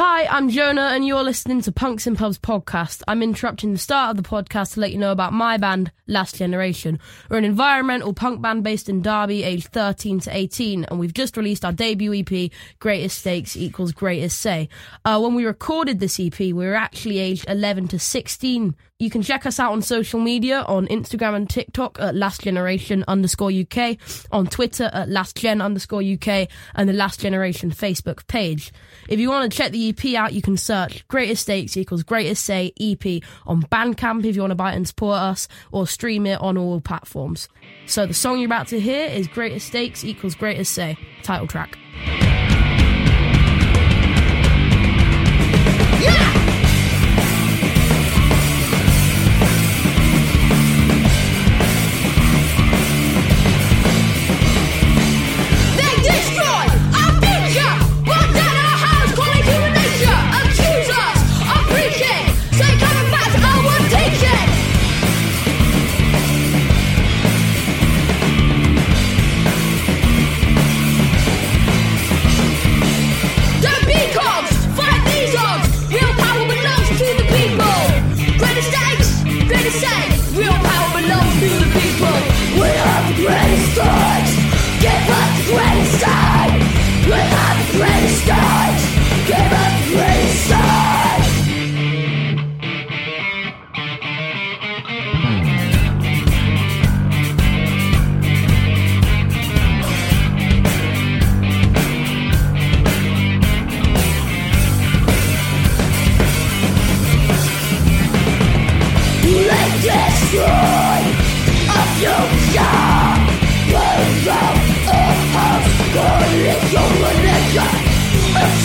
Hi, 0.00 0.26
I'm 0.26 0.48
Jonah, 0.48 0.90
and 0.92 1.04
you're 1.04 1.24
listening 1.24 1.60
to 1.62 1.72
Punks 1.72 2.06
in 2.06 2.14
Pubs 2.14 2.38
podcast. 2.38 3.02
I'm 3.08 3.20
interrupting 3.20 3.72
the 3.72 3.80
start 3.80 4.12
of 4.12 4.16
the 4.16 4.28
podcast 4.28 4.74
to 4.74 4.80
let 4.80 4.92
you 4.92 4.98
know 4.98 5.10
about 5.10 5.32
my 5.32 5.56
band, 5.56 5.90
Last 6.06 6.36
Generation. 6.36 7.00
We're 7.28 7.38
an 7.38 7.44
environmental 7.44 8.14
punk 8.14 8.40
band 8.40 8.62
based 8.62 8.88
in 8.88 9.02
Derby, 9.02 9.42
aged 9.42 9.72
13 9.72 10.20
to 10.20 10.36
18, 10.36 10.84
and 10.84 11.00
we've 11.00 11.12
just 11.12 11.36
released 11.36 11.64
our 11.64 11.72
debut 11.72 12.14
EP, 12.14 12.52
Greatest 12.78 13.18
Stakes 13.18 13.56
Equals 13.56 13.90
Greatest 13.90 14.38
Say. 14.38 14.68
Uh, 15.04 15.18
when 15.18 15.34
we 15.34 15.44
recorded 15.44 15.98
this 15.98 16.20
EP, 16.20 16.38
we 16.38 16.52
were 16.52 16.76
actually 16.76 17.18
aged 17.18 17.46
11 17.48 17.88
to 17.88 17.98
16. 17.98 18.76
You 19.00 19.10
can 19.10 19.22
check 19.22 19.46
us 19.46 19.60
out 19.60 19.70
on 19.70 19.80
social 19.80 20.18
media 20.18 20.62
on 20.62 20.88
Instagram 20.88 21.36
and 21.36 21.48
TikTok 21.48 22.00
at 22.00 22.16
Last 22.16 22.40
Generation 22.40 23.04
underscore 23.06 23.52
UK, 23.52 23.96
on 24.32 24.48
Twitter 24.48 24.90
at 24.92 25.08
Last 25.08 25.36
Gen 25.36 25.60
underscore 25.60 26.02
UK, 26.02 26.48
and 26.74 26.88
the 26.88 26.92
Last 26.92 27.20
Generation 27.20 27.70
Facebook 27.70 28.26
page. 28.26 28.72
If 29.08 29.20
you 29.20 29.28
want 29.28 29.52
to 29.52 29.56
check 29.56 29.70
the 29.70 29.90
EP 29.90 30.16
out, 30.16 30.32
you 30.32 30.42
can 30.42 30.56
search 30.56 31.06
Greatest 31.06 31.42
Stakes 31.42 31.76
equals 31.76 32.02
Greatest 32.02 32.44
Say 32.44 32.72
EP 32.80 33.22
on 33.46 33.62
Bandcamp 33.62 34.24
if 34.24 34.34
you 34.34 34.42
want 34.42 34.50
to 34.50 34.56
buy 34.56 34.72
it 34.72 34.76
and 34.76 34.88
support 34.88 35.18
us, 35.18 35.46
or 35.70 35.86
stream 35.86 36.26
it 36.26 36.40
on 36.40 36.58
all 36.58 36.80
platforms. 36.80 37.48
So 37.86 38.04
the 38.04 38.14
song 38.14 38.40
you're 38.40 38.46
about 38.46 38.66
to 38.68 38.80
hear 38.80 39.06
is 39.06 39.28
Greatest 39.28 39.68
Stakes 39.68 40.04
equals 40.04 40.34
Greatest 40.34 40.74
Say, 40.74 40.98
title 41.22 41.46
track. 41.46 41.78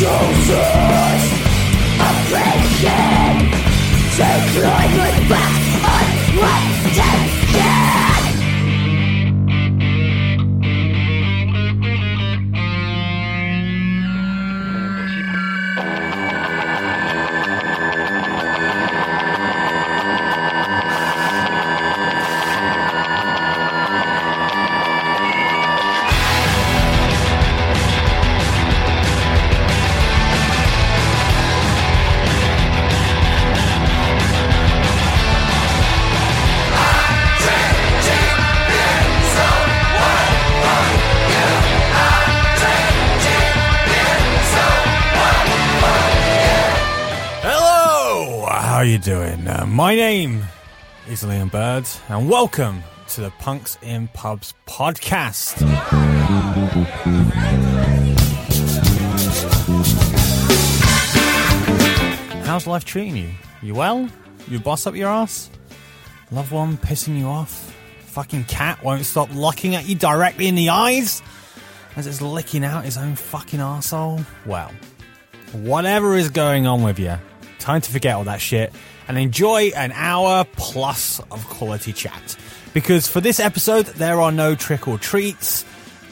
Accuse 0.06 1.13
doing? 49.04 49.46
Uh, 49.46 49.66
my 49.68 49.94
name 49.96 50.42
is 51.10 51.24
Liam 51.24 51.52
Bird, 51.52 51.86
and 52.08 52.30
welcome 52.30 52.82
to 53.10 53.20
the 53.20 53.32
Punks 53.32 53.78
in 53.82 54.08
Pubs 54.14 54.54
podcast. 54.66 55.60
How's 62.46 62.66
life 62.66 62.86
treating 62.86 63.18
you? 63.18 63.30
You 63.62 63.76
well? 63.76 64.08
You 64.48 64.60
boss 64.60 64.88
up 64.88 64.96
your 64.96 65.10
ass? 65.10 65.50
Loved 66.32 66.54
one 66.54 66.78
pissing 66.78 67.20
you 67.20 67.26
off? 67.26 67.76
Fucking 68.06 68.46
cat 68.46 68.82
won't 68.86 69.04
stop 69.04 69.28
looking 69.34 69.76
at 69.76 69.86
you 69.86 69.96
directly 69.96 70.48
in 70.48 70.56
the 70.56 70.70
eyes 70.70 71.22
as 71.98 72.08
it's 72.08 72.22
licking 72.22 72.64
out 72.64 72.86
his 72.86 72.98
own 72.98 73.18
fucking 73.18 73.60
arsehole? 73.60 74.26
Well, 74.46 74.72
whatever 75.52 76.16
is 76.16 76.30
going 76.30 76.68
on 76.68 76.84
with 76.84 77.00
you, 77.00 77.18
time 77.60 77.82
to 77.82 77.92
forget 77.92 78.16
all 78.16 78.24
that 78.24 78.40
shit 78.40 78.72
and 79.14 79.22
enjoy 79.22 79.68
an 79.76 79.92
hour 79.92 80.44
plus 80.56 81.20
of 81.30 81.48
quality 81.48 81.94
chat. 81.94 82.36
Because 82.74 83.08
for 83.08 83.22
this 83.22 83.40
episode, 83.40 83.86
there 83.86 84.20
are 84.20 84.32
no 84.32 84.56
trick 84.56 84.88
or 84.88 84.98
treats. 84.98 85.64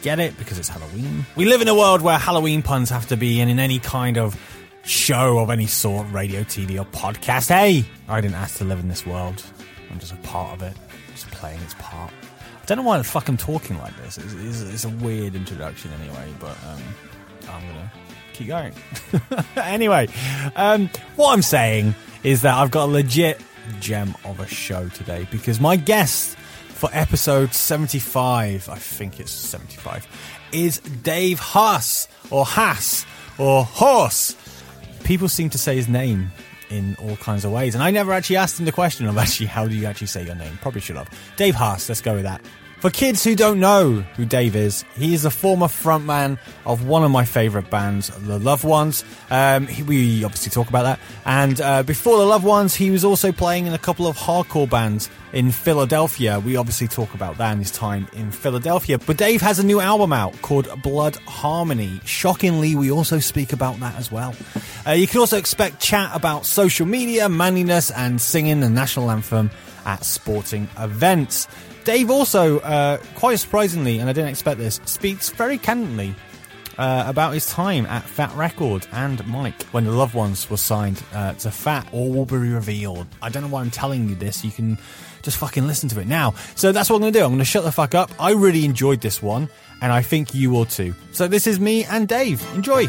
Get 0.04 0.20
it? 0.20 0.38
Because 0.38 0.60
it's 0.60 0.70
Halloween. 0.70 1.26
We 1.36 1.46
live 1.46 1.62
in 1.62 1.68
a 1.68 1.74
world 1.74 2.04
where 2.04 2.20
Halloween 2.20 2.62
puns 2.62 2.92
have 2.92 3.08
to 3.08 3.18
be 3.18 3.42
in, 3.42 3.50
in 3.50 3.58
any 3.58 3.80
kind 3.80 4.20
of 4.20 4.40
show 4.84 5.40
of 5.40 5.50
any 5.50 5.66
sort, 5.66 6.12
radio, 6.12 6.42
TV, 6.42 6.80
or 6.80 6.86
podcast. 6.86 7.50
Hey, 7.50 7.86
I 8.08 8.22
didn't 8.22 8.36
ask 8.36 8.60
to 8.60 8.66
live 8.66 8.80
in 8.80 8.88
this 8.88 9.04
world. 9.04 9.44
I'm 9.90 9.98
just 9.98 10.14
a 10.14 10.18
part 10.18 10.54
of 10.54 10.62
it, 10.62 10.78
just 11.12 11.26
playing 11.32 11.60
its 11.62 11.74
part. 11.80 12.12
I 12.62 12.66
don't 12.68 12.78
know 12.78 12.84
why 12.84 13.00
the 13.00 13.04
fuck 13.04 13.28
I'm 13.30 13.38
talking 13.38 13.80
like 13.80 13.98
this. 13.98 14.20
It's, 14.20 14.34
it's, 14.34 14.62
it's 14.62 14.86
a 14.86 14.90
weird 14.90 15.34
introduction 15.34 15.90
anyway, 16.00 16.32
but 16.40 16.56
um, 16.68 16.82
I'm 17.50 17.68
gonna 17.68 17.92
keep 18.34 18.48
going. 18.48 18.74
anyway, 19.56 20.08
um, 20.56 20.88
what 21.16 21.34
I'm 21.34 21.42
saying 21.42 21.96
is 22.24 22.42
that 22.44 22.56
I've 22.56 22.72
got 22.72 22.86
a 22.86 22.92
legit 22.92 23.42
gem 23.80 24.16
of 24.26 24.40
a 24.40 24.48
show 24.48 24.90
today 24.90 25.28
because 25.32 25.60
my 25.60 25.76
guest 25.76 26.38
for 26.70 26.90
episode 26.94 27.54
75, 27.54 28.70
I 28.70 28.76
think 28.76 29.20
it's 29.20 29.32
75, 29.32 30.08
is 30.52 30.80
Dave 30.80 31.40
Haas 31.40 32.08
or 32.30 32.46
Haas 32.46 33.06
or 33.38 33.64
Horse. 33.64 34.36
People 35.04 35.30
seem 35.30 35.50
to 35.52 35.58
say 35.58 35.76
his 35.76 35.88
name 35.88 36.32
in 36.70 36.96
all 37.02 37.18
kinds 37.18 37.44
of 37.46 37.52
ways, 37.52 37.76
and 37.76 37.84
I 37.84 37.92
never 37.92 38.14
actually 38.14 38.38
asked 38.38 38.60
him 38.60 38.66
the 38.66 38.72
question 38.72 39.06
of 39.06 39.18
actually 39.18 39.48
how 39.48 39.68
do 39.68 39.76
you 39.76 39.86
actually 39.86 40.08
say 40.08 40.26
your 40.26 40.36
name. 40.36 40.58
Probably 40.62 40.82
should 40.82 40.96
have. 40.96 41.10
Dave 41.38 41.56
Haas, 41.56 41.90
let's 41.90 42.02
go 42.02 42.14
with 42.14 42.24
that. 42.24 42.42
For 42.82 42.90
kids 42.90 43.24
who 43.24 43.36
don't 43.36 43.60
know 43.60 44.04
who 44.16 44.26
Dave 44.26 44.56
is, 44.56 44.84
he 44.96 45.14
is 45.14 45.24
a 45.24 45.30
former 45.30 45.68
frontman 45.68 46.40
of 46.66 46.88
one 46.88 47.04
of 47.04 47.12
my 47.12 47.26
favourite 47.26 47.70
bands, 47.70 48.08
The 48.08 48.40
Loved 48.40 48.64
Ones. 48.64 49.06
Um, 49.30 49.68
he, 49.68 49.84
we 49.84 50.24
obviously 50.24 50.50
talk 50.50 50.68
about 50.68 50.84
that. 50.86 51.00
And 51.24 51.62
uh, 51.62 51.84
before 51.84 52.18
The 52.18 52.26
Loved 52.26 52.44
Ones, 52.44 52.74
he 52.74 52.90
was 52.90 53.06
also 53.06 53.32
playing 53.32 53.68
in 53.68 53.74
a 53.74 53.78
couple 53.78 54.08
of 54.08 54.18
hardcore 54.18 54.68
bands 54.68 55.12
in 55.32 55.52
Philadelphia. 55.52 56.40
We 56.40 56.56
obviously 56.56 56.88
talk 56.88 57.14
about 57.14 57.38
that 57.38 57.52
and 57.52 57.60
his 57.60 57.70
time 57.70 58.08
in 58.14 58.32
Philadelphia. 58.32 58.98
But 58.98 59.18
Dave 59.18 59.42
has 59.42 59.60
a 59.60 59.64
new 59.64 59.80
album 59.80 60.12
out 60.12 60.42
called 60.42 60.68
Blood 60.82 61.18
Harmony. 61.28 62.02
Shockingly, 62.06 62.74
we 62.74 62.90
also 62.90 63.20
speak 63.20 63.54
about 63.54 63.80
that 63.82 63.96
as 63.98 64.12
well. 64.12 64.34
Uh, 64.88 64.94
you 64.94 65.06
can 65.06 65.20
also 65.20 65.38
expect 65.38 65.80
chat 65.80 66.10
about 66.16 66.48
social 66.48 66.88
media, 66.88 67.30
manliness, 67.30 67.92
and 67.92 68.20
singing 68.20 68.60
the 68.60 68.72
national 68.72 69.12
anthem 69.12 69.52
at 69.86 70.04
sporting 70.04 70.68
events. 70.80 71.48
Dave 71.84 72.12
also, 72.12 72.60
uh, 72.60 72.98
quite 73.16 73.40
surprisingly, 73.40 74.00
and 74.00 74.10
I 74.10 74.14
didn't 74.14 74.30
expect 74.30 74.60
this, 74.60 74.80
speaks 74.86 75.30
very 75.30 75.58
candidly 75.58 76.16
uh, 76.78 77.04
about 77.08 77.34
his 77.34 77.48
time 77.48 77.86
at 77.88 78.04
Fat 78.04 78.34
Record 78.36 78.88
and 78.92 79.26
Mike 79.28 79.64
when 79.68 79.84
the 79.86 79.92
Loved 79.92 80.14
Ones 80.14 80.50
were 80.50 80.58
signed 80.58 81.02
uh, 81.14 81.34
to 81.34 81.52
Fat. 81.52 81.88
All 81.92 82.12
will 82.12 82.26
be 82.26 82.38
revealed. 82.38 83.08
I 83.22 83.30
don't 83.30 83.44
know 83.44 83.50
why 83.50 83.62
I'm 83.62 83.72
telling 83.72 84.10
you 84.10 84.16
this. 84.16 84.44
You 84.46 84.52
can 84.52 84.78
just 85.22 85.38
fucking 85.38 85.68
listen 85.68 85.90
to 85.90 86.00
it 86.00 86.08
now. 86.08 86.34
So 86.56 86.72
that's 86.72 86.90
what 86.90 86.98
I'm 86.98 87.02
going 87.02 87.14
to 87.14 87.20
do. 87.20 87.24
I'm 87.26 87.32
going 87.32 87.40
to 87.40 87.46
shut 87.46 87.64
the 87.64 87.72
fuck 87.72 87.96
up. 87.96 88.12
I 88.20 88.32
really 88.32 88.66
enjoyed 88.66 89.02
this 89.02 89.22
one, 89.22 89.50
and 89.82 89.92
I 89.92 90.02
think 90.02 90.34
you 90.34 90.50
will 90.50 90.66
too. 90.66 90.96
So 91.12 91.28
this 91.28 91.48
is 91.48 91.60
me 91.60 91.84
and 91.86 92.08
Dave. 92.08 92.44
Enjoy. 92.56 92.86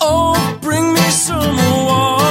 Oh, 0.00 0.58
Dave, 0.62 2.25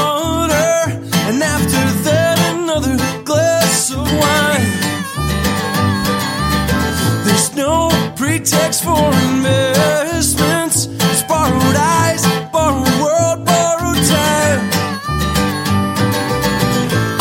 pretext 8.45 8.83
for 8.83 9.11
investments. 9.29 10.85
It's 10.85 11.23
borrowed 11.23 11.75
eyes, 11.75 12.23
borrowed 12.51 12.87
world, 13.01 13.45
borrowed 13.45 14.03
time. 14.05 14.59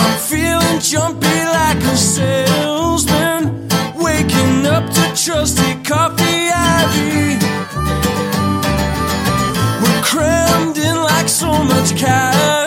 I'm 0.03 0.19
feeling 0.21 0.81
jumpy 0.81 1.39
like 1.59 1.83
a 1.83 1.97
salesman, 1.97 3.69
waking 3.97 4.67
up 4.67 4.85
to 4.91 5.25
trusty 5.25 5.75
coffee 5.83 6.51
ivy. 6.53 7.39
We're 9.83 10.03
crammed 10.03 10.77
in 10.77 10.97
like 10.97 11.29
so 11.29 11.51
much 11.65 11.97
cash. 11.97 12.64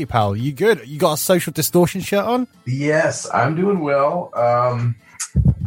You, 0.00 0.06
pal? 0.06 0.34
You 0.34 0.52
good? 0.52 0.86
You 0.88 0.98
got 0.98 1.12
a 1.12 1.16
social 1.16 1.52
distortion 1.52 2.00
shirt 2.00 2.24
on? 2.24 2.48
Yes, 2.66 3.28
I'm 3.32 3.54
doing 3.54 3.80
well. 3.80 4.30
Um, 4.34 4.96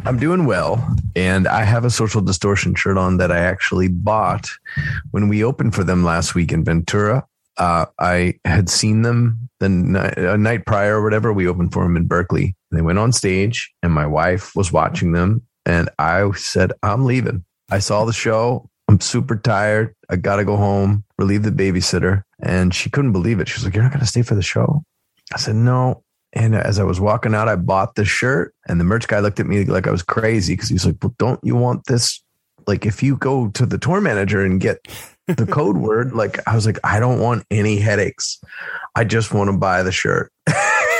I'm 0.04 0.18
doing 0.18 0.44
well, 0.44 0.86
and 1.16 1.48
I 1.48 1.62
have 1.62 1.84
a 1.84 1.90
social 1.90 2.20
distortion 2.20 2.74
shirt 2.74 2.98
on 2.98 3.16
that 3.16 3.32
I 3.32 3.38
actually 3.38 3.88
bought 3.88 4.46
when 5.12 5.28
we 5.28 5.42
opened 5.42 5.74
for 5.74 5.84
them 5.84 6.04
last 6.04 6.34
week 6.34 6.52
in 6.52 6.64
Ventura. 6.64 7.26
Uh, 7.56 7.86
I 7.98 8.34
had 8.44 8.68
seen 8.68 9.02
them 9.02 9.48
the 9.60 9.68
night, 9.68 10.18
a 10.18 10.36
night 10.36 10.66
prior 10.66 10.98
or 10.98 11.04
whatever. 11.04 11.32
We 11.32 11.48
opened 11.48 11.72
for 11.72 11.84
them 11.84 11.96
in 11.96 12.06
Berkeley. 12.06 12.56
They 12.72 12.82
went 12.82 12.98
on 12.98 13.12
stage, 13.12 13.72
and 13.82 13.92
my 13.92 14.06
wife 14.06 14.54
was 14.54 14.72
watching 14.72 15.12
them, 15.12 15.42
and 15.64 15.88
I 15.98 16.30
said, 16.32 16.72
"I'm 16.82 17.06
leaving." 17.06 17.44
I 17.70 17.78
saw 17.78 18.04
the 18.04 18.12
show. 18.12 18.68
I'm 18.94 19.00
super 19.00 19.34
tired. 19.34 19.92
I 20.08 20.14
got 20.14 20.36
to 20.36 20.44
go 20.44 20.56
home, 20.56 21.02
relieve 21.18 21.42
the 21.42 21.50
babysitter. 21.50 22.22
And 22.38 22.72
she 22.72 22.90
couldn't 22.90 23.10
believe 23.10 23.40
it. 23.40 23.48
She 23.48 23.56
was 23.56 23.64
like, 23.64 23.74
You're 23.74 23.82
not 23.82 23.90
going 23.90 24.02
to 24.02 24.06
stay 24.06 24.22
for 24.22 24.36
the 24.36 24.42
show? 24.42 24.84
I 25.32 25.36
said, 25.36 25.56
No. 25.56 26.04
And 26.32 26.54
as 26.54 26.78
I 26.78 26.84
was 26.84 27.00
walking 27.00 27.34
out, 27.34 27.48
I 27.48 27.56
bought 27.56 27.96
the 27.96 28.04
shirt. 28.04 28.54
And 28.68 28.78
the 28.78 28.84
merch 28.84 29.08
guy 29.08 29.18
looked 29.18 29.40
at 29.40 29.46
me 29.46 29.64
like 29.64 29.88
I 29.88 29.90
was 29.90 30.04
crazy 30.04 30.52
because 30.52 30.68
he's 30.68 30.86
like, 30.86 30.94
Well, 31.02 31.12
don't 31.18 31.40
you 31.42 31.56
want 31.56 31.86
this? 31.86 32.22
Like, 32.68 32.86
if 32.86 33.02
you 33.02 33.16
go 33.16 33.48
to 33.48 33.66
the 33.66 33.78
tour 33.78 34.00
manager 34.00 34.44
and 34.44 34.60
get 34.60 34.78
the 35.26 35.44
code 35.44 35.76
word, 35.76 36.12
like, 36.12 36.38
I 36.46 36.54
was 36.54 36.64
like, 36.64 36.78
I 36.84 37.00
don't 37.00 37.18
want 37.18 37.44
any 37.50 37.80
headaches. 37.80 38.40
I 38.94 39.02
just 39.02 39.34
want 39.34 39.50
to 39.50 39.56
buy 39.56 39.82
the 39.82 39.90
shirt. 39.90 40.30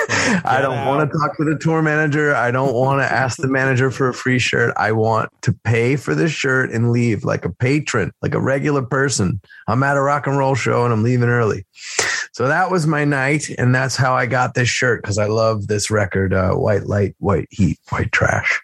I 0.45 0.61
don't 0.61 0.87
want 0.87 1.11
to 1.11 1.19
talk 1.19 1.37
to 1.37 1.45
the 1.45 1.57
tour 1.59 1.83
manager. 1.83 2.35
I 2.35 2.51
don't 2.51 2.75
want 2.75 3.01
to 3.01 3.11
ask 3.11 3.39
the 3.39 3.49
manager 3.49 3.91
for 3.91 4.09
a 4.09 4.15
free 4.15 4.39
shirt. 4.39 4.75
I 4.77 4.93
want 4.93 5.31
to 5.43 5.53
pay 5.65 5.97
for 5.97 6.15
this 6.15 6.33
shirt 6.33 6.71
and 6.71 6.91
leave 6.91 7.25
like 7.25 7.45
a 7.45 7.51
patron, 7.51 8.13
like 8.23 8.35
a 8.35 8.41
regular 8.41 8.83
person. 8.83 9.41
I'm 9.69 9.83
at 9.83 9.97
a 9.97 10.03
rock 10.03 10.27
and 10.27 10.37
roll 10.37 10.55
show 10.55 10.85
and 10.85 10.93
I'm 10.93 11.03
leaving 11.03 11.29
early. 11.29 11.65
So 12.33 12.49
that 12.49 12.71
was 12.71 12.87
my 12.87 13.05
night. 13.05 13.49
And 13.59 13.75
that's 13.75 13.97
how 13.97 14.15
I 14.15 14.27
got 14.27 14.55
this 14.55 14.69
shirt 14.69 15.03
because 15.03 15.19
I 15.19 15.27
love 15.27 15.69
this 15.69 15.91
record, 15.91 16.35
uh, 16.35 16.55
White 16.55 16.87
Light, 16.87 17.15
White 17.19 17.49
Heat, 17.51 17.79
White 17.91 18.13
Trash. 18.13 18.61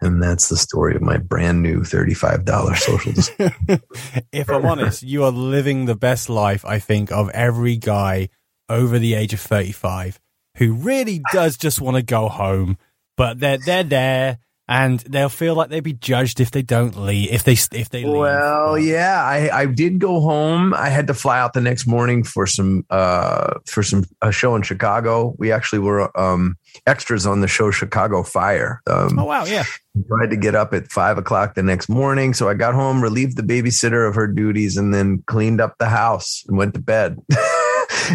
And 0.00 0.22
that's 0.22 0.48
the 0.48 0.56
story 0.56 0.96
of 0.96 1.02
my 1.02 1.18
brand 1.18 1.62
new 1.62 1.80
$35 1.80 2.76
social. 2.76 3.78
if 4.32 4.48
I'm 4.48 4.64
honest, 4.64 5.02
you 5.02 5.24
are 5.24 5.30
living 5.30 5.84
the 5.84 5.96
best 5.96 6.28
life, 6.30 6.64
I 6.64 6.78
think, 6.78 7.12
of 7.12 7.28
every 7.30 7.76
guy 7.76 8.30
over 8.68 8.98
the 8.98 9.14
age 9.14 9.34
of 9.34 9.40
35 9.40 10.18
who 10.56 10.72
really 10.72 11.22
does 11.32 11.56
just 11.56 11.80
want 11.80 11.96
to 11.96 12.02
go 12.02 12.28
home, 12.28 12.78
but 13.16 13.40
they're 13.40 13.58
they're 13.58 13.84
there 13.84 14.38
and 14.70 15.00
they'll 15.00 15.28
feel 15.28 15.56
like 15.56 15.68
they'd 15.68 15.80
be 15.80 15.92
judged 15.92 16.38
if 16.38 16.52
they 16.52 16.62
don't 16.62 16.96
leave 16.96 17.32
if 17.32 17.42
they 17.42 17.56
if 17.76 17.90
they 17.90 18.04
leave. 18.04 18.16
Well, 18.16 18.78
yeah, 18.78 19.20
I, 19.20 19.62
I 19.62 19.66
did 19.66 19.98
go 19.98 20.20
home. 20.20 20.72
I 20.74 20.90
had 20.90 21.08
to 21.08 21.14
fly 21.14 21.40
out 21.40 21.54
the 21.54 21.60
next 21.60 21.88
morning 21.88 22.22
for 22.22 22.46
some 22.46 22.86
uh 22.88 23.54
for 23.66 23.82
some 23.82 24.04
a 24.22 24.30
show 24.30 24.54
in 24.54 24.62
Chicago. 24.62 25.34
We 25.38 25.50
actually 25.50 25.80
were 25.80 26.16
um 26.18 26.56
extras 26.86 27.26
on 27.26 27.40
the 27.40 27.48
show 27.48 27.72
Chicago 27.72 28.22
Fire. 28.22 28.80
Um, 28.86 29.18
Oh 29.18 29.24
wow, 29.24 29.44
yeah. 29.44 29.64
I 29.96 30.20
had 30.20 30.30
to 30.30 30.36
get 30.36 30.54
up 30.54 30.72
at 30.72 30.86
five 30.86 31.18
o'clock 31.18 31.54
the 31.54 31.64
next 31.64 31.88
morning. 31.88 32.32
So 32.32 32.48
I 32.48 32.54
got 32.54 32.74
home, 32.74 33.02
relieved 33.02 33.36
the 33.36 33.42
babysitter 33.42 34.08
of 34.08 34.14
her 34.14 34.28
duties, 34.28 34.76
and 34.76 34.94
then 34.94 35.24
cleaned 35.26 35.60
up 35.60 35.78
the 35.78 35.88
house 35.88 36.44
and 36.46 36.56
went 36.56 36.74
to 36.74 36.80
bed. 36.80 37.18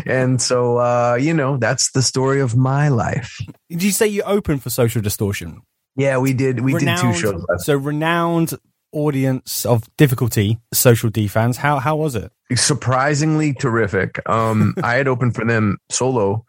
and 0.05 0.41
so 0.41 0.77
uh, 0.77 1.17
you 1.19 1.33
know, 1.33 1.57
that's 1.57 1.91
the 1.91 2.01
story 2.01 2.41
of 2.41 2.55
my 2.55 2.89
life. 2.89 3.39
Did 3.69 3.83
you 3.83 3.91
say 3.91 4.07
you 4.07 4.23
opened 4.23 4.63
for 4.63 4.69
Social 4.69 5.01
Distortion? 5.01 5.61
Yeah, 5.95 6.17
we 6.17 6.33
did 6.33 6.59
we 6.61 6.73
did 6.73 6.97
two 6.97 7.13
shows 7.13 7.45
last 7.47 7.65
So 7.65 7.75
renowned 7.75 8.53
audience 8.91 9.65
of 9.65 9.83
difficulty, 9.97 10.59
Social 10.73 11.09
D 11.09 11.27
fans. 11.27 11.57
How 11.57 11.79
how 11.79 11.95
was 11.95 12.15
it? 12.15 12.31
surprisingly 12.53 13.53
terrific. 13.53 14.27
Um, 14.29 14.75
I 14.83 14.95
had 14.95 15.07
opened 15.07 15.33
for 15.35 15.45
them 15.45 15.79
solo 15.89 16.45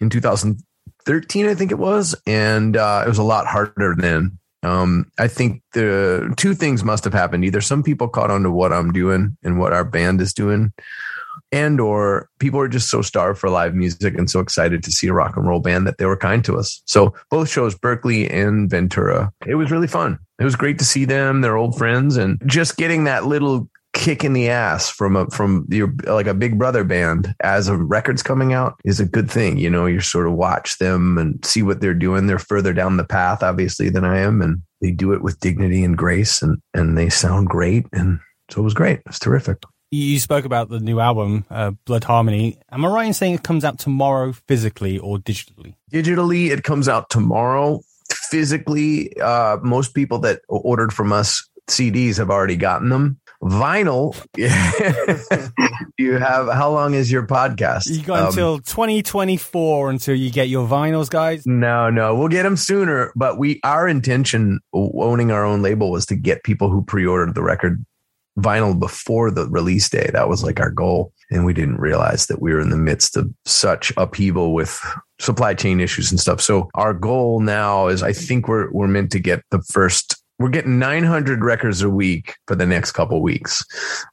in 0.00 0.08
2013, 0.08 1.46
I 1.46 1.54
think 1.54 1.70
it 1.70 1.78
was, 1.78 2.14
and 2.26 2.76
uh, 2.76 3.02
it 3.04 3.08
was 3.08 3.18
a 3.18 3.22
lot 3.22 3.46
harder 3.46 3.94
then. 3.96 4.38
Um, 4.62 5.10
I 5.18 5.28
think 5.28 5.62
the 5.74 6.32
two 6.38 6.54
things 6.54 6.82
must 6.82 7.04
have 7.04 7.12
happened. 7.12 7.44
Either 7.44 7.60
some 7.60 7.82
people 7.82 8.08
caught 8.08 8.30
on 8.30 8.42
to 8.44 8.50
what 8.50 8.72
I'm 8.72 8.92
doing 8.92 9.36
and 9.42 9.58
what 9.58 9.74
our 9.74 9.84
band 9.84 10.22
is 10.22 10.32
doing, 10.32 10.72
and 11.54 11.80
or 11.80 12.28
people 12.40 12.58
are 12.58 12.68
just 12.68 12.90
so 12.90 13.00
starved 13.00 13.38
for 13.38 13.48
live 13.48 13.74
music 13.76 14.18
and 14.18 14.28
so 14.28 14.40
excited 14.40 14.82
to 14.82 14.90
see 14.90 15.06
a 15.06 15.12
rock 15.12 15.36
and 15.36 15.46
roll 15.46 15.60
band 15.60 15.86
that 15.86 15.98
they 15.98 16.04
were 16.04 16.16
kind 16.16 16.44
to 16.44 16.58
us. 16.58 16.82
So 16.86 17.14
both 17.30 17.48
shows, 17.48 17.76
Berkeley 17.76 18.28
and 18.28 18.68
Ventura, 18.68 19.32
it 19.46 19.54
was 19.54 19.70
really 19.70 19.86
fun. 19.86 20.18
It 20.40 20.44
was 20.44 20.56
great 20.56 20.80
to 20.80 20.84
see 20.84 21.04
them. 21.04 21.42
They're 21.42 21.56
old 21.56 21.78
friends, 21.78 22.16
and 22.16 22.42
just 22.44 22.76
getting 22.76 23.04
that 23.04 23.26
little 23.26 23.68
kick 23.92 24.24
in 24.24 24.32
the 24.32 24.48
ass 24.50 24.90
from 24.90 25.14
a 25.14 25.30
from 25.30 25.64
your 25.70 25.94
like 26.08 26.26
a 26.26 26.34
big 26.34 26.58
brother 26.58 26.82
band 26.82 27.32
as 27.44 27.68
a 27.68 27.76
record's 27.76 28.24
coming 28.24 28.52
out 28.52 28.74
is 28.84 28.98
a 28.98 29.06
good 29.06 29.30
thing 29.30 29.56
you 29.56 29.70
know 29.70 29.86
you 29.86 30.00
sort 30.00 30.26
of 30.26 30.32
watch 30.32 30.78
them 30.78 31.16
and 31.16 31.44
see 31.46 31.62
what 31.62 31.80
they're 31.80 31.94
doing 31.94 32.26
they're 32.26 32.40
further 32.40 32.72
down 32.72 32.96
the 32.96 33.04
path 33.04 33.40
obviously 33.40 33.88
than 33.88 34.04
i 34.04 34.18
am 34.18 34.42
and 34.42 34.60
they 34.80 34.90
do 34.90 35.12
it 35.12 35.22
with 35.22 35.38
dignity 35.38 35.84
and 35.84 35.96
grace 35.96 36.42
and 36.42 36.58
and 36.74 36.98
they 36.98 37.08
sound 37.08 37.46
great 37.46 37.86
and 37.92 38.18
so 38.50 38.60
it 38.60 38.64
was 38.64 38.74
great 38.74 39.00
it's 39.06 39.20
terrific 39.20 39.58
You 39.94 40.18
spoke 40.18 40.44
about 40.44 40.70
the 40.70 40.80
new 40.80 40.98
album, 40.98 41.44
uh, 41.50 41.70
Blood 41.84 42.02
Harmony. 42.02 42.58
Am 42.72 42.84
I 42.84 42.88
right 42.88 43.06
in 43.06 43.12
saying 43.12 43.34
it 43.34 43.44
comes 43.44 43.64
out 43.64 43.78
tomorrow, 43.78 44.32
physically 44.32 44.98
or 44.98 45.18
digitally? 45.18 45.76
digitally 45.92 46.50
it 46.50 46.64
comes 46.64 46.88
out 46.88 47.08
tomorrow 47.10 47.80
physically 48.10 49.12
uh 49.20 49.56
most 49.62 49.94
people 49.94 50.18
that 50.18 50.40
ordered 50.48 50.92
from 50.92 51.12
us 51.12 51.48
cds 51.70 52.16
have 52.16 52.30
already 52.30 52.56
gotten 52.56 52.88
them 52.88 53.16
vinyl 53.40 54.12
you 55.98 56.14
have 56.14 56.48
how 56.48 56.70
long 56.70 56.94
is 56.94 57.12
your 57.12 57.24
podcast 57.26 57.88
You 57.88 58.02
got 58.02 58.20
Um, 58.20 58.26
until 58.28 58.58
2024 58.58 59.90
until 59.90 60.14
you 60.16 60.30
get 60.32 60.48
your 60.48 60.66
vinyls, 60.66 61.08
guys. 61.10 61.46
No, 61.46 61.90
no, 61.90 62.14
we'll 62.16 62.28
get 62.28 62.42
them 62.42 62.56
sooner. 62.56 63.12
But 63.14 63.38
we, 63.38 63.60
our 63.62 63.86
intention, 63.86 64.60
owning 64.72 65.30
our 65.30 65.44
own 65.44 65.60
label, 65.60 65.90
was 65.90 66.06
to 66.06 66.16
get 66.16 66.42
people 66.42 66.70
who 66.70 66.82
pre-ordered 66.82 67.34
the 67.34 67.42
record 67.42 67.84
vinyl 68.38 68.78
before 68.78 69.30
the 69.30 69.48
release 69.48 69.88
day. 69.88 70.10
That 70.12 70.28
was 70.28 70.42
like 70.42 70.60
our 70.60 70.70
goal, 70.70 71.12
and 71.30 71.44
we 71.44 71.54
didn't 71.54 71.78
realize 71.78 72.26
that 72.26 72.42
we 72.42 72.52
were 72.52 72.60
in 72.60 72.70
the 72.70 72.76
midst 72.76 73.16
of 73.16 73.32
such 73.44 73.92
upheaval 73.96 74.54
with 74.54 74.80
supply 75.20 75.54
chain 75.54 75.80
issues 75.80 76.10
and 76.10 76.20
stuff. 76.20 76.40
So 76.40 76.68
our 76.74 76.94
goal 76.94 77.40
now 77.40 77.88
is, 77.88 78.02
I 78.02 78.12
think 78.12 78.48
we're 78.48 78.70
we're 78.72 78.88
meant 78.88 79.12
to 79.12 79.20
get 79.20 79.42
the 79.50 79.62
first. 79.62 80.16
We're 80.38 80.48
getting 80.48 80.78
900 80.78 81.44
records 81.44 81.82
a 81.82 81.90
week 81.90 82.36
for 82.46 82.56
the 82.56 82.66
next 82.66 82.92
couple 82.92 83.22
weeks. 83.22 83.64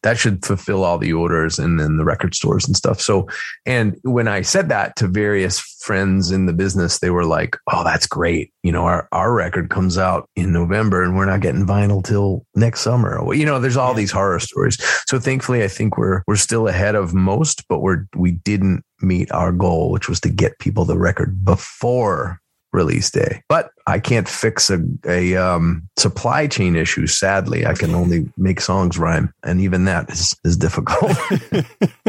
That 0.04 0.18
should 0.18 0.46
fulfill 0.46 0.84
all 0.84 0.98
the 0.98 1.13
orders 1.13 1.58
and 1.58 1.80
then 1.80 1.98
the 1.98 2.06
record 2.06 2.36
stores 2.36 2.68
and 2.68 2.75
stuff. 2.75 3.01
So 3.01 3.28
and 3.66 3.98
when 4.04 4.28
I 4.28 4.42
said 4.42 4.70
that 4.70 4.96
to 4.98 5.08
various 5.08 5.60
friends 5.60 6.32
in 6.32 6.46
the 6.46 6.54
business, 6.54 7.00
they 7.00 7.10
were 7.10 7.25
like, 7.25 7.58
"Oh, 7.72 7.84
that's 7.84 8.06
great. 8.06 8.54
You 8.63 8.72
know, 8.72 8.86
our 8.86 9.08
our 9.12 9.34
record 9.34 9.70
comes 9.70 9.98
out 9.98 10.30
in 10.36 10.54
November, 10.54 11.04
and 11.04 11.16
we're 11.16 11.25
not 11.25 11.42
getting 11.42 11.66
vinyl 11.66 12.04
till 12.04 12.46
next 12.56 12.82
summer." 12.82 13.24
Well, 13.24 13.38
You 13.38 13.46
know, 13.46 13.60
there's 13.60 13.78
all 13.78 13.94
these 13.94 14.12
horror 14.12 14.40
stories. 14.40 14.78
So 15.08 15.20
thankfully, 15.20 15.63
I 15.63 15.68
think 15.68 15.98
we're 15.98 16.22
we're 16.28 16.36
still 16.36 16.68
ahead 16.68 16.96
of 16.96 17.13
most, 17.13 17.63
but 17.68 17.80
we're 17.80 18.06
we 18.16 18.32
didn't 18.32 18.84
meet 19.01 19.32
our 19.32 19.51
goal, 19.51 19.92
which 19.92 20.08
was 20.08 20.20
to 20.22 20.30
get 20.30 20.60
people 20.60 20.86
the 20.86 20.98
record 20.98 21.44
before 21.44 22.40
release 22.74 23.10
day. 23.12 23.44
But 23.50 23.72
I 23.88 24.00
can't 24.00 24.28
fix 24.28 24.70
a 24.70 24.80
a 25.06 25.36
um, 25.36 25.90
supply 25.98 26.48
chain 26.48 26.75
issue. 26.75 27.08
Sadly, 27.08 27.66
I 27.66 27.74
can 27.74 27.94
only 27.94 28.32
make 28.38 28.62
songs 28.62 28.98
rhyme, 28.98 29.34
and 29.44 29.62
even 29.62 29.86
that 29.86 30.10
is 30.10 30.36
is 30.44 30.58
difficult. 30.58 31.12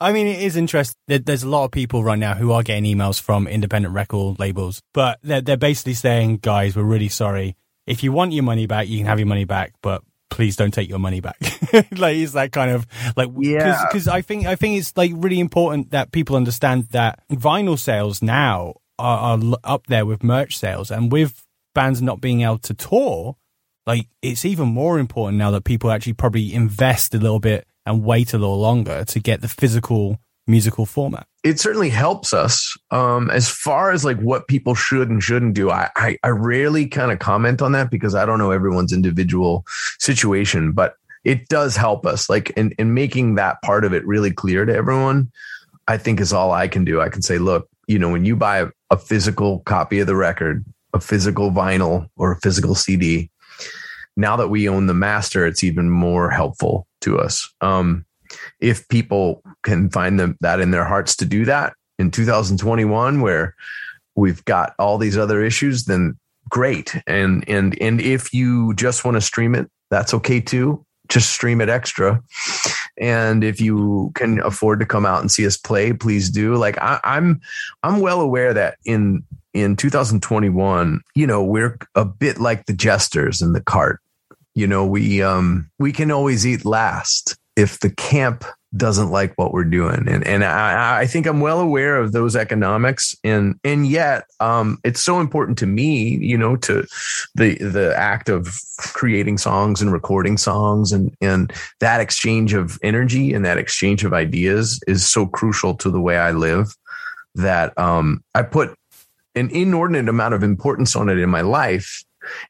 I 0.00 0.12
mean, 0.12 0.26
it 0.26 0.42
is 0.42 0.56
interesting. 0.56 0.98
There, 1.06 1.18
there's 1.18 1.42
a 1.42 1.48
lot 1.48 1.64
of 1.64 1.70
people 1.70 2.02
right 2.02 2.18
now 2.18 2.34
who 2.34 2.52
are 2.52 2.62
getting 2.62 2.84
emails 2.84 3.20
from 3.20 3.46
independent 3.46 3.94
record 3.94 4.38
labels, 4.38 4.82
but 4.92 5.18
they're, 5.22 5.40
they're 5.40 5.56
basically 5.56 5.94
saying, 5.94 6.38
guys, 6.38 6.76
we're 6.76 6.82
really 6.82 7.08
sorry. 7.08 7.56
If 7.86 8.02
you 8.02 8.12
want 8.12 8.32
your 8.32 8.44
money 8.44 8.66
back, 8.66 8.88
you 8.88 8.98
can 8.98 9.06
have 9.06 9.18
your 9.18 9.26
money 9.26 9.44
back, 9.44 9.74
but 9.82 10.02
please 10.30 10.56
don't 10.56 10.72
take 10.72 10.88
your 10.88 10.98
money 10.98 11.20
back. 11.20 11.36
like, 11.92 12.16
it's 12.16 12.32
that 12.32 12.50
kind 12.50 12.70
of 12.70 12.86
like, 13.16 13.28
Yeah. 13.38 13.84
Because 13.86 14.08
I 14.08 14.22
think, 14.22 14.46
I 14.46 14.56
think 14.56 14.78
it's 14.78 14.96
like 14.96 15.12
really 15.14 15.38
important 15.38 15.90
that 15.90 16.12
people 16.12 16.36
understand 16.36 16.88
that 16.90 17.20
vinyl 17.30 17.78
sales 17.78 18.22
now 18.22 18.74
are, 18.98 19.38
are 19.38 19.58
up 19.64 19.86
there 19.86 20.06
with 20.06 20.22
merch 20.22 20.58
sales 20.58 20.90
and 20.90 21.10
with 21.10 21.44
bands 21.74 22.00
not 22.00 22.20
being 22.20 22.42
able 22.42 22.58
to 22.58 22.74
tour, 22.74 23.36
like 23.86 24.08
it's 24.22 24.44
even 24.44 24.68
more 24.68 24.98
important 24.98 25.38
now 25.38 25.50
that 25.50 25.64
people 25.64 25.90
actually 25.90 26.12
probably 26.14 26.54
invest 26.54 27.14
a 27.14 27.18
little 27.18 27.40
bit 27.40 27.66
and 27.86 28.04
wait 28.04 28.32
a 28.32 28.38
little 28.38 28.58
longer 28.58 29.04
to 29.04 29.20
get 29.20 29.40
the 29.40 29.48
physical 29.48 30.18
musical 30.46 30.84
format. 30.84 31.26
it 31.42 31.58
certainly 31.58 31.88
helps 31.88 32.34
us 32.34 32.76
um, 32.90 33.30
as 33.30 33.48
far 33.48 33.92
as 33.92 34.04
like 34.04 34.18
what 34.18 34.46
people 34.46 34.74
should 34.74 35.08
and 35.08 35.22
shouldn't 35.22 35.54
do. 35.54 35.70
I 35.70 35.90
I, 35.96 36.18
I 36.22 36.28
rarely 36.28 36.86
kind 36.86 37.10
of 37.12 37.18
comment 37.18 37.62
on 37.62 37.72
that 37.72 37.90
because 37.90 38.14
I 38.14 38.26
don't 38.26 38.38
know 38.38 38.50
everyone's 38.50 38.92
individual 38.92 39.64
situation, 39.98 40.72
but 40.72 40.96
it 41.24 41.48
does 41.48 41.76
help 41.76 42.04
us. 42.06 42.28
Like 42.28 42.50
in 42.50 42.72
in 42.78 42.94
making 42.94 43.36
that 43.36 43.62
part 43.62 43.84
of 43.84 43.94
it 43.94 44.06
really 44.06 44.30
clear 44.30 44.64
to 44.64 44.74
everyone. 44.74 45.30
I 45.86 45.98
think 45.98 46.18
is 46.18 46.32
all 46.32 46.50
I 46.50 46.66
can 46.66 46.84
do. 46.84 47.02
I 47.02 47.10
can 47.10 47.20
say, 47.20 47.36
look, 47.36 47.68
you 47.86 47.98
know, 47.98 48.10
when 48.10 48.24
you 48.24 48.36
buy 48.36 48.66
a, 48.90 48.96
physical 48.96 49.58
copy 49.60 49.98
of 49.98 50.06
the 50.06 50.14
record, 50.14 50.64
a 50.92 51.00
physical 51.00 51.50
vinyl 51.50 52.06
or 52.16 52.30
a 52.30 52.40
physical 52.40 52.76
CD, 52.76 53.28
now 54.16 54.36
that 54.36 54.48
we 54.48 54.68
own 54.68 54.86
the 54.86 54.94
master, 54.94 55.44
it's 55.44 55.64
even 55.64 55.90
more 55.90 56.30
helpful 56.30 56.86
to 57.00 57.18
us. 57.18 57.52
Um, 57.60 58.06
if 58.60 58.86
people 58.88 59.42
can 59.64 59.90
find 59.90 60.20
them 60.20 60.36
that 60.40 60.60
in 60.60 60.70
their 60.70 60.84
hearts 60.84 61.16
to 61.16 61.24
do 61.24 61.44
that 61.46 61.74
in 61.98 62.12
2021, 62.12 63.20
where 63.20 63.56
we've 64.14 64.44
got 64.44 64.74
all 64.78 64.98
these 64.98 65.18
other 65.18 65.42
issues, 65.42 65.84
then 65.84 66.16
great. 66.48 66.94
And 67.06 67.44
and 67.48 67.76
and 67.80 68.00
if 68.00 68.32
you 68.32 68.74
just 68.74 69.04
want 69.04 69.16
to 69.16 69.20
stream 69.20 69.54
it, 69.54 69.68
that's 69.90 70.14
okay 70.14 70.40
too. 70.40 70.84
Just 71.08 71.30
stream 71.30 71.60
it 71.60 71.68
extra. 71.68 72.22
And 72.98 73.42
if 73.42 73.60
you 73.60 74.12
can 74.14 74.40
afford 74.40 74.80
to 74.80 74.86
come 74.86 75.04
out 75.04 75.20
and 75.20 75.30
see 75.30 75.46
us 75.46 75.56
play, 75.56 75.92
please 75.92 76.30
do. 76.30 76.54
Like 76.54 76.78
I, 76.80 77.00
I'm 77.04 77.40
I'm 77.82 78.00
well 78.00 78.20
aware 78.20 78.54
that 78.54 78.78
in 78.84 79.24
in 79.52 79.76
2021, 79.76 81.00
you 81.14 81.26
know, 81.26 81.42
we're 81.42 81.78
a 81.94 82.04
bit 82.04 82.38
like 82.40 82.66
the 82.66 82.72
jesters 82.72 83.40
in 83.40 83.52
the 83.52 83.60
cart. 83.60 84.00
You 84.54 84.66
know, 84.66 84.86
we 84.86 85.22
um 85.22 85.70
we 85.78 85.92
can 85.92 86.10
always 86.10 86.46
eat 86.46 86.64
last 86.64 87.36
if 87.56 87.80
the 87.80 87.90
camp 87.90 88.44
doesn't 88.76 89.10
like 89.10 89.34
what 89.36 89.52
we're 89.52 89.64
doing. 89.64 90.08
And 90.08 90.26
and 90.26 90.44
I, 90.44 91.00
I 91.00 91.06
think 91.06 91.26
I'm 91.26 91.40
well 91.40 91.60
aware 91.60 91.96
of 91.96 92.12
those 92.12 92.34
economics. 92.34 93.16
And 93.22 93.58
and 93.62 93.86
yet 93.86 94.24
um 94.40 94.78
it's 94.84 95.00
so 95.00 95.20
important 95.20 95.58
to 95.58 95.66
me, 95.66 96.16
you 96.16 96.36
know, 96.36 96.56
to 96.56 96.86
the 97.34 97.56
the 97.58 97.94
act 97.96 98.28
of 98.28 98.58
creating 98.78 99.38
songs 99.38 99.80
and 99.80 99.92
recording 99.92 100.36
songs. 100.36 100.92
And 100.92 101.14
and 101.20 101.52
that 101.80 102.00
exchange 102.00 102.54
of 102.54 102.78
energy 102.82 103.32
and 103.32 103.44
that 103.44 103.58
exchange 103.58 104.04
of 104.04 104.12
ideas 104.12 104.80
is 104.86 105.08
so 105.08 105.26
crucial 105.26 105.74
to 105.76 105.90
the 105.90 106.00
way 106.00 106.18
I 106.18 106.32
live 106.32 106.74
that 107.34 107.76
um 107.78 108.24
I 108.34 108.42
put 108.42 108.76
an 109.36 109.50
inordinate 109.50 110.08
amount 110.08 110.34
of 110.34 110.42
importance 110.42 110.94
on 110.94 111.08
it 111.08 111.18
in 111.18 111.28
my 111.28 111.40
life 111.40 112.04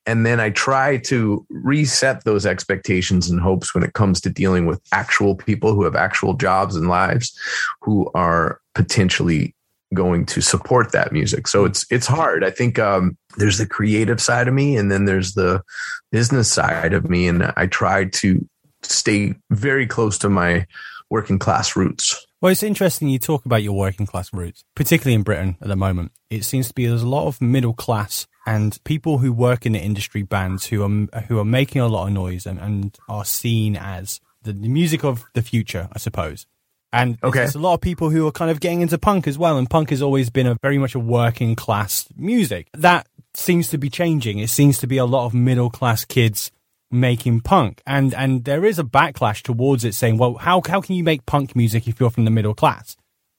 and 0.07 0.25
then 0.25 0.41
I 0.41 0.51
try 0.51 0.99
to 0.99 1.47
reset 1.51 2.25
those 2.25 2.47
expectations 2.47 3.29
and 3.29 3.41
hopes 3.41 3.75
when 3.75 3.85
it 3.85 3.95
comes 3.95 4.21
to 4.23 4.31
dealing 4.31 4.67
with 4.67 4.81
actual 4.93 5.35
people 5.35 5.75
who 5.75 5.85
have 5.85 5.97
actual 5.97 6.35
jobs 6.35 6.77
and 6.77 6.89
lives 6.89 7.39
who 7.81 8.11
are 8.15 8.61
potentially 8.75 9.55
going 9.93 10.27
to 10.27 10.41
support 10.41 10.93
that 10.93 11.13
music. 11.13 11.47
So 11.47 11.65
it's 11.65 11.87
it's 11.91 12.07
hard. 12.07 12.45
I 12.45 12.51
think 12.51 12.79
um, 12.79 13.17
there's 13.37 13.59
the 13.59 13.67
creative 13.67 14.21
side 14.21 14.49
of 14.49 14.55
me 14.55 14.77
and 14.77 14.91
then 14.91 15.05
there's 15.05 15.35
the 15.35 15.63
business 16.11 16.53
side 16.53 16.93
of 16.93 17.09
me 17.09 17.29
and 17.29 17.53
I 17.57 17.67
try 17.67 18.07
to 18.07 18.49
stay 18.83 19.35
very 19.51 19.87
close 19.87 20.19
to 20.19 20.29
my 20.29 20.67
working 21.11 21.39
class 21.39 21.77
roots. 21.77 22.27
Well, 22.41 22.53
it's 22.53 22.63
interesting 22.63 23.09
you 23.09 23.19
talk 23.19 23.47
about 23.47 23.63
your 23.63 23.73
working 23.73 24.05
class 24.05 24.33
roots, 24.33 24.65
particularly 24.75 25.15
in 25.15 25.23
Britain 25.23 25.57
at 25.61 25.69
the 25.69 25.77
moment. 25.77 26.13
It 26.29 26.45
seems 26.45 26.69
to 26.69 26.75
be 26.75 26.87
there's 26.87 27.03
a 27.03 27.09
lot 27.09 27.27
of 27.27 27.41
middle 27.41 27.73
class 27.73 28.27
and 28.47 28.79
people 28.85 29.19
who 29.19 29.33
work 29.33 29.65
in 29.67 29.73
the 29.73 29.79
industry 29.81 30.23
bands 30.23 30.67
who 30.67 30.83
are 30.83 31.23
who 31.23 31.39
are 31.39 31.45
making 31.45 31.81
a 31.83 31.89
lot 31.89 32.07
of 32.09 32.13
noise 32.13 32.47
and, 32.47 32.59
and 32.61 32.99
are 33.09 33.25
seen 33.25 33.77
as 33.77 34.21
the, 34.43 34.53
the 34.53 34.69
music 34.69 35.05
of 35.05 35.25
the 35.35 35.43
future, 35.43 35.89
I 35.93 35.99
suppose. 35.99 36.47
And 36.93 37.19
Okay. 37.25 37.41
there's 37.41 37.57
a 37.57 37.59
lot 37.61 37.75
of 37.75 37.81
people 37.81 38.11
who 38.11 38.25
are 38.27 38.33
kind 38.33 38.51
of 38.53 38.61
getting 38.61 38.81
into 38.81 38.99
punk 38.99 39.27
as 39.27 39.37
well. 39.37 39.59
And 39.59 39.69
punk 39.69 39.91
has 39.91 40.01
always 40.01 40.31
been 40.31 40.47
a 40.47 40.57
very 40.63 40.79
much 40.79 40.95
a 40.95 41.01
working 41.01 41.57
class 41.57 42.07
music. 42.17 42.69
That 42.73 43.09
seems 43.35 43.69
to 43.71 43.79
be 43.79 43.91
changing. 43.91 44.39
It 44.39 44.51
seems 44.51 44.79
to 44.79 44.87
be 44.87 44.97
a 44.99 45.05
lot 45.05 45.27
of 45.27 45.35
middle 45.35 45.71
class 45.71 46.05
kids 46.05 46.53
making 46.93 47.41
punk. 47.41 47.83
And 47.87 48.15
and 48.15 48.45
there 48.45 48.65
is 48.65 48.79
a 48.79 48.85
backlash 48.85 49.43
towards 49.43 49.85
it 49.85 49.95
saying, 49.95 50.19
well, 50.19 50.35
how 50.35 50.63
how 50.67 50.81
can 50.81 50.95
you 50.95 51.03
make 51.03 51.27
punk 51.27 51.57
music 51.57 51.89
if 51.89 51.99
you're 51.99 52.11
from 52.11 52.27
the 52.27 52.31
middle 52.31 52.55
class? 52.55 52.97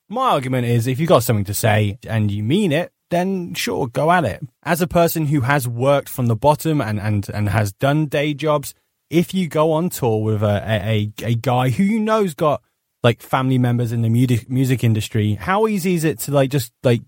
My 0.08 0.30
argument 0.32 0.66
is 0.66 0.86
if 0.86 1.00
you've 1.00 1.08
got 1.08 1.22
something 1.22 1.46
to 1.46 1.54
say 1.54 1.98
and 2.06 2.30
you 2.30 2.42
mean 2.42 2.72
it, 2.72 2.92
then 3.10 3.54
sure, 3.54 3.86
go 3.86 4.10
at 4.10 4.24
it. 4.24 4.42
As 4.62 4.82
a 4.82 4.86
person 4.86 5.26
who 5.26 5.42
has 5.42 5.68
worked 5.68 6.08
from 6.08 6.26
the 6.26 6.36
bottom 6.36 6.80
and, 6.80 7.00
and, 7.00 7.28
and 7.32 7.48
has 7.48 7.72
done 7.72 8.06
day 8.06 8.34
jobs, 8.34 8.74
if 9.10 9.32
you 9.32 9.48
go 9.48 9.72
on 9.72 9.90
tour 9.90 10.22
with 10.22 10.42
a, 10.42 10.62
a, 10.66 11.12
a 11.22 11.34
guy 11.34 11.70
who 11.70 11.84
you 11.84 12.00
know's 12.00 12.34
got 12.34 12.62
like 13.02 13.22
family 13.22 13.58
members 13.58 13.92
in 13.92 14.02
the 14.02 14.08
music 14.08 14.50
music 14.50 14.82
industry, 14.82 15.34
how 15.34 15.66
easy 15.66 15.94
is 15.94 16.04
it 16.04 16.18
to 16.20 16.32
like 16.32 16.50
just 16.50 16.72
like 16.82 17.02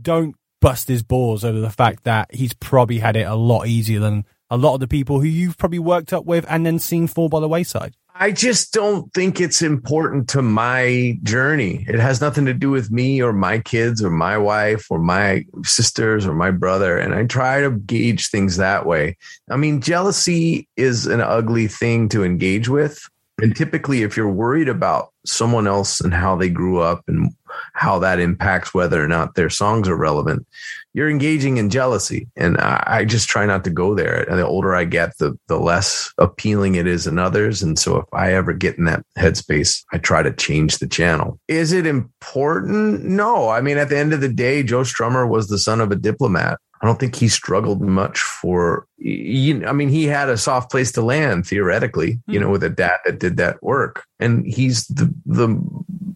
don't 0.00 0.34
bust 0.60 0.88
his 0.88 1.02
balls 1.02 1.44
over 1.44 1.60
the 1.60 1.70
fact 1.70 2.04
that 2.04 2.34
he's 2.34 2.54
probably 2.54 2.98
had 2.98 3.16
it 3.16 3.26
a 3.26 3.34
lot 3.34 3.66
easier 3.66 4.00
than 4.00 4.24
a 4.50 4.56
lot 4.56 4.74
of 4.74 4.80
the 4.80 4.88
people 4.88 5.20
who 5.20 5.26
you've 5.26 5.58
probably 5.58 5.78
worked 5.78 6.12
up 6.12 6.24
with 6.24 6.46
and 6.48 6.64
then 6.64 6.78
seen 6.78 7.06
fall 7.06 7.28
by 7.28 7.40
the 7.40 7.48
wayside? 7.48 7.94
I 8.20 8.32
just 8.32 8.72
don't 8.72 9.12
think 9.14 9.40
it's 9.40 9.62
important 9.62 10.28
to 10.30 10.42
my 10.42 11.16
journey. 11.22 11.86
It 11.88 12.00
has 12.00 12.20
nothing 12.20 12.46
to 12.46 12.54
do 12.54 12.68
with 12.68 12.90
me 12.90 13.22
or 13.22 13.32
my 13.32 13.60
kids 13.60 14.02
or 14.02 14.10
my 14.10 14.36
wife 14.36 14.90
or 14.90 14.98
my 14.98 15.44
sisters 15.62 16.26
or 16.26 16.34
my 16.34 16.50
brother. 16.50 16.98
And 16.98 17.14
I 17.14 17.26
try 17.26 17.60
to 17.60 17.70
gauge 17.70 18.28
things 18.28 18.56
that 18.56 18.86
way. 18.86 19.16
I 19.48 19.56
mean, 19.56 19.80
jealousy 19.80 20.66
is 20.76 21.06
an 21.06 21.20
ugly 21.20 21.68
thing 21.68 22.08
to 22.08 22.24
engage 22.24 22.68
with. 22.68 23.00
And 23.40 23.54
typically, 23.54 24.02
if 24.02 24.16
you're 24.16 24.30
worried 24.30 24.68
about 24.68 25.12
someone 25.24 25.66
else 25.66 26.00
and 26.00 26.12
how 26.12 26.36
they 26.36 26.48
grew 26.48 26.80
up 26.80 27.02
and 27.06 27.32
how 27.72 27.98
that 28.00 28.18
impacts 28.18 28.74
whether 28.74 29.02
or 29.02 29.08
not 29.08 29.34
their 29.34 29.50
songs 29.50 29.88
are 29.88 29.96
relevant, 29.96 30.46
you're 30.92 31.10
engaging 31.10 31.58
in 31.58 31.70
jealousy. 31.70 32.26
And 32.36 32.58
I, 32.58 32.82
I 32.86 33.04
just 33.04 33.28
try 33.28 33.46
not 33.46 33.62
to 33.64 33.70
go 33.70 33.94
there. 33.94 34.28
And 34.28 34.38
the 34.38 34.46
older 34.46 34.74
I 34.74 34.84
get, 34.84 35.16
the 35.18 35.38
the 35.46 35.58
less 35.58 36.12
appealing 36.18 36.74
it 36.74 36.86
is 36.86 37.06
in 37.06 37.18
others. 37.18 37.62
And 37.62 37.78
so 37.78 37.98
if 37.98 38.06
I 38.12 38.34
ever 38.34 38.52
get 38.52 38.76
in 38.78 38.84
that 38.86 39.04
headspace, 39.16 39.84
I 39.92 39.98
try 39.98 40.22
to 40.22 40.32
change 40.32 40.78
the 40.78 40.88
channel. 40.88 41.38
Is 41.46 41.72
it 41.72 41.86
important? 41.86 43.04
No. 43.04 43.48
I 43.48 43.60
mean, 43.60 43.78
at 43.78 43.88
the 43.88 43.98
end 43.98 44.12
of 44.12 44.20
the 44.20 44.28
day, 44.28 44.62
Joe 44.62 44.82
Strummer 44.82 45.28
was 45.28 45.48
the 45.48 45.58
son 45.58 45.80
of 45.80 45.92
a 45.92 45.96
diplomat. 45.96 46.58
I 46.80 46.86
don't 46.86 47.00
think 47.00 47.16
he 47.16 47.28
struggled 47.28 47.80
much 47.80 48.20
for. 48.20 48.86
You, 48.98 49.66
I 49.66 49.72
mean, 49.72 49.88
he 49.88 50.04
had 50.04 50.28
a 50.28 50.38
soft 50.38 50.70
place 50.70 50.92
to 50.92 51.02
land 51.02 51.46
theoretically, 51.46 52.20
you 52.26 52.38
know, 52.38 52.50
with 52.50 52.62
a 52.62 52.70
dad 52.70 52.98
that 53.04 53.18
did 53.18 53.36
that 53.36 53.62
work, 53.62 54.04
and 54.18 54.46
he's 54.46 54.86
the 54.88 55.12
the 55.26 55.60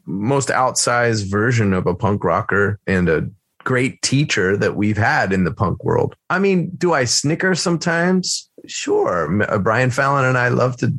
most 0.07 0.49
outsized 0.49 1.31
version 1.31 1.73
of 1.73 1.87
a 1.87 1.95
punk 1.95 2.23
rocker 2.25 2.79
and 2.87 3.09
a 3.09 3.29
great 3.65 4.03
teacher 4.03 4.57
that 4.57 4.77
we've 4.77 4.97
had 4.97 5.33
in 5.33 5.45
the 5.45 5.53
punk 5.53 5.85
world. 5.85 6.15
I 6.31 6.39
mean, 6.39 6.71
do 6.77 6.93
I 6.93 7.05
snicker 7.05 7.55
sometimes? 7.55 8.49
Sure. 8.67 9.43
Uh, 9.51 9.59
Brian 9.59 9.91
Fallon 9.91 10.25
and 10.25 10.39
I 10.39 10.49
love 10.49 10.77
to 10.79 10.93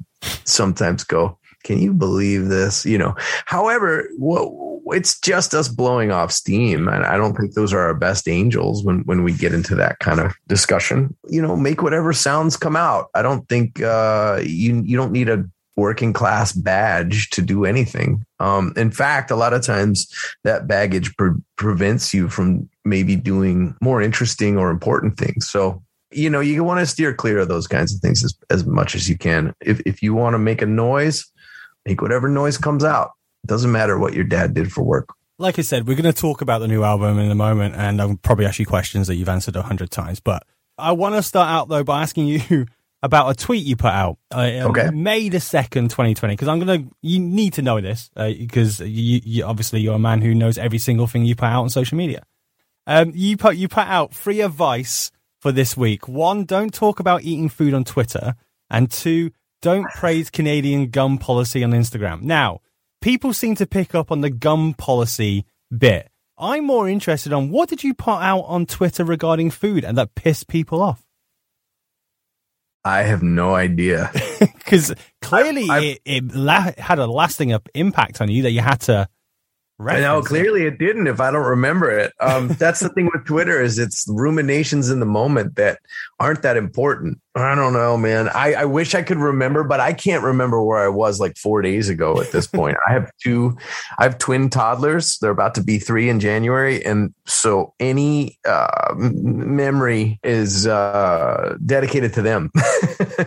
sometimes 0.46 1.03
go, 1.03 1.38
can 1.63 1.79
you 1.79 1.93
believe 1.93 2.48
this? 2.48 2.86
You 2.86 2.98
know, 2.98 3.15
however, 3.46 4.10
it's 4.88 5.20
just 5.20 5.53
us 5.53 5.67
blowing 5.67 6.12
off 6.12 6.32
steam. 6.32 6.88
And 6.88 7.05
I 7.05 7.17
don't 7.17 7.36
think 7.36 7.53
those 7.53 7.74
are 7.74 7.79
our 7.79 7.93
best 7.93 8.27
angels 8.27 8.84
when, 8.84 9.00
when 9.01 9.24
we 9.24 9.32
get 9.34 9.53
into 9.53 9.75
that 9.75 10.00
kind 10.00 10.20
of 10.20 10.34
discussion. 10.48 11.15
You 11.29 11.41
know, 11.41 11.55
make 11.55 11.82
whatever 11.82 12.13
sounds 12.13 12.58
come 12.58 12.75
out. 12.75 13.10
I 13.15 13.22
don't 13.22 13.48
think 13.50 13.82
uh, 13.82 14.41
you 14.43 14.82
you 14.86 14.98
don't 14.98 15.12
need 15.12 15.29
a 15.29 15.46
working 15.75 16.13
class 16.13 16.51
badge 16.53 17.29
to 17.32 17.41
do 17.41 17.65
anything. 17.65 18.24
Um, 18.39 18.74
in 18.75 18.91
fact, 18.91 19.32
a 19.32 19.36
lot 19.36 19.53
of 19.53 19.63
times 19.63 20.08
that 20.43 20.67
baggage 20.67 21.15
pre- 21.17 21.32
prevents 21.55 22.13
you 22.13 22.29
from 22.29 22.70
maybe 22.86 23.15
doing 23.15 23.75
more 23.82 24.01
interesting 24.01 24.58
or 24.58 24.70
important 24.70 25.17
things. 25.17 25.50
So, 25.50 25.82
you 26.12 26.29
know, 26.29 26.41
you 26.41 26.63
want 26.63 26.79
to 26.79 26.86
steer 26.86 27.13
clear 27.13 27.39
of 27.39 27.48
those 27.48 27.65
kinds 27.65 27.93
of 27.93 28.01
things 28.01 28.24
as, 28.24 28.38
as 28.51 28.65
much 28.65 28.93
as 28.93 29.10
you 29.10 29.17
can. 29.17 29.53
If, 29.62 29.79
if 29.82 30.03
you 30.03 30.13
want 30.13 30.36
to 30.36 30.39
make 30.39 30.62
a 30.62 30.67
noise, 30.67 31.25
make 31.86 32.02
whatever 32.02 32.28
noise 32.30 32.58
comes 32.58 32.84
out. 32.84 33.12
It 33.44 33.48
doesn't 33.48 33.72
matter 33.72 33.98
what 33.98 34.13
your 34.13 34.24
dad 34.24 34.54
did 34.54 34.72
for 34.72 34.84
work. 34.84 35.10
Like 35.40 35.60
I 35.60 35.63
said, 35.63 35.88
we're 35.88 35.96
going 35.98 36.12
to 36.12 36.20
talk 36.20 36.42
about 36.42 36.60
the 36.60 36.68
new 36.68 36.84
album 36.84 37.20
in 37.20 37.30
a 37.30 37.36
moment, 37.36 37.75
and 37.75 38.02
I'll 38.02 38.16
probably 38.18 38.46
ask 38.46 38.60
you 38.60 38.66
questions 38.66 39.08
that 39.08 39.16
you've 39.16 39.30
answered 39.30 39.56
a 39.56 39.62
hundred 39.63 39.92
times. 39.92 40.20
But 40.20 40.46
I 40.78 40.92
want 40.94 41.16
to 41.16 41.24
start 41.24 41.50
out 41.50 41.70
though 41.70 41.84
by 41.84 42.02
asking 42.02 42.28
you 42.28 42.68
about 43.02 43.30
a 43.30 43.36
tweet 43.36 43.66
you 43.66 43.75
put 43.75 43.92
out, 43.92 44.18
uh, 44.34 44.40
Okay. 44.40 44.90
May 44.92 45.30
the 45.30 45.40
second, 45.40 45.90
twenty 45.92 46.13
twenty. 46.13 46.34
Because 46.34 46.48
I'm 46.48 46.60
gonna, 46.60 46.86
you 47.02 47.20
need 47.20 47.54
to 47.54 47.62
know 47.62 47.82
this 47.82 48.10
because 48.16 48.80
you, 48.80 49.20
you 49.24 49.44
obviously 49.44 49.82
you're 49.82 49.96
a 49.96 50.00
man 50.00 50.22
who 50.22 50.34
knows 50.34 50.58
every 50.58 50.78
single 50.80 51.08
thing 51.08 51.25
you 51.25 51.36
put 51.36 51.46
out 51.46 51.63
on 51.63 51.70
social 51.70 51.98
media. 51.98 52.24
Um, 52.88 53.12
you 53.16 53.36
put 53.36 53.56
you 53.56 53.68
put 53.68 53.88
out 53.88 54.13
free 54.13 54.42
advice 54.42 55.12
for 55.42 55.52
this 55.52 55.75
week. 55.75 56.08
One, 56.08 56.46
don't 56.46 56.74
talk 56.74 57.00
about 57.00 57.24
eating 57.24 57.50
food 57.50 57.74
on 57.74 57.84
Twitter, 57.84 58.36
and 58.70 58.90
two, 58.90 59.32
don't 59.63 59.89
praise 59.96 60.29
Canadian 60.29 60.89
gun 60.91 61.17
policy 61.17 61.63
on 61.63 61.72
Instagram. 61.72 62.22
Now, 62.22 62.60
people 63.01 63.34
seem 63.34 63.55
to 63.55 63.65
pick 63.65 63.96
up 63.96 64.12
on 64.12 64.22
the 64.22 64.29
gun 64.29 64.74
policy 64.75 65.46
bit. 65.75 66.10
I'm 66.38 66.65
more 66.65 66.89
interested 66.89 67.32
on 67.32 67.50
what 67.50 67.70
did 67.70 67.84
you 67.84 67.93
put 67.93 68.20
out 68.20 68.41
on 68.41 68.65
Twitter 68.65 69.05
regarding 69.05 69.50
food 69.51 69.86
and 69.86 69.98
that 69.98 70.13
pissed 70.15 70.48
people 70.48 70.82
off? 70.82 71.03
I 72.84 73.03
have 73.03 73.24
no 73.24 73.55
idea. 73.55 74.12
Because 74.63 74.93
clearly 75.22 75.67
I- 75.70 75.79
it, 75.79 76.00
it 76.05 76.36
la- 76.36 76.72
had 76.77 76.98
a 76.98 77.05
lasting 77.05 77.55
impact 77.75 78.22
on 78.22 78.29
you 78.32 78.43
that 78.43 78.51
you 78.51 78.62
had 78.62 78.79
to. 78.82 79.08
I 79.79 80.00
know 80.00 80.15
reference 80.17 80.27
clearly 80.27 80.65
it 80.65 80.79
didn't 80.79 81.08
if 81.08 81.20
I 81.20 81.29
don't 81.32 81.46
remember 81.46 81.91
it. 81.91 82.12
Um, 82.20 82.48
that's 82.48 82.79
the 82.79 82.89
thing 82.89 83.10
with 83.13 83.25
Twitter 83.25 83.62
is 83.62 83.77
it's 83.77 84.05
ruminations 84.08 84.89
in 84.89 85.00
the 85.00 85.05
moment 85.05 85.55
that 85.58 85.79
aren't 86.20 86.41
that 86.43 86.58
important. 86.58 87.20
I 87.36 87.56
don't 87.56 87.74
know, 87.74 87.98
man. 87.98 88.30
I, 88.30 88.54
I 88.54 88.66
wish 88.66 88.94
I 88.94 89.02
could 89.02 89.18
remember, 89.18 89.63
but 89.63 89.80
I 89.80 89.94
can't 89.94 90.24
remember 90.24 90.63
where 90.63 90.78
I 90.78 90.88
was 90.88 91.20
like 91.20 91.36
four 91.36 91.63
days 91.63 91.90
ago 91.90 92.22
at 92.22 92.32
this 92.32 92.46
point. 92.46 92.78
I 92.88 92.94
have 92.94 93.10
two, 93.24 93.58
I 93.98 94.04
have 94.04 94.20
twin 94.20 94.52
toddlers. 94.52 95.18
They're 95.18 95.32
about 95.32 95.56
to 95.56 95.63
be 95.63 95.80
three 95.80 96.10
in 96.10 96.20
January. 96.20 96.86
And 96.86 97.12
so 97.25 97.74
any 97.80 98.38
uh, 98.46 98.94
memory 98.96 100.20
is 100.24 100.68
uh, 100.68 101.58
dedicated 101.66 102.13
to 102.13 102.22
them. 102.22 102.52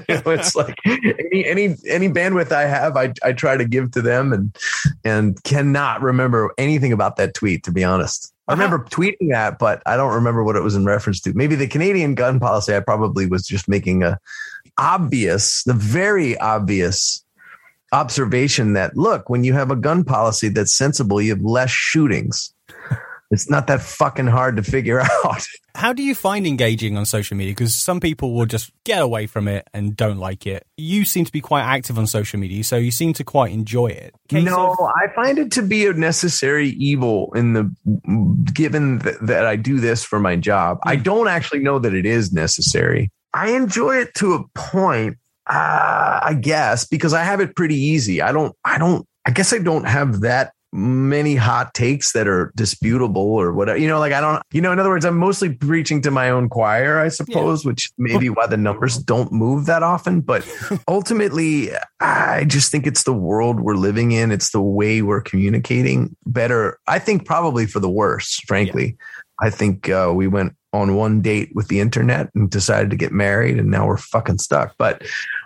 you 0.09 0.15
know, 0.15 0.31
it's 0.31 0.55
like 0.55 0.77
any, 0.85 1.45
any, 1.45 1.77
any 1.89 2.09
bandwidth 2.09 2.53
I 2.53 2.67
have, 2.67 2.97
I, 2.97 3.13
I 3.25 3.33
try 3.33 3.57
to 3.57 3.65
give 3.65 3.91
to 3.93 4.03
them 4.03 4.33
and, 4.33 4.57
and 5.05 5.43
cannot 5.43 6.01
remember 6.01 6.55
anything 6.59 6.93
about 6.93 7.17
that 7.17 7.35
tweet, 7.35 7.65
to 7.65 7.73
be 7.73 7.83
honest. 7.83 8.33
I 8.49 8.53
uh-huh. 8.53 8.63
remember 8.63 8.85
tweeting 8.85 9.31
that, 9.33 9.59
but 9.59 9.83
I 9.87 9.97
don't 9.97 10.15
remember 10.15 10.45
what 10.45 10.57
it 10.57 10.63
was 10.63 10.77
in 10.77 10.85
reference 10.85 11.21
to. 11.23 11.35
Maybe 11.35 11.57
the 11.57 11.67
Canadian 11.67 12.15
gun 12.15 12.39
policy. 12.39 12.75
I 12.75 12.81
probably 12.81 13.27
was 13.27 13.47
just 13.47 13.69
making 13.69 14.03
a 14.03 14.19
obvious, 14.79 15.65
the 15.65 15.75
very 15.75 16.39
obvious 16.39 17.25
observation 17.93 18.75
that 18.75 18.97
look, 18.97 19.29
when 19.29 19.45
you 19.45 19.53
have 19.55 19.71
a 19.71 19.77
gun 19.77 20.05
policy 20.05 20.49
that's 20.49 20.75
sensible, 20.75 21.21
you 21.21 21.31
have 21.31 21.43
less 21.43 21.71
shootings. 21.71 22.53
It's 23.31 23.51
not 23.51 23.67
that 23.67 23.83
fucking 23.83 24.27
hard 24.29 24.57
to 24.57 24.63
figure 24.63 25.01
out. 25.25 25.45
How 25.75 25.93
do 25.93 26.03
you 26.03 26.15
find 26.15 26.47
engaging 26.47 26.97
on 26.97 27.05
social 27.05 27.37
media? 27.37 27.53
Because 27.53 27.75
some 27.75 28.01
people 28.01 28.33
will 28.35 28.47
just 28.47 28.71
get 28.85 29.03
away 29.03 29.27
from 29.27 29.47
it 29.49 29.69
and 29.75 29.95
don't 29.97 30.19
like 30.19 30.47
it. 30.47 30.67
You 30.77 31.05
seem 31.05 31.25
to 31.25 31.33
be 31.33 31.41
quite 31.41 31.63
active 31.63 31.99
on 31.99 32.07
social 32.07 32.39
media, 32.39 32.65
so 32.65 32.77
you 32.77 32.91
seem 32.91 33.13
to 33.15 33.25
quite 33.25 33.53
enjoy 33.53 33.89
it. 33.89 34.15
Case 34.29 34.45
no, 34.45 34.73
of- 34.73 34.79
I 34.81 35.13
find 35.15 35.39
it 35.39 35.53
to 35.53 35.63
be 35.63 35.87
a 35.87 35.93
necessary 35.93 36.71
evil 36.71 37.33
in 37.35 37.53
the 37.53 37.71
given 38.55 39.01
th- 39.01 39.17
that 39.23 39.45
I 39.47 39.57
do 39.57 39.81
this 39.81 40.05
for 40.05 40.19
my 40.19 40.37
job. 40.37 40.79
I 40.85 40.97
don't 40.97 41.29
actually 41.29 41.61
know 41.61 41.79
that 41.79 41.95
it 41.95 42.07
is 42.07 42.33
necessary. 42.33 43.11
I 43.35 43.51
enjoy 43.51 43.97
it 43.99 44.15
to 44.15 44.33
a 44.35 44.45
point, 44.55 45.19
uh, 45.47 46.21
I 46.23 46.39
guess, 46.41 46.87
because 46.87 47.13
I 47.13 47.23
have 47.23 47.41
it 47.41 47.55
pretty 47.55 47.77
easy. 47.77 48.23
I 48.23 48.33
don't, 48.33 48.55
I 48.65 48.79
don't, 48.79 49.07
I 49.27 49.31
guess 49.33 49.53
I 49.53 49.59
don't 49.59 49.85
have 49.85 50.21
that 50.21 50.53
many 50.73 51.37
hot 51.37 51.73
takes 51.75 52.13
that 52.13 52.29
are 52.29 52.53
disputable 52.57 53.23
or 53.23 53.53
whatever. 53.53 53.79
You 53.79 53.89
know, 53.89 53.99
like 53.99 54.13
I 54.13 54.21
don't, 54.21 54.43
you 54.53 54.61
know, 54.61 54.73
in 54.73 54.79
other 54.79 54.91
words, 54.91 55.05
I'm 55.05 55.19
mostly 55.19 55.55
preaching 55.55 56.03
to 56.03 56.11
my 56.11 56.31
own 56.31 56.49
choir, 56.49 56.99
I 56.99 57.09
suppose, 57.09 57.65
which 57.65 57.91
may 57.99 58.19
be 58.19 58.29
why 58.29 58.47
the 58.47 58.57
numbers 58.57 58.99
don't 58.99 59.33
move 59.33 59.67
that 59.67 59.83
often. 59.83 60.21
But 60.21 60.47
ultimately, 60.89 61.71
I 62.01 62.45
just 62.45 62.71
think 62.71 62.87
it's 62.87 63.05
the 63.05 63.13
world 63.13 63.61
we're 63.61 63.75
living 63.75 64.13
in. 64.13 64.31
It's 64.31 64.51
the 64.51 64.61
way 64.61 65.03
we're 65.03 65.23
communicating 65.23 66.17
better. 66.27 66.79
I 66.87 66.99
think 66.99 67.25
probably 67.25 67.67
for 67.67 67.81
the 67.81 67.91
worse, 67.91 68.41
frankly. 68.47 68.97
I 69.41 69.51
think 69.51 69.89
uh, 69.89 70.13
we 70.15 70.27
went 70.27 70.55
on 70.73 70.95
one 70.95 71.23
date 71.23 71.51
with 71.55 71.69
the 71.69 71.81
internet 71.81 72.29
and 72.35 72.51
decided 72.51 72.91
to 72.91 72.97
get 72.97 73.13
married, 73.13 73.59
and 73.59 73.71
now 73.71 73.87
we're 73.87 73.97
fucking 73.97 74.39
stuck. 74.39 74.75
But 74.79 75.03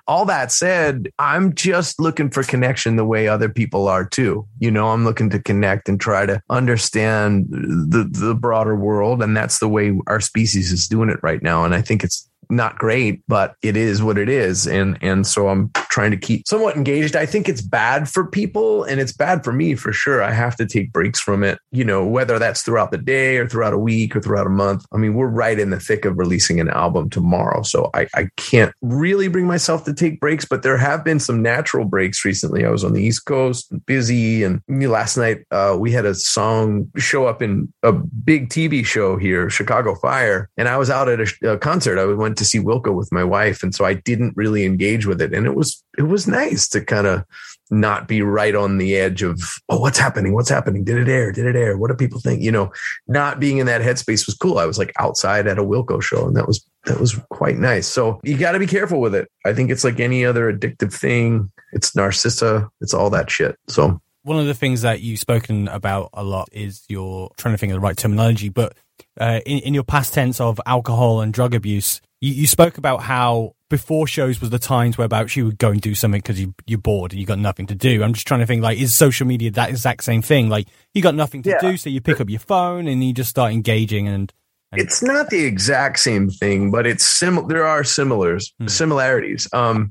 all 0.07 0.25
that 0.25 0.51
said, 0.51 1.09
I'm 1.19 1.55
just 1.55 2.01
looking 2.01 2.31
for 2.31 2.43
connection 2.43 2.97
the 2.97 3.05
way 3.05 3.29
other 3.29 3.49
people 3.49 3.87
are 3.87 4.05
too. 4.05 4.47
You 4.59 4.71
know, 4.71 4.89
I'm 4.89 5.05
looking 5.05 5.31
to 5.31 5.41
connect 5.41 5.89
and 5.89 6.01
try 6.01 6.27
to 6.27 6.43
understand 6.51 7.47
the 7.51 8.09
the 8.11 8.35
broader 8.35 8.75
world, 8.75 9.23
and 9.23 9.37
that's 9.37 9.61
the 9.61 9.69
way 9.69 9.97
our 10.07 10.21
species 10.21 10.73
is 10.73 10.89
doing 10.89 11.11
it 11.11 11.21
right 11.23 11.43
now. 11.43 11.65
And 11.65 11.75
I 11.75 11.83
think 11.83 12.03
it's 12.03 12.29
not 12.51 12.79
great, 12.79 13.23
but 13.29 13.55
it 13.63 13.77
is 13.77 14.03
what 14.03 14.19
it 14.19 14.29
is. 14.29 14.67
And 14.67 14.99
and 15.01 15.27
so 15.27 15.49
I'm 15.49 15.71
trying 15.91 16.13
to 16.13 16.17
keep 16.17 16.47
somewhat 16.47 16.77
engaged. 16.77 17.17
I 17.17 17.27
think 17.27 17.49
it's 17.49 17.61
bad 17.61 18.09
for 18.09 18.25
people 18.25 18.85
and 18.85 19.01
it's 19.01 19.13
bad 19.13 19.45
for 19.45 19.53
me 19.53 19.75
for 19.75 19.93
sure. 19.93 20.23
I 20.23 20.33
have 20.33 20.57
to 20.57 20.67
take 20.67 20.93
breaks 20.93 21.21
from 21.21 21.43
it, 21.43 21.59
you 21.73 21.85
know, 21.85 22.07
whether 22.07 22.39
that's 22.39 22.63
throughout 22.63 22.93
the 22.93 22.99
day 22.99 23.37
or 23.37 23.49
throughout 23.49 23.73
a 23.73 23.79
week 23.79 24.15
or 24.15 24.21
throughout 24.21 24.47
a 24.47 24.51
month. 24.51 24.87
I 24.93 24.97
mean, 24.97 25.15
we're 25.15 25.27
right 25.27 25.59
in 25.59 25.71
the 25.71 25.81
thick 25.81 26.05
of 26.05 26.17
releasing 26.17 26.61
an 26.61 26.71
album 26.71 27.11
tomorrow. 27.11 27.63
So 27.63 27.91
I, 27.93 28.07
I 28.15 28.29
can't 28.37 28.73
really 28.81 29.29
bring 29.29 29.47
myself 29.47 29.85
to 29.85 29.95
take 29.95 30.21
breaks, 30.21 30.45
but 30.45 30.63
there 30.63 30.77
have 30.77 31.05
been 31.05 31.19
some 31.19 31.43
natural 31.43 31.85
breaks 31.85 32.25
recently. 32.25 32.65
I 32.65 32.71
was 32.71 32.85
on 32.85 32.93
the 32.93 33.03
East 33.03 33.25
Coast, 33.27 33.73
busy, 33.87 34.45
and 34.45 34.63
last 34.69 35.17
night 35.17 35.45
uh, 35.51 35.77
we 35.79 35.91
had 35.91 36.07
a 36.07 36.15
song 36.15 36.89
show 36.97 37.27
up 37.27 37.43
in 37.43 37.73
a 37.83 37.93
big 37.93 38.49
TV 38.49 38.87
show 38.87 39.17
here, 39.17 39.51
Chicago 39.51 39.95
Fire, 39.97 40.49
and 40.57 40.69
I 40.69 40.77
was 40.77 40.89
out 40.89 41.09
at 41.09 41.21
a, 41.21 41.53
a 41.55 41.59
concert. 41.59 41.99
I 41.99 42.05
went 42.07 42.39
to 42.39 42.45
see 42.45 42.61
Wilco 42.61 42.95
with 42.95 43.11
my 43.11 43.25
wife, 43.25 43.63
and 43.63 43.75
so 43.75 43.85
I 43.85 43.95
didn't 43.95 44.37
really 44.37 44.65
engage 44.65 45.07
with 45.07 45.21
it, 45.21 45.35
and 45.35 45.47
it 45.47 45.55
was 45.55 45.81
it 45.99 46.03
was 46.03 46.27
nice 46.27 46.69
to 46.69 46.85
kind 46.85 47.07
of 47.07 47.25
not 47.71 48.09
be 48.09 48.21
right 48.21 48.55
on 48.55 48.79
the 48.79 48.97
edge 48.97 49.23
of 49.23 49.41
oh 49.69 49.79
what's 49.79 49.99
happening? 49.99 50.35
What's 50.35 50.49
happening? 50.49 50.85
Did 50.85 50.99
it 50.99 51.09
air? 51.09 51.31
Did 51.33 51.47
it 51.47 51.57
air? 51.57 51.79
What 51.79 51.89
do 51.89 51.95
people 51.95 52.21
think? 52.21 52.43
You 52.43 52.53
know 52.53 52.73
not 53.07 53.41
being 53.41 53.59
in 53.59 53.67
that 53.67 53.83
headspace 53.83 54.27
was 54.27 54.35
cool. 54.35 54.59
I 54.59 54.67
was 54.67 54.79
like 54.79 54.93
outside 54.99 55.47
at 55.47 55.59
a 55.59 55.65
wilco 55.65 56.03
show 56.03 56.27
and 56.27 56.37
that 56.37 56.47
was 56.47 56.65
that 56.85 56.99
was 56.99 57.15
quite 57.31 57.57
nice. 57.57 57.87
So 57.87 58.21
you 58.25 58.37
got 58.37 58.53
to 58.53 58.59
be 58.59 58.67
careful 58.67 59.01
with 59.01 59.15
it. 59.15 59.31
I 59.45 59.53
think 59.53 59.71
it's 59.71 59.85
like 59.85 60.01
any 60.01 60.25
other 60.25 60.53
addictive 60.53 60.93
thing. 60.93 61.51
It's 61.73 61.95
narcissa. 61.95 62.69
It's 62.81 62.95
all 62.95 63.11
that 63.11 63.31
shit. 63.31 63.57
So 63.69 64.01
one 64.23 64.39
of 64.39 64.47
the 64.47 64.55
things 64.55 64.83
that 64.83 65.01
you've 65.01 65.21
spoken 65.21 65.69
about 65.69 66.11
a 66.13 66.25
lot 66.25 66.49
is 66.53 66.85
your 66.89 67.31
trying 67.37 67.55
to 67.55 67.59
think 67.59 67.73
of 67.73 67.77
the 67.77 67.81
right 67.81 67.97
terminology, 67.97 68.49
but 68.49 68.77
uh, 69.19 69.41
in, 69.47 69.59
in 69.61 69.75
your 69.75 69.85
past 69.85 70.13
tense 70.13 70.41
of 70.41 70.61
alcohol 70.67 71.21
and 71.21 71.33
drug 71.33 71.55
abuse, 71.55 72.01
you, 72.21 72.33
you 72.33 72.47
spoke 72.47 72.79
about 72.79 73.03
how 73.03 73.55
before 73.69 74.07
shows 74.07 74.41
was 74.41 74.51
the 74.51 74.59
times 74.59 74.99
whereabouts 74.99 75.37
you 75.37 75.45
would 75.45 75.59
go 75.59 75.71
and 75.71 75.81
do 75.81 75.95
something 75.95 76.19
because 76.21 76.41
you, 76.41 76.55
you're 76.67 76.79
bored 76.79 77.13
and 77.13 77.21
you 77.21 77.27
got 77.27 77.39
nothing 77.39 77.67
to 77.69 77.75
do. 77.75 78.03
I'm 78.03 78.13
just 78.13 78.27
trying 78.27 78.41
to 78.41 78.47
think 78.47 78.63
like, 78.63 78.79
is 78.79 78.95
social 78.95 79.27
media 79.27 79.51
that 79.53 79.71
exact 79.71 80.03
same 80.05 80.23
thing? 80.23 80.49
Like 80.49 80.67
you 80.93 81.03
got 81.03 81.15
nothing 81.15 81.43
to 81.43 81.51
Yeah. 81.51 81.61
do, 81.61 81.77
so 81.77 81.89
you 81.89 82.01
pick 82.01 82.21
up 82.21 82.29
your 82.29 82.41
phone 82.41 82.89
and 82.89 83.03
you 83.03 83.13
just 83.13 83.31
start 83.31 83.53
engaging 83.53 84.09
and, 84.09 84.33
and 84.73 84.81
it's 84.81 85.03
not 85.03 85.31
the 85.31 85.45
exact 85.45 85.99
same 86.01 86.29
thing, 86.31 86.71
but 86.71 86.87
it's 86.87 87.07
similar. 87.07 87.47
There 87.49 87.67
are 87.67 87.85
similars, 87.85 88.53
Hmm. 88.61 88.67
similarities. 88.69 89.49
Um, 89.53 89.91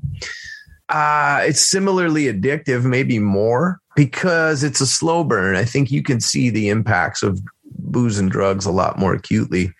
uh, 0.88 1.40
it's 1.44 1.60
similarly 1.60 2.24
addictive, 2.24 2.84
maybe 2.84 3.18
more 3.18 3.78
because 3.96 4.62
it's 4.64 4.80
a 4.80 4.86
slow 4.86 5.24
burn. 5.24 5.56
I 5.56 5.64
think 5.64 5.90
you 5.90 6.02
can 6.02 6.20
see 6.20 6.50
the 6.50 6.68
impacts 6.68 7.22
of 7.22 7.40
booze 7.78 8.18
and 8.18 8.30
drugs 8.30 8.66
a 8.66 8.70
lot 8.70 8.98
more 8.98 9.14
acutely. 9.14 9.72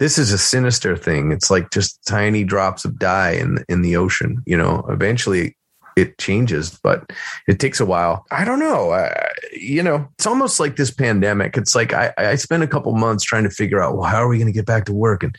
This 0.00 0.18
is 0.18 0.32
a 0.32 0.38
sinister 0.38 0.96
thing. 0.96 1.32
It's 1.32 1.50
like 1.50 1.70
just 1.70 2.04
tiny 2.06 2.44
drops 2.44 2.84
of 2.84 2.98
dye 2.98 3.32
in 3.32 3.64
in 3.68 3.82
the 3.82 3.96
ocean. 3.96 4.42
You 4.46 4.56
know, 4.56 4.84
eventually 4.88 5.56
it 5.96 6.18
changes, 6.18 6.78
but 6.82 7.12
it 7.46 7.60
takes 7.60 7.80
a 7.80 7.86
while. 7.86 8.26
I 8.30 8.44
don't 8.44 8.58
know. 8.58 8.92
I, 8.92 9.28
you 9.52 9.82
know, 9.82 10.08
it's 10.18 10.26
almost 10.26 10.58
like 10.58 10.76
this 10.76 10.90
pandemic. 10.90 11.56
It's 11.56 11.74
like 11.74 11.92
I, 11.92 12.12
I 12.16 12.34
spent 12.34 12.62
a 12.62 12.68
couple 12.68 12.92
months 12.94 13.24
trying 13.24 13.44
to 13.44 13.50
figure 13.50 13.80
out, 13.80 13.96
well, 13.96 14.08
how 14.08 14.18
are 14.18 14.28
we 14.28 14.38
going 14.38 14.52
to 14.52 14.52
get 14.52 14.66
back 14.66 14.86
to 14.86 14.92
work? 14.92 15.22
And 15.22 15.36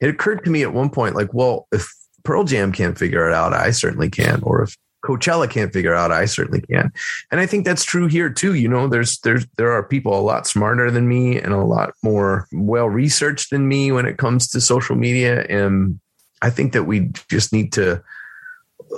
it 0.00 0.08
occurred 0.08 0.44
to 0.44 0.50
me 0.50 0.62
at 0.62 0.72
one 0.72 0.90
point, 0.90 1.14
like, 1.14 1.34
well, 1.34 1.66
if 1.72 1.92
Pearl 2.24 2.44
Jam 2.44 2.72
can't 2.72 2.98
figure 2.98 3.28
it 3.28 3.34
out, 3.34 3.52
I 3.52 3.70
certainly 3.70 4.08
can. 4.08 4.42
Or 4.42 4.62
if 4.62 4.76
Coachella 5.10 5.50
can't 5.50 5.72
figure 5.72 5.94
out, 5.94 6.12
I 6.12 6.26
certainly 6.26 6.60
can. 6.60 6.92
And 7.30 7.40
I 7.40 7.46
think 7.46 7.64
that's 7.64 7.84
true 7.84 8.06
here 8.06 8.30
too. 8.30 8.54
You 8.54 8.68
know, 8.68 8.86
there's 8.86 9.18
there's 9.20 9.46
there 9.56 9.72
are 9.72 9.82
people 9.82 10.18
a 10.18 10.22
lot 10.22 10.46
smarter 10.46 10.90
than 10.90 11.08
me 11.08 11.40
and 11.40 11.52
a 11.52 11.64
lot 11.64 11.94
more 12.02 12.46
well 12.52 12.88
researched 12.88 13.50
than 13.50 13.66
me 13.66 13.90
when 13.90 14.06
it 14.06 14.18
comes 14.18 14.48
to 14.48 14.60
social 14.60 14.94
media. 14.94 15.44
And 15.46 15.98
I 16.42 16.50
think 16.50 16.72
that 16.74 16.84
we 16.84 17.10
just 17.28 17.52
need 17.52 17.72
to 17.72 18.02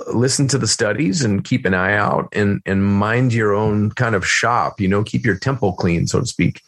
listen 0.07 0.47
to 0.47 0.57
the 0.57 0.67
studies 0.67 1.23
and 1.23 1.43
keep 1.43 1.65
an 1.65 1.73
eye 1.73 1.95
out 1.95 2.27
and 2.33 2.61
and 2.65 2.83
mind 2.83 3.33
your 3.33 3.53
own 3.53 3.91
kind 3.91 4.15
of 4.15 4.25
shop 4.25 4.81
you 4.81 4.87
know 4.87 5.03
keep 5.03 5.23
your 5.23 5.37
temple 5.37 5.73
clean 5.73 6.07
so 6.07 6.19
to 6.19 6.25
speak 6.25 6.61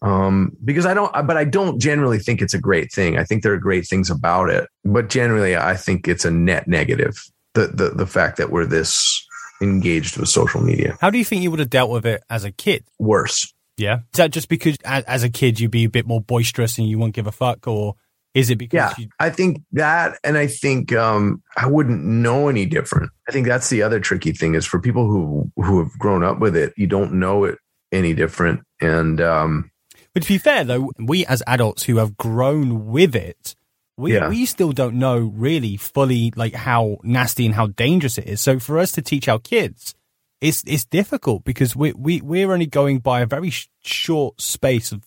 um 0.00 0.56
because 0.64 0.86
i 0.86 0.94
don't 0.94 1.12
but 1.26 1.36
i 1.36 1.44
don't 1.44 1.78
generally 1.78 2.18
think 2.18 2.40
it's 2.40 2.54
a 2.54 2.60
great 2.60 2.90
thing 2.90 3.18
i 3.18 3.24
think 3.24 3.42
there 3.42 3.52
are 3.52 3.58
great 3.58 3.86
things 3.86 4.08
about 4.08 4.48
it 4.48 4.66
but 4.82 5.10
generally 5.10 5.56
i 5.56 5.76
think 5.76 6.08
it's 6.08 6.24
a 6.24 6.30
net 6.30 6.66
negative 6.66 7.30
the 7.54 7.68
the, 7.68 7.90
the 7.90 8.06
fact 8.06 8.36
that 8.38 8.50
we're 8.50 8.66
this 8.66 9.26
engaged 9.62 10.16
with 10.16 10.28
social 10.28 10.62
media 10.62 10.96
how 11.00 11.10
do 11.10 11.18
you 11.18 11.24
think 11.24 11.42
you 11.42 11.50
would 11.50 11.60
have 11.60 11.70
dealt 11.70 11.90
with 11.90 12.06
it 12.06 12.22
as 12.30 12.44
a 12.44 12.50
kid? 12.50 12.84
worse 12.98 13.52
Yeah. 13.76 14.00
Is 14.12 14.18
that 14.18 14.30
just 14.30 14.48
because 14.48 14.76
as, 14.84 15.04
as 15.04 15.22
a 15.22 15.30
kid 15.30 15.60
you'd 15.60 15.70
be 15.70 15.84
a 15.84 15.90
bit 15.90 16.06
more 16.06 16.20
boisterous 16.20 16.78
and 16.78 16.88
you 16.88 16.98
won't 16.98 17.14
give 17.14 17.26
a 17.26 17.32
fuck 17.32 17.66
or 17.66 17.96
is 18.34 18.50
it 18.50 18.56
because 18.56 18.76
Yeah, 18.76 18.94
you, 18.96 19.08
I 19.18 19.30
think 19.30 19.62
that, 19.72 20.18
and 20.22 20.38
I 20.38 20.46
think 20.46 20.92
um, 20.92 21.42
I 21.56 21.66
wouldn't 21.66 22.02
know 22.02 22.48
any 22.48 22.64
different. 22.64 23.10
I 23.28 23.32
think 23.32 23.46
that's 23.46 23.70
the 23.70 23.82
other 23.82 23.98
tricky 23.98 24.32
thing 24.32 24.54
is 24.54 24.66
for 24.66 24.78
people 24.78 25.06
who 25.06 25.50
who 25.56 25.80
have 25.80 25.98
grown 25.98 26.22
up 26.22 26.38
with 26.38 26.56
it, 26.56 26.72
you 26.76 26.86
don't 26.86 27.14
know 27.14 27.44
it 27.44 27.58
any 27.90 28.14
different. 28.14 28.60
And 28.80 29.20
um, 29.20 29.70
But 30.14 30.22
to 30.22 30.28
be 30.28 30.38
fair, 30.38 30.62
though, 30.64 30.92
we 30.98 31.26
as 31.26 31.42
adults 31.46 31.84
who 31.84 31.96
have 31.96 32.16
grown 32.16 32.86
with 32.86 33.16
it, 33.16 33.56
we 34.00 34.14
Yeah. 34.14 34.28
we 34.28 34.46
still 34.46 34.72
don't 34.72 34.96
know 34.98 35.18
really 35.18 35.76
fully 35.76 36.32
like 36.36 36.54
how 36.54 36.98
nasty 37.02 37.46
and 37.46 37.54
how 37.54 37.68
dangerous 37.68 38.18
it 38.18 38.26
is. 38.26 38.40
So 38.40 38.58
for 38.58 38.78
us 38.78 38.92
to 38.92 39.02
teach 39.02 39.28
our 39.28 39.38
kids, 39.38 39.94
it's 40.40 40.62
it's 40.66 40.84
difficult 40.84 41.44
because 41.44 41.76
we 41.76 41.92
we 41.92 42.20
we're 42.20 42.52
only 42.52 42.66
going 42.66 42.98
by 42.98 43.20
a 43.20 43.26
very 43.26 43.50
sh- 43.50 43.68
short 43.82 44.40
space 44.40 44.90
of 44.92 45.02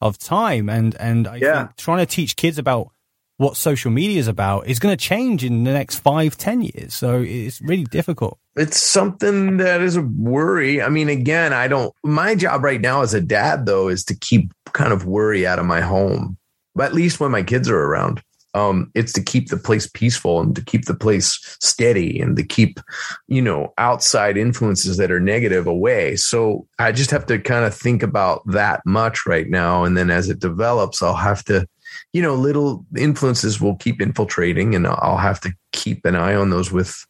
of 0.00 0.18
time, 0.18 0.68
and 0.68 0.94
and 1.00 1.26
I 1.28 1.36
Yeah. 1.36 1.58
think 1.66 1.76
trying 1.76 1.98
to 1.98 2.06
teach 2.06 2.36
kids 2.36 2.58
about 2.58 2.90
what 3.36 3.56
social 3.56 3.90
media 3.92 4.18
is 4.18 4.26
about 4.26 4.66
is 4.66 4.78
going 4.80 4.96
to 4.96 5.04
change 5.04 5.44
in 5.44 5.62
the 5.64 5.72
next 5.72 5.98
five 6.00 6.36
ten 6.36 6.60
years. 6.62 6.94
So 6.94 7.20
it's 7.22 7.60
really 7.60 7.84
difficult. 7.84 8.38
it's 8.56 8.82
something 8.82 9.58
that 9.58 9.80
is 9.80 9.94
a 9.94 10.02
worry. 10.02 10.82
I 10.82 10.88
mean, 10.88 11.08
again, 11.08 11.52
I 11.52 11.68
don't. 11.68 11.94
My 12.02 12.34
job 12.34 12.64
right 12.64 12.80
now 12.80 13.02
as 13.02 13.14
a 13.14 13.20
dad, 13.20 13.66
though, 13.66 13.86
is 13.88 14.02
to 14.06 14.16
keep 14.16 14.52
kind 14.72 14.92
of 14.92 15.04
worry 15.06 15.46
out 15.46 15.60
of 15.60 15.66
my 15.66 15.80
home, 15.80 16.36
but 16.74 16.86
at 16.86 16.94
least 16.94 17.20
when 17.20 17.30
my 17.30 17.44
kids 17.44 17.68
are 17.68 17.78
around. 17.80 18.20
Um, 18.58 18.90
it's 18.94 19.12
to 19.12 19.22
keep 19.22 19.48
the 19.48 19.56
place 19.56 19.86
peaceful 19.86 20.40
and 20.40 20.54
to 20.56 20.64
keep 20.64 20.86
the 20.86 20.94
place 20.94 21.38
steady 21.60 22.20
and 22.20 22.36
to 22.36 22.42
keep, 22.42 22.80
you 23.28 23.40
know, 23.40 23.72
outside 23.78 24.36
influences 24.36 24.96
that 24.96 25.12
are 25.12 25.20
negative 25.20 25.66
away. 25.66 26.16
So 26.16 26.66
I 26.78 26.92
just 26.92 27.10
have 27.10 27.26
to 27.26 27.38
kind 27.38 27.64
of 27.64 27.74
think 27.74 28.02
about 28.02 28.42
that 28.46 28.80
much 28.84 29.26
right 29.26 29.48
now. 29.48 29.84
And 29.84 29.96
then 29.96 30.10
as 30.10 30.28
it 30.28 30.40
develops, 30.40 31.02
I'll 31.02 31.14
have 31.14 31.44
to, 31.44 31.66
you 32.12 32.20
know, 32.20 32.34
little 32.34 32.84
influences 32.96 33.60
will 33.60 33.76
keep 33.76 34.02
infiltrating 34.02 34.74
and 34.74 34.86
I'll 34.86 35.18
have 35.18 35.40
to 35.42 35.52
keep 35.72 36.04
an 36.04 36.16
eye 36.16 36.34
on 36.34 36.50
those 36.50 36.72
with 36.72 37.06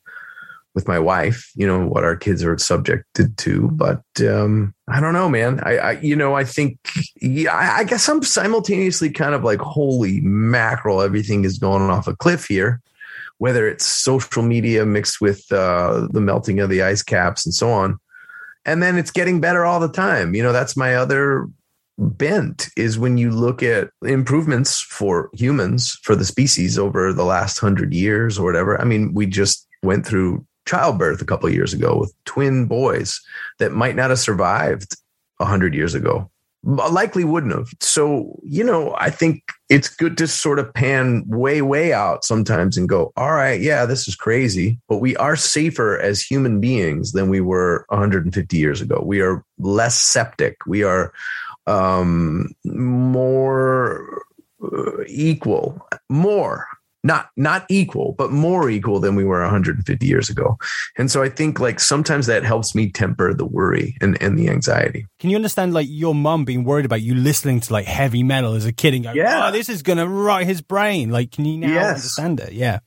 with 0.75 0.87
my 0.87 0.99
wife, 0.99 1.51
you 1.57 1.67
know, 1.67 1.87
what 1.87 2.05
our 2.05 2.17
kids 2.17 2.45
are 2.45 2.57
subjected 2.59 3.37
to. 3.39 3.69
But 3.73 4.03
um, 4.21 4.75
I 4.89 5.01
don't 5.01 5.13
know, 5.13 5.29
man. 5.29 5.61
I, 5.65 5.79
I 5.79 5.91
you 6.01 6.15
know, 6.15 6.35
I 6.35 6.45
think, 6.45 6.79
yeah, 7.21 7.55
I, 7.55 7.85
guess 7.85 8.09
I'm 8.09 8.23
simultaneously 8.23 9.11
kind 9.11 9.35
of 9.35 9.45
like, 9.45 9.61
holy 9.61 10.21
mackerel, 10.21 11.01
everything 11.01 11.45
is 11.45 11.59
going 11.59 11.83
off 11.91 12.07
a 12.07 12.17
cliff 12.17 12.47
here. 12.47 12.81
Whether 13.39 13.69
it's 13.69 13.87
social 13.87 14.43
media 14.43 14.85
mixed 14.85 15.21
with 15.21 15.51
uh, 15.53 16.09
the 16.11 16.21
melting 16.21 16.59
of 16.59 16.71
the 16.71 16.83
ice 16.83 17.03
caps 17.03 17.47
and 17.47 17.55
so 17.55 17.71
on, 17.71 17.99
and 18.65 18.83
then 18.83 18.99
it's 18.99 19.13
getting 19.13 19.41
better 19.41 19.65
all 19.65 19.79
the 19.79 19.89
time. 19.89 20.35
You 20.35 20.43
know, 20.43 20.53
that's 20.53 20.77
my 20.77 20.97
other 20.97 21.49
bent 21.99 22.69
is 22.77 22.99
when 22.99 23.17
you 23.19 23.31
look 23.31 23.63
at 23.63 23.91
improvements 24.03 24.81
for 24.81 25.31
humans 25.35 25.99
for 26.03 26.15
the 26.15 26.25
species 26.25 26.79
over 26.79 27.13
the 27.13 27.25
last 27.25 27.59
hundred 27.59 27.93
years 27.93 28.39
or 28.39 28.45
whatever. 28.45 28.81
I 28.81 28.85
mean, 28.85 29.15
we 29.15 29.27
just 29.27 29.67
went 29.83 30.07
through 30.07 30.45
childbirth 30.69 31.23
a 31.23 31.25
couple 31.25 31.49
years 31.49 31.73
ago 31.73 31.99
with 31.99 32.13
twin 32.27 32.67
boys 32.67 33.21
that 33.59 33.73
might 33.73 33.97
not 33.97 34.11
have 34.11 34.19
survived 34.19 34.95
100 35.39 35.75
years 35.75 35.95
ago 35.95 36.31
likely 36.65 37.25
wouldn't 37.25 37.55
have. 37.55 37.69
So 37.81 38.39
you 38.43 38.65
know 38.65 38.95
i 38.99 39.11
think 39.11 39.43
it's 39.69 39.89
good 39.89 40.19
to 40.19 40.27
sort 40.27 40.59
of 40.59 40.75
pan 40.75 41.25
way 41.27 41.63
way 41.63 41.93
out 41.93 42.25
sometimes 42.25 42.77
and 42.77 42.89
go 42.89 43.13
all 43.17 43.33
right 43.33 43.61
yeah 43.61 43.87
this 43.87 44.09
is 44.09 44.17
crazy 44.17 44.79
but 44.89 44.99
we 44.99 45.17
are 45.17 45.37
safer 45.37 45.99
as 45.99 46.21
human 46.21 46.61
beings 46.61 47.13
than 47.13 47.29
we 47.29 47.41
were 47.41 47.87
150 47.89 48.57
years 48.57 48.81
ago. 48.81 49.01
We 49.05 49.21
are 49.21 49.45
less 49.59 49.99
septic. 49.99 50.57
We 50.67 50.83
are 50.83 51.13
um 51.67 52.51
more 52.65 54.23
uh, 54.63 55.05
equal 55.07 55.87
more 56.09 56.67
not 57.05 57.29
not 57.37 57.65
equal 57.69 58.15
but 58.19 58.33
more 58.33 58.69
equal 58.69 58.99
than 58.99 59.15
we 59.15 59.25
were 59.25 59.41
150 59.43 60.05
years 60.05 60.29
ago 60.29 60.59
and 60.97 61.11
so 61.11 61.23
i 61.23 61.29
think 61.29 61.61
like 61.61 61.79
sometimes 61.79 62.27
that 62.27 62.43
helps 62.43 62.75
me 62.75 62.91
temper 62.91 63.33
the 63.33 63.45
worry 63.47 63.97
and, 64.01 64.21
and 64.21 64.37
the 64.39 64.49
anxiety 64.49 65.07
Can 65.21 65.31
you 65.31 65.37
understand 65.37 65.73
like 65.73 65.87
your 65.89 66.15
mom 66.15 66.45
being 66.45 66.65
worried 66.65 66.85
about 66.87 67.01
you 67.01 67.15
listening 67.15 67.61
to 67.61 67.73
like 67.73 67.87
heavy 67.87 68.25
metal 68.25 68.55
as 68.55 68.67
a 68.67 68.73
kid 68.73 68.95
and 68.95 69.05
going, 69.05 69.17
oh, 69.19 69.23
Yeah. 69.23 69.47
"Oh, 69.49 69.53
this 69.53 69.69
is 69.69 69.83
gonna 69.83 70.09
rot 70.09 70.43
his 70.43 70.61
brain." 70.61 71.11
Like, 71.11 71.31
can 71.31 71.45
you 71.45 71.59
now 71.59 71.69
Yes. 71.73 71.89
understand 72.19 72.41
it? 72.41 72.53
Yeah. 72.53 72.81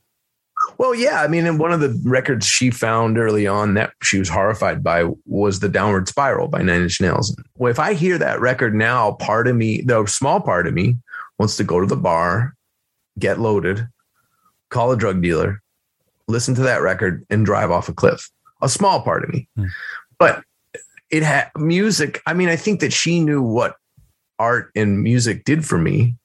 well 0.78 0.94
yeah 0.94 1.22
i 1.22 1.26
mean 1.26 1.46
and 1.46 1.58
one 1.58 1.72
of 1.72 1.80
the 1.80 1.98
records 2.04 2.46
she 2.46 2.70
found 2.70 3.16
early 3.18 3.46
on 3.46 3.74
that 3.74 3.92
she 4.02 4.18
was 4.18 4.28
horrified 4.28 4.82
by 4.84 5.04
was 5.26 5.58
the 5.60 5.68
downward 5.68 6.06
spiral 6.06 6.48
by 6.48 6.60
nine 6.62 6.82
inch 6.82 7.00
nails 7.00 7.34
well 7.56 7.70
if 7.70 7.78
i 7.80 7.94
hear 7.94 8.16
that 8.18 8.40
record 8.40 8.74
now 8.74 9.12
part 9.12 9.48
of 9.48 9.56
me 9.56 9.80
the 9.80 10.04
small 10.06 10.38
part 10.40 10.66
of 10.68 10.74
me 10.74 10.96
wants 11.38 11.56
to 11.56 11.64
go 11.64 11.80
to 11.80 11.86
the 11.86 11.96
bar 11.96 12.54
get 13.18 13.40
loaded 13.40 13.88
call 14.72 14.90
a 14.92 14.96
drug 14.96 15.22
dealer 15.22 15.62
listen 16.28 16.54
to 16.54 16.62
that 16.62 16.82
record 16.82 17.24
and 17.30 17.44
drive 17.44 17.70
off 17.70 17.88
a 17.88 17.92
cliff. 17.92 18.30
A 18.62 18.68
small 18.68 19.02
part 19.02 19.24
of 19.24 19.30
me. 19.30 19.48
Hmm. 19.56 19.66
but 20.18 20.44
it 21.10 21.22
had 21.22 21.50
music 21.56 22.22
i 22.26 22.32
mean 22.32 22.48
i 22.48 22.56
think 22.56 22.80
that 22.80 22.92
she 22.92 23.20
knew 23.20 23.42
what 23.42 23.76
art 24.42 24.72
and 24.74 25.02
music 25.02 25.44
did 25.44 25.64
for 25.64 25.78
me. 25.78 26.16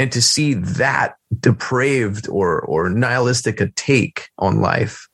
And 0.00 0.12
to 0.12 0.22
see 0.22 0.54
that 0.54 1.16
depraved 1.40 2.28
or 2.28 2.60
or 2.60 2.88
nihilistic 2.88 3.60
a 3.60 3.68
take 3.72 4.28
on 4.38 4.60
life 4.60 5.08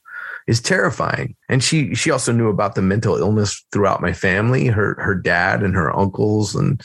is 0.47 0.61
terrifying. 0.61 1.35
And 1.49 1.65
she 1.65 1.95
she 1.95 2.11
also 2.11 2.33
knew 2.33 2.51
about 2.51 2.75
the 2.75 2.83
mental 2.83 3.17
illness 3.17 3.65
throughout 3.73 4.03
my 4.03 4.13
family 4.13 4.67
her 4.67 4.95
her 5.01 5.15
dad 5.15 5.63
and 5.63 5.75
her 5.75 5.95
uncles 5.97 6.55
and 6.55 6.83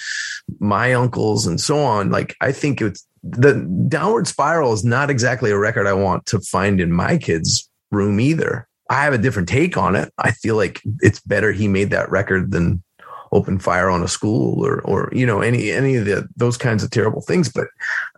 my 0.60 0.93
uncles 0.93 1.45
and 1.45 1.60
so 1.60 1.80
on. 1.80 2.10
Like 2.10 2.38
i 2.39 2.54
think 2.54 2.82
it's 2.82 3.06
the 3.23 3.53
downward 3.88 4.27
spiral 4.27 4.73
is 4.73 4.84
not 4.84 5.10
exactly 5.10 5.51
a 5.51 5.58
record 5.58 5.88
i 5.88 5.93
want 5.93 6.25
to 6.25 6.39
find 6.39 6.79
in 6.79 6.91
my 6.91 7.17
kids 7.17 7.69
room 7.91 8.19
either. 8.19 8.67
I 8.89 9.03
have 9.03 9.13
a 9.13 9.19
different 9.19 9.49
take 9.49 9.77
on 9.77 9.95
it. 9.95 10.12
I 10.17 10.32
feel 10.32 10.55
like 10.55 10.82
it's 11.01 11.19
better 11.21 11.51
he 11.51 11.67
made 11.67 11.91
that 11.91 12.10
record 12.10 12.51
than 12.51 12.84
open 13.32 13.60
fire 13.60 13.91
on 13.91 14.01
a 14.01 14.08
school 14.08 14.65
or 14.65 14.82
or 14.82 15.08
you 15.13 15.23
know 15.23 15.41
any 15.41 15.69
any 15.69 15.95
of 15.95 16.05
the 16.05 16.27
those 16.36 16.58
kinds 16.58 16.84
of 16.84 16.89
terrible 16.89 17.21
things. 17.21 17.47
But 17.47 17.67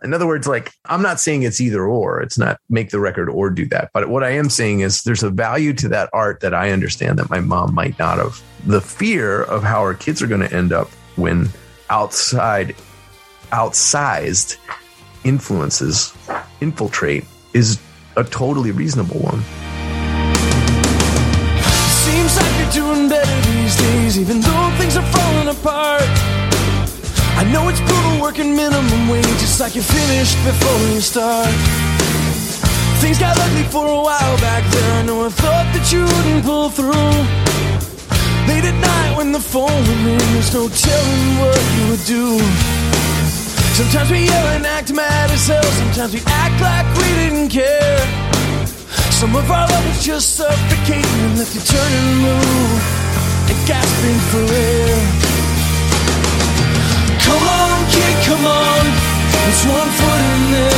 in 0.02 0.14
other 0.14 0.26
words 0.26 0.48
like 0.48 0.72
i'm 0.86 1.02
not 1.02 1.20
saying 1.20 1.42
it's 1.42 1.60
either 1.60 1.84
or 1.84 2.22
it's 2.22 2.38
not 2.38 2.58
make 2.70 2.88
the 2.88 2.98
record 2.98 3.28
or 3.28 3.50
do 3.50 3.66
that. 3.66 3.90
But 3.92 4.08
what 4.08 4.24
i 4.24 4.30
am 4.30 4.48
saying 4.48 4.80
is 4.80 5.02
there's 5.02 5.22
a 5.22 5.28
value 5.28 5.74
to 5.74 5.88
that 5.88 6.08
art 6.14 6.40
that 6.40 6.54
i 6.54 6.70
understand 6.70 7.18
that 7.18 7.28
my 7.28 7.40
mom 7.40 7.74
might 7.74 7.98
not 7.98 8.16
have. 8.16 8.42
The 8.64 8.80
fear 8.80 9.42
of 9.42 9.62
how 9.62 9.80
our 9.80 9.92
kids 9.92 10.22
are 10.22 10.26
going 10.26 10.48
to 10.48 10.54
end 10.54 10.72
up 10.72 10.88
when 11.16 11.50
outside 11.90 12.74
outsized 13.50 14.56
influences 15.24 16.12
infiltrate 16.60 17.24
is 17.54 17.80
a 18.16 18.24
totally 18.24 18.70
reasonable 18.70 19.18
one 19.20 19.42
Seems 22.02 22.36
like 22.36 22.52
you're 22.58 22.72
doing 22.82 23.08
better 23.08 23.40
these 23.52 23.76
days, 23.76 24.18
even 24.18 24.40
though 24.40 24.74
things 24.76 24.96
are 24.96 25.06
falling 25.06 25.48
apart. 25.48 26.02
I 27.38 27.44
know 27.52 27.68
it's 27.68 27.80
brutal 27.80 28.20
working 28.20 28.56
minimum 28.56 29.08
wage, 29.08 29.24
it's 29.46 29.60
like 29.60 29.74
you 29.74 29.82
finished 29.82 30.36
before 30.44 30.80
you 30.92 31.00
start. 31.00 31.48
Things 33.00 33.18
got 33.18 33.38
ugly 33.38 33.62
for 33.64 33.86
a 33.86 34.00
while 34.02 34.36
back 34.38 34.62
there. 34.72 34.92
I 34.94 35.00
oh, 35.00 35.06
know 35.06 35.26
I 35.26 35.28
thought 35.28 35.66
that 35.74 35.92
you 35.92 36.02
wouldn't 36.02 36.44
pull 36.44 36.70
through. 36.70 37.14
Late 38.48 38.64
at 38.64 38.78
night 38.78 39.16
when 39.16 39.32
the 39.32 39.40
phone 39.40 39.80
would 39.86 40.02
ring, 40.06 40.18
there's 40.34 40.52
no 40.52 40.68
telling 40.68 41.38
what 41.38 41.62
you 41.76 41.84
would 41.90 42.04
do. 42.04 42.26
Sometimes 43.72 44.10
we 44.10 44.24
yell 44.24 44.46
and 44.48 44.66
act 44.66 44.92
mad 44.92 45.30
as 45.30 45.46
hell, 45.46 45.62
sometimes 45.62 46.12
we 46.12 46.20
act 46.26 46.60
like 46.60 46.86
we 47.00 47.08
didn't 47.20 47.48
care. 47.48 47.98
Some 49.10 49.34
of 49.34 49.50
our 49.50 49.66
love 49.66 49.86
was 49.88 50.04
just 50.04 50.36
suffocating 50.36 51.20
and 51.26 51.38
left 51.38 51.54
you 51.54 51.62
turning 51.62 52.08
blue 52.20 52.68
and 53.48 53.58
gasping 53.66 54.20
for 54.30 54.44
air. 54.44 54.98
Come 57.24 57.44
on, 57.48 57.78
kid, 57.94 58.16
come 58.28 58.44
on. 58.44 58.84
It's 59.48 59.64
one 59.64 59.90
foot 59.98 60.20
and 60.32 60.54
then 60.54 60.71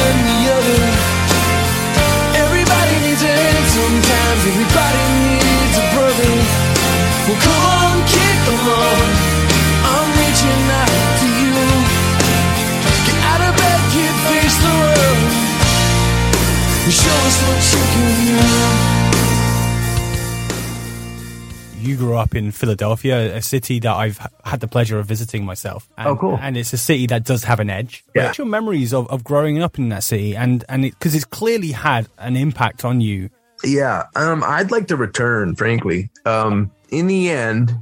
up 22.24 22.34
in 22.34 22.50
Philadelphia, 22.50 23.36
a 23.36 23.42
city 23.42 23.78
that 23.80 23.94
I've 23.94 24.18
had 24.44 24.60
the 24.60 24.68
pleasure 24.68 24.98
of 24.98 25.06
visiting 25.06 25.44
myself. 25.44 25.88
And, 25.98 26.08
Oh, 26.08 26.16
cool. 26.16 26.38
And 26.40 26.56
it's 26.56 26.72
a 26.72 26.78
city 26.78 27.06
that 27.08 27.24
does 27.24 27.44
have 27.44 27.60
an 27.60 27.70
edge. 27.70 28.02
Yeah. 28.14 28.24
What's 28.24 28.38
your 28.38 28.46
memories 28.46 28.92
of, 28.94 29.06
of 29.08 29.22
growing 29.22 29.62
up 29.62 29.78
in 29.78 29.90
that 29.90 30.02
city? 30.02 30.34
And 30.34 30.64
and 30.68 30.82
because 30.82 31.14
it's 31.14 31.24
clearly 31.24 31.72
had 31.72 32.08
an 32.18 32.36
impact 32.36 32.84
on 32.84 33.00
you. 33.00 33.30
Yeah, 33.62 34.04
um, 34.16 34.42
I'd 34.44 34.70
like 34.70 34.88
to 34.88 34.96
return, 34.96 35.54
frankly. 35.54 36.10
Um, 36.26 36.70
in 36.90 37.06
the 37.06 37.30
end, 37.30 37.72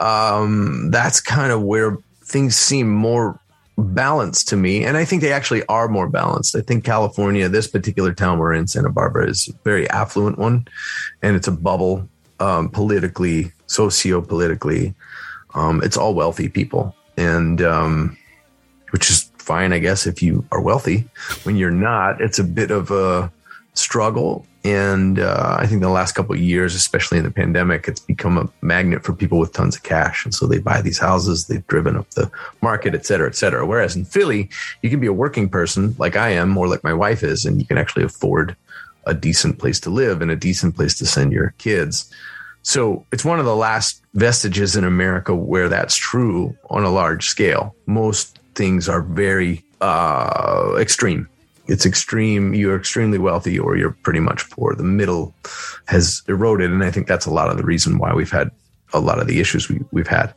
um, 0.00 0.90
that's 0.90 1.20
kind 1.20 1.52
of 1.52 1.62
where 1.62 1.96
things 2.24 2.56
seem 2.56 2.90
more 2.90 3.40
balanced 3.78 4.48
to 4.48 4.56
me. 4.56 4.84
And 4.84 4.96
I 4.96 5.04
think 5.04 5.22
they 5.22 5.32
actually 5.32 5.64
are 5.66 5.88
more 5.88 6.08
balanced. 6.08 6.56
I 6.56 6.60
think 6.60 6.84
California, 6.84 7.48
this 7.48 7.66
particular 7.66 8.12
town 8.12 8.38
we're 8.38 8.52
in, 8.52 8.66
Santa 8.66 8.90
Barbara, 8.90 9.28
is 9.30 9.48
a 9.48 9.52
very 9.64 9.88
affluent 9.88 10.38
one. 10.38 10.66
And 11.22 11.36
it's 11.36 11.48
a 11.48 11.52
bubble 11.52 12.08
um, 12.40 12.68
politically, 12.68 13.52
socio 13.66 14.20
politically. 14.20 14.94
Um, 15.54 15.82
it's 15.82 15.96
all 15.96 16.14
wealthy 16.14 16.48
people. 16.48 16.94
And, 17.16 17.60
um, 17.62 18.16
which 18.90 19.10
is 19.10 19.30
fine, 19.38 19.72
I 19.72 19.78
guess, 19.78 20.06
if 20.06 20.22
you 20.22 20.44
are 20.50 20.60
wealthy. 20.60 21.08
When 21.44 21.56
you're 21.56 21.70
not, 21.70 22.20
it's 22.20 22.38
a 22.38 22.44
bit 22.44 22.70
of 22.70 22.90
a 22.90 23.30
struggle. 23.74 24.46
And 24.64 25.18
uh, 25.18 25.56
I 25.58 25.66
think 25.66 25.80
the 25.80 25.88
last 25.88 26.12
couple 26.12 26.34
of 26.34 26.40
years, 26.40 26.74
especially 26.74 27.18
in 27.18 27.24
the 27.24 27.30
pandemic, 27.30 27.88
it's 27.88 28.00
become 28.00 28.36
a 28.36 28.48
magnet 28.62 29.04
for 29.04 29.12
people 29.12 29.38
with 29.38 29.52
tons 29.52 29.76
of 29.76 29.82
cash. 29.82 30.24
And 30.24 30.34
so 30.34 30.46
they 30.46 30.58
buy 30.58 30.82
these 30.82 30.98
houses, 30.98 31.46
they've 31.46 31.66
driven 31.66 31.96
up 31.96 32.10
the 32.10 32.30
market, 32.60 32.94
et 32.94 33.06
cetera, 33.06 33.28
et 33.28 33.36
cetera. 33.36 33.64
Whereas 33.64 33.96
in 33.96 34.04
Philly, 34.04 34.50
you 34.82 34.90
can 34.90 35.00
be 35.00 35.06
a 35.06 35.12
working 35.12 35.48
person 35.48 35.94
like 35.98 36.16
I 36.16 36.30
am, 36.30 36.58
or 36.58 36.68
like 36.68 36.84
my 36.84 36.92
wife 36.92 37.22
is, 37.22 37.46
and 37.46 37.60
you 37.60 37.66
can 37.66 37.78
actually 37.78 38.04
afford 38.04 38.56
a 39.06 39.14
decent 39.14 39.58
place 39.58 39.80
to 39.80 39.90
live 39.90 40.20
and 40.20 40.30
a 40.30 40.36
decent 40.36 40.76
place 40.76 40.98
to 40.98 41.06
send 41.06 41.32
your 41.32 41.54
kids. 41.58 42.12
So 42.62 43.06
it's 43.12 43.24
one 43.24 43.38
of 43.38 43.46
the 43.46 43.56
last 43.56 44.02
vestiges 44.14 44.76
in 44.76 44.84
America 44.84 45.34
where 45.34 45.68
that's 45.68 45.96
true 45.96 46.56
on 46.68 46.84
a 46.84 46.90
large 46.90 47.26
scale. 47.26 47.74
Most 47.86 48.38
things 48.54 48.88
are 48.88 49.02
very 49.02 49.64
uh, 49.80 50.76
extreme 50.78 51.28
it's 51.70 51.86
extreme. 51.86 52.52
You're 52.52 52.76
extremely 52.76 53.18
wealthy, 53.18 53.56
or 53.56 53.76
you're 53.76 53.96
pretty 54.02 54.18
much 54.18 54.50
poor. 54.50 54.74
The 54.74 54.82
middle 54.82 55.32
has 55.86 56.22
eroded, 56.26 56.72
and 56.72 56.82
I 56.82 56.90
think 56.90 57.06
that's 57.06 57.26
a 57.26 57.30
lot 57.30 57.48
of 57.48 57.56
the 57.56 57.62
reason 57.62 57.98
why 57.98 58.12
we've 58.12 58.30
had 58.30 58.50
a 58.92 58.98
lot 58.98 59.20
of 59.20 59.28
the 59.28 59.38
issues 59.38 59.68
we, 59.68 59.80
we've 59.92 60.08
had. 60.08 60.34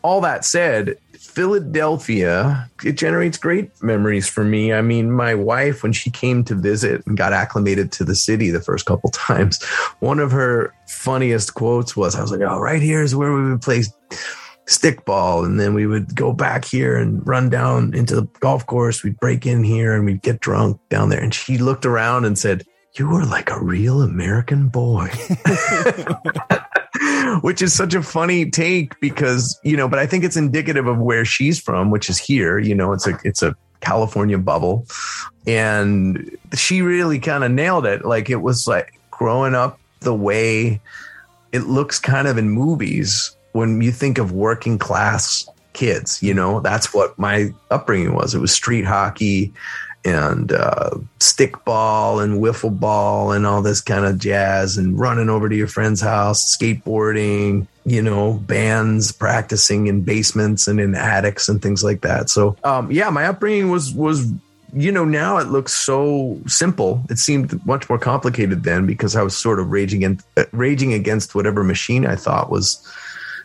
All 0.00 0.22
that 0.22 0.42
said, 0.42 0.96
Philadelphia, 1.30 2.68
it 2.84 2.98
generates 2.98 3.38
great 3.38 3.70
memories 3.82 4.28
for 4.28 4.42
me. 4.42 4.72
I 4.72 4.82
mean, 4.82 5.12
my 5.12 5.32
wife, 5.32 5.84
when 5.84 5.92
she 5.92 6.10
came 6.10 6.42
to 6.44 6.56
visit 6.56 7.06
and 7.06 7.16
got 7.16 7.32
acclimated 7.32 7.92
to 7.92 8.04
the 8.04 8.16
city 8.16 8.50
the 8.50 8.60
first 8.60 8.84
couple 8.84 9.10
times, 9.14 9.62
one 10.00 10.18
of 10.18 10.32
her 10.32 10.74
funniest 10.88 11.54
quotes 11.54 11.96
was, 11.96 12.16
I 12.16 12.20
was 12.20 12.32
like, 12.32 12.40
oh, 12.40 12.58
right 12.58 12.82
here 12.82 13.00
is 13.00 13.14
where 13.14 13.32
we 13.32 13.48
would 13.48 13.62
play 13.62 13.84
stickball. 14.66 15.44
And 15.46 15.60
then 15.60 15.72
we 15.72 15.86
would 15.86 16.16
go 16.16 16.32
back 16.32 16.64
here 16.64 16.96
and 16.96 17.24
run 17.24 17.48
down 17.48 17.94
into 17.94 18.16
the 18.16 18.26
golf 18.40 18.66
course. 18.66 19.04
We'd 19.04 19.20
break 19.20 19.46
in 19.46 19.62
here 19.62 19.94
and 19.94 20.04
we'd 20.04 20.22
get 20.22 20.40
drunk 20.40 20.80
down 20.88 21.10
there. 21.10 21.22
And 21.22 21.32
she 21.32 21.58
looked 21.58 21.86
around 21.86 22.24
and 22.24 22.36
said, 22.36 22.64
you 22.96 23.08
are 23.14 23.24
like 23.24 23.50
a 23.50 23.62
real 23.62 24.02
American 24.02 24.68
boy. 24.68 25.10
which 27.38 27.62
is 27.62 27.72
such 27.72 27.94
a 27.94 28.02
funny 28.02 28.50
take 28.50 28.98
because 29.00 29.58
you 29.62 29.76
know 29.76 29.88
but 29.88 29.98
i 29.98 30.06
think 30.06 30.24
it's 30.24 30.36
indicative 30.36 30.86
of 30.86 30.98
where 30.98 31.24
she's 31.24 31.60
from 31.60 31.90
which 31.90 32.08
is 32.08 32.18
here 32.18 32.58
you 32.58 32.74
know 32.74 32.92
it's 32.92 33.06
a 33.06 33.18
it's 33.24 33.42
a 33.42 33.54
california 33.80 34.38
bubble. 34.38 34.86
And 35.46 36.36
she 36.54 36.82
really 36.82 37.18
kind 37.18 37.44
of 37.44 37.50
nailed 37.50 37.86
it. 37.86 38.04
Like 38.04 38.30
it 38.30 38.36
was 38.36 38.68
like 38.68 38.98
growing 39.10 39.54
up 39.54 39.78
the 40.00 40.14
way 40.14 40.80
it 41.52 41.60
looks 41.60 41.98
kind 41.98 42.28
of 42.28 42.38
in 42.38 42.48
movies 42.48 43.36
when 43.52 43.80
you 43.80 43.90
think 43.90 44.18
of 44.18 44.32
working 44.32 44.78
class 44.78 45.48
kids 45.72 46.20
you 46.20 46.34
know 46.34 46.58
that's 46.60 46.92
what 46.92 47.18
my 47.18 47.52
upbringing 47.70 48.14
was. 48.14 48.34
It 48.34 48.40
was 48.40 48.52
street 48.52 48.84
hockey 48.84 49.52
and 50.04 50.52
uh, 50.52 50.90
stickball 51.18 52.22
and 52.22 52.40
wiffle 52.40 52.78
ball 52.78 53.32
and 53.32 53.46
all 53.46 53.60
this 53.60 53.80
kind 53.80 54.04
of 54.04 54.18
jazz 54.18 54.78
and 54.78 54.98
running 54.98 55.28
over 55.28 55.48
to 55.48 55.56
your 55.56 55.66
friend's 55.66 56.00
house, 56.00 56.56
skateboarding, 56.56 57.66
you 57.84 58.00
know, 58.00 58.34
bands 58.34 59.12
practicing 59.12 59.86
in 59.86 60.02
basements 60.02 60.66
and 60.66 60.80
in 60.80 60.94
attics 60.94 61.48
and 61.48 61.60
things 61.60 61.84
like 61.84 62.00
that. 62.00 62.30
So, 62.30 62.56
um, 62.64 62.90
yeah, 62.90 63.10
my 63.10 63.26
upbringing 63.26 63.70
was 63.70 63.92
was 63.92 64.32
you 64.72 64.92
know 64.92 65.04
now 65.04 65.36
it 65.38 65.48
looks 65.48 65.72
so 65.72 66.38
simple. 66.46 67.02
It 67.10 67.18
seemed 67.18 67.64
much 67.66 67.88
more 67.88 67.98
complicated 67.98 68.62
then 68.64 68.86
because 68.86 69.16
I 69.16 69.22
was 69.22 69.36
sort 69.36 69.60
of 69.60 69.70
raging 69.70 70.04
and 70.04 70.22
uh, 70.36 70.44
raging 70.52 70.92
against 70.92 71.34
whatever 71.34 71.62
machine 71.62 72.06
I 72.06 72.16
thought 72.16 72.50
was 72.50 72.86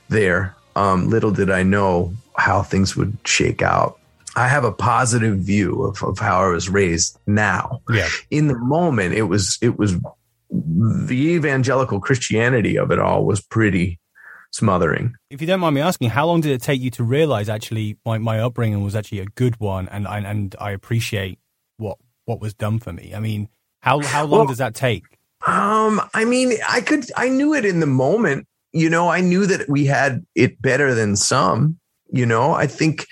there. 0.09 0.55
Um, 0.75 1.09
little 1.09 1.31
did 1.31 1.49
I 1.49 1.63
know 1.63 2.13
how 2.37 2.61
things 2.61 2.95
would 2.95 3.17
shake 3.25 3.61
out. 3.61 3.99
I 4.35 4.47
have 4.47 4.63
a 4.63 4.71
positive 4.71 5.37
view 5.39 5.83
of, 5.83 6.03
of 6.03 6.19
how 6.19 6.43
I 6.43 6.47
was 6.49 6.69
raised 6.69 7.17
now. 7.25 7.81
Yeah. 7.89 8.09
In 8.29 8.47
the 8.47 8.57
moment, 8.57 9.13
it 9.15 9.23
was 9.23 9.57
it 9.61 9.77
was 9.77 9.95
the 10.49 11.15
evangelical 11.15 11.99
Christianity 11.99 12.77
of 12.77 12.91
it 12.91 12.99
all 12.99 13.25
was 13.25 13.41
pretty 13.41 13.99
smothering. 14.51 15.13
If 15.29 15.41
you 15.41 15.47
don't 15.47 15.59
mind 15.59 15.75
me 15.75 15.81
asking, 15.81 16.09
how 16.09 16.25
long 16.27 16.41
did 16.41 16.51
it 16.51 16.61
take 16.61 16.79
you 16.81 16.89
to 16.91 17.03
realize 17.03 17.49
actually 17.49 17.97
my, 18.05 18.17
my 18.17 18.39
upbringing 18.39 18.83
was 18.83 18.95
actually 18.95 19.19
a 19.19 19.25
good 19.25 19.59
one 19.59 19.87
and, 19.89 20.07
and 20.07 20.25
and 20.25 20.55
I 20.59 20.71
appreciate 20.71 21.39
what 21.77 21.97
what 22.25 22.39
was 22.39 22.53
done 22.53 22.79
for 22.79 22.93
me? 22.93 23.13
I 23.15 23.19
mean, 23.19 23.49
how 23.81 24.01
how 24.01 24.21
long 24.23 24.39
Well- 24.39 24.47
does 24.47 24.57
that 24.59 24.75
take? 24.75 25.03
Um, 25.45 26.01
I 26.15 26.25
mean, 26.25 26.53
I 26.67 26.81
could 26.81 27.05
I 27.15 27.29
knew 27.29 27.53
it 27.53 27.65
in 27.65 27.79
the 27.79 27.85
moment. 27.85 28.47
You 28.71 28.89
know, 28.89 29.09
I 29.09 29.21
knew 29.21 29.45
that 29.45 29.69
we 29.69 29.85
had 29.85 30.25
it 30.33 30.59
better 30.61 30.95
than 30.95 31.15
some. 31.15 31.77
You 32.11 32.25
know, 32.25 32.51
I 32.53 32.65
think 32.67 33.05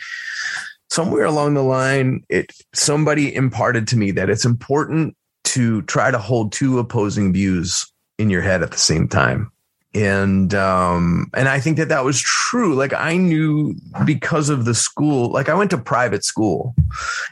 somewhere 0.94 1.26
along 1.26 1.56
the 1.56 1.64
line, 1.64 2.24
it 2.30 2.54
somebody 2.74 3.34
imparted 3.34 3.88
to 3.88 3.98
me 3.98 4.12
that 4.12 4.30
it's 4.30 4.46
important 4.46 5.16
to 5.44 5.82
try 5.84 6.12
to 6.12 6.20
hold 6.20 6.52
two 6.52 6.78
opposing 6.78 7.34
views 7.34 7.92
in 8.20 8.30
your 8.30 8.42
head 8.42 8.62
at 8.62 8.72
the 8.72 8.78
same 8.78 9.08
time. 9.08 9.52
And 9.96 10.54
um 10.54 11.30
and 11.34 11.50
I 11.50 11.60
think 11.60 11.78
that 11.78 11.90
that 11.90 12.06
was 12.06 12.22
true. 12.22 12.76
Like 12.76 12.94
I 12.94 13.18
knew 13.18 13.76
because 14.06 14.50
of 14.50 14.66
the 14.66 14.76
school, 14.76 15.32
like 15.32 15.50
I 15.50 15.56
went 15.56 15.72
to 15.72 15.78
private 15.78 16.24
school 16.24 16.76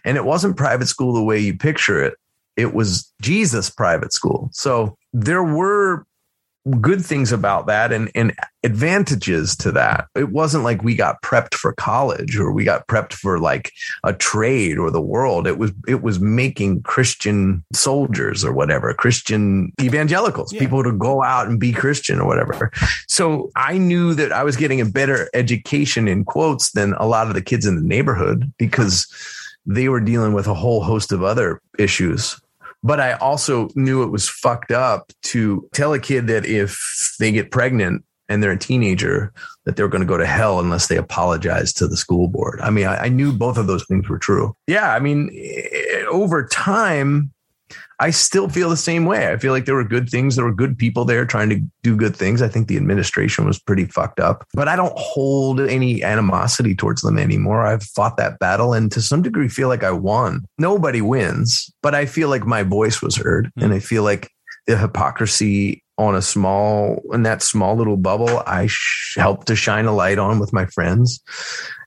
and 0.05 0.17
it 0.17 0.25
wasn't 0.25 0.57
private 0.57 0.87
school 0.87 1.13
the 1.13 1.23
way 1.23 1.39
you 1.39 1.57
picture 1.57 2.03
it 2.03 2.15
it 2.57 2.73
was 2.73 3.11
Jesus 3.21 3.69
private 3.69 4.13
school. 4.13 4.49
So 4.51 4.97
there 5.13 5.43
were 5.43 6.05
good 6.79 7.03
things 7.03 7.31
about 7.31 7.65
that 7.65 7.91
and, 7.91 8.11
and 8.13 8.33
advantages 8.63 9.55
to 9.57 9.71
that. 9.71 10.07
It 10.15 10.29
wasn't 10.29 10.63
like 10.63 10.83
we 10.83 10.95
got 10.95 11.21
prepped 11.23 11.55
for 11.55 11.73
college 11.73 12.37
or 12.37 12.51
we 12.51 12.63
got 12.63 12.87
prepped 12.87 13.13
for 13.13 13.39
like 13.39 13.71
a 14.03 14.13
trade 14.13 14.77
or 14.77 14.91
the 14.91 15.01
world. 15.01 15.47
It 15.47 15.57
was 15.57 15.71
it 15.87 16.01
was 16.03 16.19
making 16.19 16.83
Christian 16.83 17.63
soldiers 17.73 18.45
or 18.45 18.53
whatever, 18.53 18.93
Christian 18.93 19.73
evangelicals, 19.81 20.53
Yeah. 20.53 20.59
people 20.59 20.83
to 20.83 20.91
go 20.91 21.23
out 21.23 21.47
and 21.47 21.59
be 21.59 21.71
Christian 21.71 22.19
or 22.19 22.27
whatever. 22.27 22.71
So 23.07 23.51
I 23.55 23.77
knew 23.77 24.13
that 24.13 24.31
I 24.31 24.43
was 24.43 24.55
getting 24.55 24.81
a 24.81 24.85
better 24.85 25.29
education 25.33 26.07
in 26.07 26.25
quotes 26.25 26.71
than 26.71 26.93
a 26.93 27.05
lot 27.07 27.27
of 27.27 27.33
the 27.33 27.41
kids 27.41 27.65
in 27.65 27.75
the 27.75 27.81
neighborhood 27.81 28.51
because 28.57 29.07
they 29.65 29.89
were 29.89 29.99
dealing 30.01 30.33
with 30.33 30.47
a 30.47 30.55
whole 30.55 30.81
host 30.81 31.11
of 31.11 31.21
other 31.23 31.61
issues. 31.77 32.40
But 32.83 32.99
I 32.99 33.13
also 33.13 33.69
knew 33.75 34.03
it 34.03 34.11
was 34.11 34.27
fucked 34.27 34.71
up 34.71 35.11
to 35.23 35.67
tell 35.73 35.93
a 35.93 35.99
kid 35.99 36.27
that 36.27 36.45
if 36.45 37.15
they 37.19 37.31
get 37.31 37.51
pregnant 37.51 38.03
and 38.27 38.41
they're 38.41 38.51
a 38.51 38.57
teenager, 38.57 39.33
that 39.65 39.75
they're 39.75 39.87
going 39.87 40.01
to 40.01 40.07
go 40.07 40.17
to 40.17 40.25
hell 40.25 40.59
unless 40.59 40.87
they 40.87 40.97
apologize 40.97 41.73
to 41.73 41.87
the 41.87 41.97
school 41.97 42.27
board. 42.27 42.59
I 42.61 42.69
mean, 42.69 42.87
I, 42.87 43.05
I 43.05 43.09
knew 43.09 43.33
both 43.33 43.57
of 43.57 43.67
those 43.67 43.85
things 43.85 44.09
were 44.09 44.17
true. 44.17 44.55
Yeah. 44.67 44.93
I 44.93 44.99
mean, 44.99 45.29
eh, 45.35 46.03
over 46.09 46.47
time, 46.47 47.31
I 48.01 48.09
still 48.09 48.49
feel 48.49 48.67
the 48.67 48.77
same 48.77 49.05
way. 49.05 49.31
I 49.31 49.37
feel 49.37 49.53
like 49.53 49.65
there 49.65 49.75
were 49.75 49.83
good 49.83 50.09
things. 50.09 50.35
There 50.35 50.43
were 50.43 50.53
good 50.53 50.75
people 50.75 51.05
there 51.05 51.23
trying 51.23 51.49
to 51.49 51.61
do 51.83 51.95
good 51.95 52.17
things. 52.17 52.41
I 52.41 52.47
think 52.47 52.67
the 52.67 52.75
administration 52.75 53.45
was 53.45 53.59
pretty 53.59 53.85
fucked 53.85 54.19
up, 54.19 54.43
but 54.55 54.67
I 54.67 54.75
don't 54.75 54.97
hold 54.97 55.61
any 55.61 56.03
animosity 56.03 56.73
towards 56.73 57.03
them 57.03 57.19
anymore. 57.19 57.63
I've 57.63 57.83
fought 57.83 58.17
that 58.17 58.39
battle 58.39 58.73
and 58.73 58.91
to 58.91 59.03
some 59.03 59.21
degree 59.21 59.47
feel 59.47 59.67
like 59.67 59.83
I 59.83 59.91
won. 59.91 60.45
Nobody 60.57 61.01
wins, 61.01 61.71
but 61.83 61.93
I 61.93 62.07
feel 62.07 62.27
like 62.27 62.43
my 62.43 62.63
voice 62.63 63.03
was 63.03 63.15
heard 63.15 63.51
hmm. 63.55 63.65
and 63.65 63.73
I 63.73 63.79
feel 63.79 64.01
like 64.01 64.31
the 64.65 64.77
hypocrisy 64.77 65.83
on 65.99 66.15
a 66.15 66.23
small, 66.23 67.03
in 67.13 67.21
that 67.23 67.43
small 67.43 67.75
little 67.75 67.97
bubble, 67.97 68.41
I 68.47 68.65
sh- 68.65 69.15
helped 69.15 69.45
to 69.47 69.55
shine 69.55 69.85
a 69.85 69.93
light 69.93 70.17
on 70.17 70.39
with 70.39 70.51
my 70.51 70.65
friends 70.65 71.21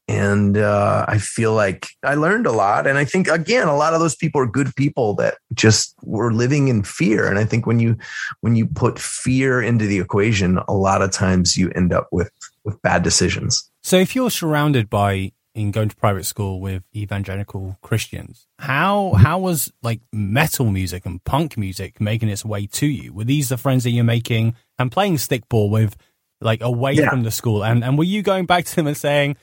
and 0.09 0.57
uh, 0.59 1.05
I 1.09 1.19
feel 1.19 1.55
like 1.55 1.87
I 2.03 2.15
learned 2.15 2.47
a 2.47 2.53
lot. 2.53 2.87
And 2.87 2.99
I 2.99 3.05
think 3.05 3.29
again, 3.29 3.69
a 3.69 3.77
lot 3.77 3.95
of 3.95 4.01
those 4.01 4.15
people 4.17 4.41
are 4.41 4.47
good 4.47 4.75
people 4.77 5.15
that 5.17 5.39
just 5.55 5.95
were 6.03 6.33
living 6.33 6.69
in 6.69 6.83
fear. 6.83 7.27
And 7.27 7.39
I 7.39 7.45
think 7.45 7.67
when 7.67 7.81
you 7.81 7.97
when 8.41 8.55
you 8.57 8.67
put 8.67 8.99
fear 8.99 9.63
into 9.63 9.87
the 9.87 9.99
equation, 9.99 10.59
a 10.69 10.75
lot 10.75 11.01
of 11.03 11.11
times 11.11 11.57
you 11.57 11.71
end 11.71 11.93
up 11.93 12.09
with 12.13 12.31
with 12.65 12.81
bad 12.83 13.03
decisions. 13.03 13.71
So 13.83 13.97
if 13.97 14.15
you're 14.15 14.31
surrounded 14.31 14.89
by 14.91 15.33
in 15.55 15.71
going 15.71 15.89
to 15.89 15.95
private 15.97 16.25
school 16.27 16.61
with 16.61 16.83
evangelical 16.97 17.79
Christians, 17.81 18.47
how 18.59 19.13
how 19.15 19.39
was 19.39 19.73
like 19.83 20.01
metal 20.13 20.71
music 20.71 21.07
and 21.07 21.23
punk 21.25 21.57
music 21.57 22.01
making 22.01 22.29
its 22.29 22.45
way 22.45 22.67
to 22.67 22.87
you? 22.87 23.13
Were 23.15 23.25
these 23.25 23.49
the 23.49 23.57
friends 23.57 23.85
that 23.85 23.91
you're 23.91 24.05
making 24.05 24.55
and 24.79 24.91
playing 24.93 25.17
stickball 25.17 25.71
with, 25.71 25.97
like 26.41 26.61
away 26.61 26.93
Yeah. 26.95 27.09
from 27.09 27.23
the 27.23 27.31
school? 27.31 27.65
And 27.65 27.83
and 27.85 27.97
were 27.97 28.05
you 28.05 28.23
going 28.23 28.47
back 28.47 28.65
to 28.67 28.77
them 28.77 28.87
and 28.87 28.97
saying, 28.97 29.37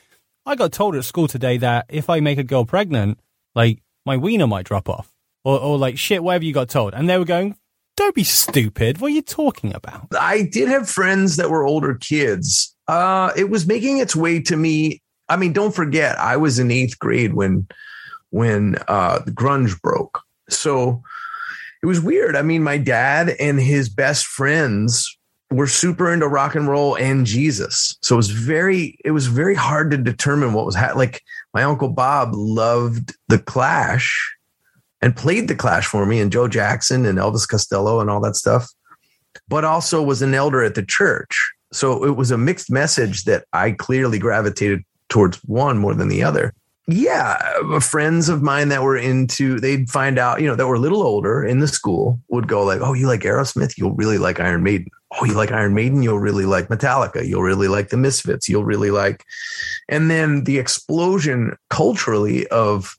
"I 0.46 0.56
got 0.56 0.72
told 0.72 0.96
at 0.96 1.04
school 1.04 1.28
today 1.28 1.56
that 1.58 1.86
if 1.88 2.10
I 2.10 2.20
make 2.20 2.38
a 2.38 2.44
girl 2.44 2.64
pregnant, 2.64 3.18
like 3.54 3.82
my 4.04 4.16
wiener 4.16 4.46
might 4.46 4.66
drop 4.66 4.88
off," 4.88 5.12
or 5.44 5.58
or 5.60 5.78
like 5.78 5.98
shit, 5.98 6.22
whatever 6.22 6.44
you 6.44 6.52
got 6.52 6.68
told, 6.68 6.94
and 6.94 7.08
they 7.08 7.18
were 7.18 7.24
going, 7.24 7.56
"Don't 7.96 8.14
be 8.14 8.24
stupid. 8.24 9.00
What 9.00 9.08
are 9.08 9.14
you 9.14 9.22
talking 9.22 9.74
about?" 9.74 10.08
I 10.18 10.42
did 10.42 10.68
have 10.68 10.88
friends 10.88 11.36
that 11.36 11.50
were 11.50 11.64
older 11.64 11.94
kids. 11.94 12.74
Uh, 12.88 13.32
it 13.36 13.48
was 13.50 13.66
making 13.66 13.98
its 13.98 14.16
way 14.16 14.40
to 14.42 14.56
me. 14.56 15.00
I 15.28 15.36
mean, 15.36 15.52
don't 15.52 15.74
forget, 15.74 16.18
I 16.18 16.36
was 16.36 16.58
in 16.58 16.70
eighth 16.70 16.98
grade 16.98 17.34
when 17.34 17.66
when 18.30 18.76
uh, 18.88 19.20
the 19.20 19.30
grunge 19.30 19.80
broke. 19.80 20.20
So 20.48 21.02
it 21.82 21.86
was 21.86 22.00
weird. 22.00 22.36
I 22.36 22.42
mean, 22.42 22.62
my 22.62 22.78
dad 22.78 23.30
and 23.40 23.60
his 23.60 23.88
best 23.88 24.26
friends 24.26 25.16
were 25.52 25.66
super 25.66 26.12
into 26.12 26.28
rock 26.28 26.54
and 26.54 26.68
roll 26.68 26.96
and 26.96 27.26
Jesus. 27.26 27.96
So 28.02 28.14
it 28.14 28.16
was 28.16 28.30
very 28.30 28.98
it 29.04 29.10
was 29.12 29.26
very 29.26 29.54
hard 29.54 29.90
to 29.90 29.96
determine 29.96 30.52
what 30.52 30.66
was 30.66 30.74
ha- 30.74 30.94
like. 30.96 31.22
My 31.54 31.64
uncle 31.64 31.88
Bob 31.88 32.30
loved 32.32 33.14
the 33.28 33.38
Clash 33.38 34.34
and 35.00 35.14
played 35.14 35.48
the 35.48 35.54
Clash 35.54 35.86
for 35.86 36.06
me, 36.06 36.20
and 36.20 36.32
Joe 36.32 36.48
Jackson 36.48 37.04
and 37.04 37.18
Elvis 37.18 37.48
Costello 37.48 38.00
and 38.00 38.08
all 38.08 38.20
that 38.20 38.36
stuff 38.36 38.68
but 39.48 39.64
also 39.64 40.02
was 40.02 40.22
an 40.22 40.34
elder 40.34 40.62
at 40.62 40.74
the 40.74 40.82
church. 40.82 41.52
So 41.72 42.04
it 42.04 42.16
was 42.16 42.30
a 42.30 42.38
mixed 42.38 42.70
message 42.70 43.24
that 43.24 43.44
I 43.52 43.72
clearly 43.72 44.18
gravitated 44.18 44.82
towards 45.08 45.38
one 45.44 45.78
more 45.78 45.94
than 45.94 46.08
the 46.08 46.22
other. 46.22 46.54
Yeah, 46.88 47.78
friends 47.78 48.28
of 48.28 48.42
mine 48.42 48.68
that 48.70 48.82
were 48.82 48.96
into, 48.96 49.60
they'd 49.60 49.88
find 49.88 50.18
out, 50.18 50.40
you 50.40 50.46
know, 50.48 50.56
that 50.56 50.66
were 50.66 50.74
a 50.74 50.80
little 50.80 51.02
older 51.02 51.44
in 51.44 51.60
the 51.60 51.68
school 51.68 52.18
would 52.28 52.48
go 52.48 52.64
like, 52.64 52.80
"Oh, 52.80 52.92
you 52.92 53.06
like 53.06 53.20
Aerosmith? 53.20 53.78
You'll 53.78 53.94
really 53.94 54.18
like 54.18 54.40
Iron 54.40 54.64
Maiden. 54.64 54.88
Oh, 55.20 55.24
you 55.24 55.34
like 55.34 55.52
Iron 55.52 55.74
Maiden? 55.74 56.02
You'll 56.02 56.18
really 56.18 56.46
like 56.46 56.68
Metallica. 56.68 57.26
You'll 57.26 57.42
really 57.42 57.68
like 57.68 57.90
the 57.90 57.96
Misfits. 57.96 58.48
You'll 58.48 58.64
really 58.64 58.90
like." 58.90 59.24
And 59.88 60.10
then 60.10 60.44
the 60.44 60.58
explosion 60.58 61.56
culturally 61.68 62.46
of 62.48 62.96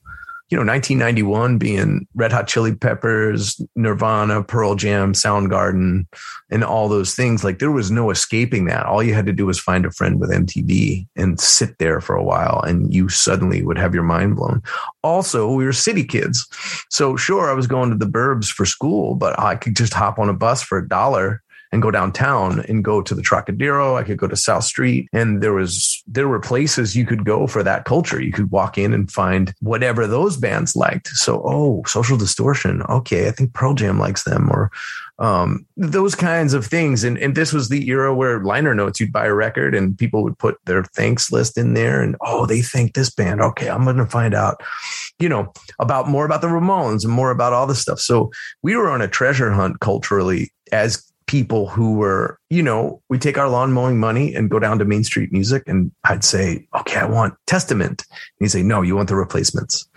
you 0.50 0.56
know, 0.56 0.72
1991 0.72 1.56
being 1.58 2.06
Red 2.14 2.30
Hot 2.30 2.46
Chili 2.46 2.74
Peppers, 2.74 3.60
Nirvana, 3.76 4.42
Pearl 4.42 4.74
Jam, 4.74 5.14
Soundgarden, 5.14 6.06
and 6.50 6.62
all 6.62 6.88
those 6.88 7.14
things. 7.14 7.42
Like 7.42 7.58
there 7.58 7.72
was 7.72 7.90
no 7.90 8.10
escaping 8.10 8.66
that. 8.66 8.84
All 8.84 9.02
you 9.02 9.14
had 9.14 9.26
to 9.26 9.32
do 9.32 9.46
was 9.46 9.58
find 9.58 9.86
a 9.86 9.90
friend 9.90 10.20
with 10.20 10.30
MTV 10.30 11.08
and 11.16 11.40
sit 11.40 11.78
there 11.78 12.00
for 12.00 12.14
a 12.14 12.22
while, 12.22 12.60
and 12.60 12.92
you 12.92 13.08
suddenly 13.08 13.62
would 13.62 13.78
have 13.78 13.94
your 13.94 14.02
mind 14.02 14.36
blown. 14.36 14.62
Also, 15.02 15.50
we 15.50 15.64
were 15.64 15.72
city 15.72 16.04
kids. 16.04 16.46
So 16.90 17.16
sure, 17.16 17.50
I 17.50 17.54
was 17.54 17.66
going 17.66 17.90
to 17.90 17.96
the 17.96 18.06
burbs 18.06 18.48
for 18.48 18.66
school, 18.66 19.14
but 19.14 19.38
I 19.40 19.56
could 19.56 19.74
just 19.74 19.94
hop 19.94 20.18
on 20.18 20.28
a 20.28 20.34
bus 20.34 20.62
for 20.62 20.78
a 20.78 20.88
dollar 20.88 21.42
and 21.74 21.82
go 21.82 21.90
downtown 21.90 22.60
and 22.68 22.84
go 22.84 23.02
to 23.02 23.14
the 23.14 23.20
Trocadero. 23.20 23.96
I 23.96 24.04
could 24.04 24.16
go 24.16 24.28
to 24.28 24.36
South 24.36 24.62
Street 24.62 25.08
and 25.12 25.42
there 25.42 25.52
was, 25.52 26.02
there 26.06 26.28
were 26.28 26.38
places 26.38 26.96
you 26.96 27.04
could 27.04 27.24
go 27.24 27.48
for 27.48 27.64
that 27.64 27.84
culture. 27.84 28.22
You 28.22 28.30
could 28.30 28.52
walk 28.52 28.78
in 28.78 28.94
and 28.94 29.10
find 29.10 29.52
whatever 29.60 30.06
those 30.06 30.36
bands 30.36 30.76
liked. 30.76 31.08
So, 31.08 31.42
oh, 31.44 31.82
social 31.84 32.16
distortion. 32.16 32.82
Okay. 32.82 33.26
I 33.26 33.32
think 33.32 33.54
Pearl 33.54 33.74
Jam 33.74 33.98
likes 33.98 34.22
them 34.22 34.48
or, 34.50 34.70
um, 35.18 35.66
those 35.76 36.14
kinds 36.14 36.54
of 36.54 36.64
things. 36.64 37.02
And, 37.02 37.18
and 37.18 37.34
this 37.34 37.52
was 37.52 37.68
the 37.68 37.88
era 37.88 38.14
where 38.14 38.44
liner 38.44 38.74
notes, 38.74 39.00
you'd 39.00 39.12
buy 39.12 39.26
a 39.26 39.34
record 39.34 39.74
and 39.74 39.98
people 39.98 40.22
would 40.22 40.38
put 40.38 40.56
their 40.66 40.84
thanks 40.84 41.32
list 41.32 41.58
in 41.58 41.74
there 41.74 42.00
and, 42.00 42.14
oh, 42.20 42.46
they 42.46 42.62
thank 42.62 42.94
this 42.94 43.12
band. 43.12 43.40
Okay. 43.40 43.68
I'm 43.68 43.82
going 43.82 43.96
to 43.96 44.06
find 44.06 44.32
out, 44.32 44.62
you 45.18 45.28
know, 45.28 45.52
about 45.80 46.08
more 46.08 46.24
about 46.24 46.40
the 46.40 46.46
Ramones 46.46 47.04
and 47.04 47.12
more 47.12 47.32
about 47.32 47.52
all 47.52 47.66
this 47.66 47.80
stuff. 47.80 47.98
So 47.98 48.30
we 48.62 48.76
were 48.76 48.88
on 48.88 49.02
a 49.02 49.08
treasure 49.08 49.50
hunt 49.50 49.80
culturally 49.80 50.52
as 50.70 51.04
people 51.26 51.68
who 51.68 51.94
were, 51.94 52.38
you 52.50 52.62
know, 52.62 53.02
we 53.08 53.18
take 53.18 53.38
our 53.38 53.48
lawn 53.48 53.72
mowing 53.72 53.98
money 53.98 54.34
and 54.34 54.50
go 54.50 54.58
down 54.58 54.78
to 54.78 54.84
Main 54.84 55.04
Street 55.04 55.32
Music, 55.32 55.62
and 55.66 55.90
I'd 56.04 56.24
say, 56.24 56.66
okay, 56.78 56.98
I 56.98 57.06
want 57.06 57.34
Testament. 57.46 58.04
And 58.10 58.20
he'd 58.40 58.50
say, 58.50 58.62
no, 58.62 58.82
you 58.82 58.96
want 58.96 59.08
the 59.08 59.16
replacements. 59.16 59.88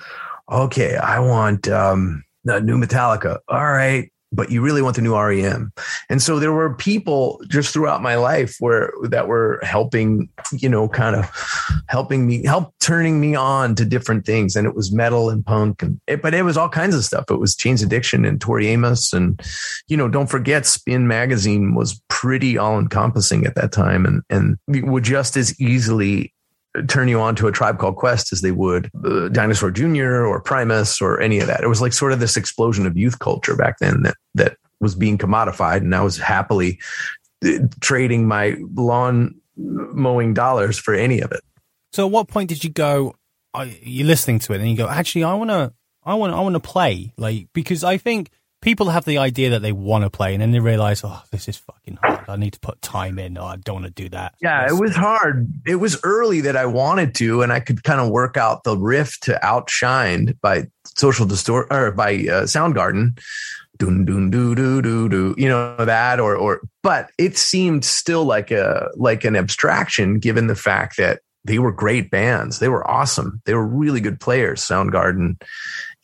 Okay, 0.49 0.95
I 0.95 1.19
want 1.19 1.67
um, 1.67 2.23
the 2.43 2.61
new 2.61 2.77
Metallica. 2.77 3.39
All 3.47 3.71
right, 3.71 4.11
but 4.37 4.51
you 4.51 4.61
really 4.61 4.83
want 4.83 4.95
the 4.95 5.01
new 5.01 5.17
REM. 5.17 5.73
And 6.09 6.21
so 6.21 6.39
there 6.39 6.53
were 6.53 6.75
people 6.75 7.41
just 7.47 7.73
throughout 7.73 8.03
my 8.03 8.15
life 8.15 8.55
where 8.59 8.93
that 9.09 9.27
were 9.27 9.59
helping, 9.63 10.29
you 10.51 10.69
know, 10.69 10.87
kind 10.87 11.15
of 11.15 11.29
helping 11.89 12.27
me, 12.27 12.45
help 12.45 12.73
turning 12.79 13.19
me 13.19 13.33
on 13.33 13.73
to 13.75 13.83
different 13.83 14.25
things. 14.27 14.55
And 14.55 14.67
it 14.67 14.75
was 14.75 14.91
metal 14.91 15.31
and 15.31 15.43
punk 15.43 15.81
and 15.81 15.99
it, 16.05 16.21
but 16.21 16.35
it 16.35 16.43
was 16.43 16.55
all 16.55 16.69
kinds 16.69 16.95
of 16.95 17.03
stuff. 17.03 17.25
It 17.31 17.39
was 17.39 17.55
Jane's 17.55 17.81
Addiction 17.81 18.25
and 18.25 18.39
Tori 18.39 18.67
Amos. 18.67 19.11
And, 19.11 19.41
you 19.87 19.97
know, 19.97 20.07
don't 20.07 20.29
forget 20.29 20.67
Spin 20.67 21.07
magazine 21.07 21.73
was 21.73 21.99
pretty 22.07 22.59
all 22.59 22.77
encompassing 22.77 23.45
at 23.45 23.55
that 23.55 23.71
time 23.71 24.05
and, 24.05 24.21
and 24.29 24.57
would 24.87 25.03
just 25.03 25.35
as 25.35 25.59
easily 25.59 26.31
turn 26.87 27.07
you 27.07 27.19
on 27.19 27.35
to 27.35 27.47
a 27.47 27.51
tribe 27.51 27.79
called 27.79 27.95
Quest 27.95 28.31
as 28.31 28.41
they 28.41 28.51
would 28.51 28.91
uh, 29.05 29.29
Dinosaur 29.29 29.71
Jr. 29.71 30.25
or 30.25 30.41
Primus 30.41 31.01
or 31.01 31.19
any 31.19 31.39
of 31.39 31.47
that. 31.47 31.63
It 31.63 31.67
was 31.67 31.81
like 31.81 31.93
sort 31.93 32.13
of 32.13 32.19
this 32.19 32.37
explosion 32.37 32.85
of 32.85 32.97
youth 32.97 33.19
culture 33.19 33.55
back 33.55 33.79
then 33.79 34.03
that 34.03 34.15
that 34.35 34.57
was 34.79 34.95
being 34.95 35.17
commodified, 35.17 35.77
and 35.77 35.95
I 35.95 36.03
was 36.03 36.17
happily 36.17 36.79
uh, 37.45 37.67
trading 37.81 38.27
my 38.27 38.57
lawn 38.75 39.35
mowing 39.57 40.33
dollars 40.33 40.77
for 40.77 40.93
any 40.93 41.19
of 41.19 41.31
it. 41.31 41.41
So, 41.93 42.05
at 42.05 42.11
what 42.11 42.27
point 42.27 42.49
did 42.49 42.63
you 42.63 42.69
go? 42.69 43.15
Are 43.53 43.65
you 43.65 44.05
listening 44.05 44.39
to 44.39 44.53
it 44.53 44.61
and 44.61 44.69
you 44.69 44.77
go, 44.77 44.87
actually, 44.87 45.23
I 45.23 45.33
want 45.33 45.49
to, 45.49 45.73
I 46.03 46.13
want, 46.13 46.33
I 46.33 46.41
want 46.41 46.53
to 46.53 46.59
play, 46.59 47.13
like 47.17 47.47
because 47.53 47.83
I 47.83 47.97
think 47.97 48.29
people 48.61 48.89
have 48.89 49.05
the 49.05 49.17
idea 49.17 49.51
that 49.51 49.61
they 49.61 49.71
want 49.71 50.03
to 50.03 50.09
play 50.09 50.33
and 50.33 50.41
then 50.41 50.51
they 50.51 50.59
realize, 50.59 51.01
oh, 51.03 51.21
this 51.31 51.47
is 51.47 51.57
fucking 51.57 51.97
hard. 52.01 52.25
I 52.27 52.35
need 52.35 52.53
to 52.53 52.59
put 52.59 52.81
time 52.81 53.19
in. 53.19 53.37
Oh, 53.37 53.45
I 53.45 53.57
don't 53.57 53.81
want 53.81 53.85
to 53.85 54.03
do 54.03 54.09
that. 54.09 54.35
Yeah, 54.41 54.67
it 54.67 54.79
was 54.79 54.95
hard. 54.95 55.51
It 55.65 55.75
was 55.75 55.99
early 56.03 56.41
that 56.41 56.57
I 56.57 56.65
wanted 56.65 57.15
to, 57.15 57.41
and 57.41 57.53
I 57.53 57.59
could 57.59 57.83
kind 57.83 58.01
of 58.01 58.09
work 58.09 58.37
out 58.37 58.63
the 58.63 58.77
riff 58.77 59.19
to 59.21 59.39
Outshined 59.43 60.39
by 60.41 60.67
Social 60.95 61.25
Distort 61.25 61.67
or 61.71 61.91
by 61.91 62.13
uh, 62.13 62.43
Soundgarden. 62.43 63.19
Doon 63.79 64.05
doon 64.05 64.31
doo 64.31 64.55
doo 64.55 64.81
doo 64.81 65.07
doo, 65.07 65.35
you 65.37 65.47
know 65.47 65.75
that, 65.77 66.19
or 66.19 66.35
or, 66.35 66.61
but 66.81 67.11
it 67.19 67.37
seemed 67.37 67.85
still 67.85 68.25
like 68.25 68.49
a 68.49 68.89
like 68.95 69.23
an 69.23 69.35
abstraction, 69.35 70.17
given 70.17 70.47
the 70.47 70.55
fact 70.55 70.97
that 70.97 71.21
they 71.47 71.59
were 71.59 71.71
great 71.71 72.09
bands. 72.09 72.57
They 72.57 72.69
were 72.69 72.89
awesome. 72.89 73.41
They 73.45 73.53
were 73.53 73.65
really 73.65 74.01
good 74.01 74.19
players. 74.19 74.61
Soundgarden, 74.61 75.41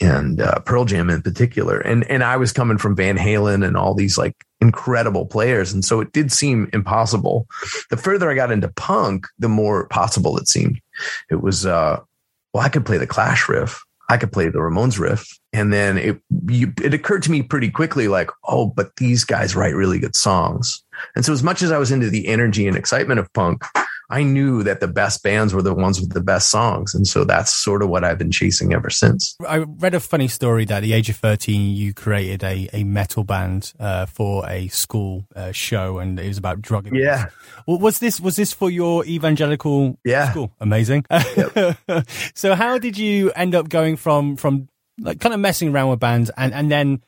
and 0.04 0.42
uh, 0.42 0.60
Pearl 0.60 0.86
Jam 0.86 1.10
in 1.10 1.22
particular. 1.22 1.80
And 1.80 2.04
and 2.10 2.24
I 2.24 2.38
was 2.38 2.52
coming 2.52 2.78
from 2.78 2.96
Van 2.96 3.18
Halen 3.18 3.66
and 3.66 3.78
all 3.78 3.94
these 3.94 4.18
like 4.18 4.36
incredible 4.60 5.26
players, 5.26 5.72
and 5.72 5.84
so 5.84 6.02
it 6.02 6.12
did 6.12 6.32
seem 6.32 6.70
impossible. 6.74 7.48
The 7.90 7.98
further 7.98 8.30
I 8.30 8.36
got 8.36 8.52
into 8.52 8.68
punk, 8.68 9.28
the 9.40 9.50
more 9.50 9.88
possible 9.88 10.38
it 10.38 10.48
seemed. 10.48 10.80
It 11.30 11.42
was 11.42 11.66
uh, 11.66 12.02
well, 12.54 12.64
I 12.64 12.70
could 12.70 12.86
play 12.86 12.98
the 12.98 13.08
Clash 13.08 13.48
riff, 13.48 13.82
I 14.10 14.18
could 14.18 14.32
play 14.32 14.50
the 14.50 14.60
Ramones 14.60 15.00
riff, 15.00 15.26
and 15.54 15.72
then 15.72 15.98
it 15.98 16.22
you, 16.50 16.74
it 16.82 16.94
occurred 16.94 17.24
to 17.24 17.32
me 17.32 17.42
pretty 17.42 17.72
quickly, 17.72 18.10
like, 18.10 18.30
oh, 18.46 18.68
but 18.68 18.96
these 18.98 19.24
guys 19.24 19.56
write 19.56 19.76
really 19.76 20.00
good 20.00 20.16
songs. 20.16 20.84
And 21.16 21.24
so, 21.24 21.32
as 21.32 21.44
much 21.44 21.62
as 21.62 21.72
I 21.72 21.78
was 21.78 21.92
into 21.92 22.10
the 22.10 22.28
energy 22.28 22.68
and 22.68 22.76
excitement 22.76 23.20
of 23.20 23.32
punk, 23.34 23.64
I 24.14 24.22
knew 24.22 24.62
that 24.62 24.80
the 24.80 24.88
best 24.88 25.24
bands 25.24 25.56
were 25.56 25.64
the 25.64 25.74
ones 25.74 26.00
with 26.00 26.14
the 26.14 26.22
best 26.22 26.52
songs. 26.52 26.94
And 26.94 27.08
so 27.08 27.24
that's 27.24 27.52
sort 27.52 27.82
of 27.82 27.90
what 27.90 28.04
I've 28.04 28.20
been 28.20 28.30
chasing 28.30 28.72
ever 28.72 28.92
since. 28.92 29.36
I 29.48 29.58
read 29.58 29.96
a 29.96 30.00
funny 30.00 30.28
story 30.28 30.66
that 30.66 30.78
at 30.78 30.84
the 30.84 30.94
age 30.94 31.10
of 31.10 31.16
13, 31.16 31.76
you 31.76 31.96
created 31.96 32.44
a, 32.44 32.70
a 32.74 32.84
metal 32.84 33.24
band 33.24 33.74
uh, 33.80 34.06
for 34.06 34.48
a 34.48 34.68
school 34.68 35.26
uh, 35.36 35.52
show 35.52 35.98
and 35.98 36.20
it 36.20 36.28
was 36.28 36.38
about 36.38 36.62
drug 36.62 36.86
abuse. 36.86 37.04
Yeah. 37.04 37.30
Well, 37.66 37.80
was 37.80 37.98
this, 37.98 38.20
was 38.20 38.36
this 38.36 38.54
for 38.54 38.70
your 38.70 39.04
evangelical 39.06 39.98
yeah. 40.06 40.30
school? 40.30 40.54
Amazing. 40.60 41.06
Yep. 41.36 42.08
so 42.36 42.54
how 42.54 42.78
did 42.78 42.98
you 42.98 43.32
end 43.32 43.56
up 43.56 43.68
going 43.68 43.96
from, 43.96 44.36
from 44.36 44.68
like 45.00 45.20
kind 45.20 45.34
of 45.34 45.40
messing 45.40 45.74
around 45.74 45.90
with 45.90 46.00
bands 46.00 46.30
and, 46.38 46.54
and 46.54 46.70
then 46.72 47.02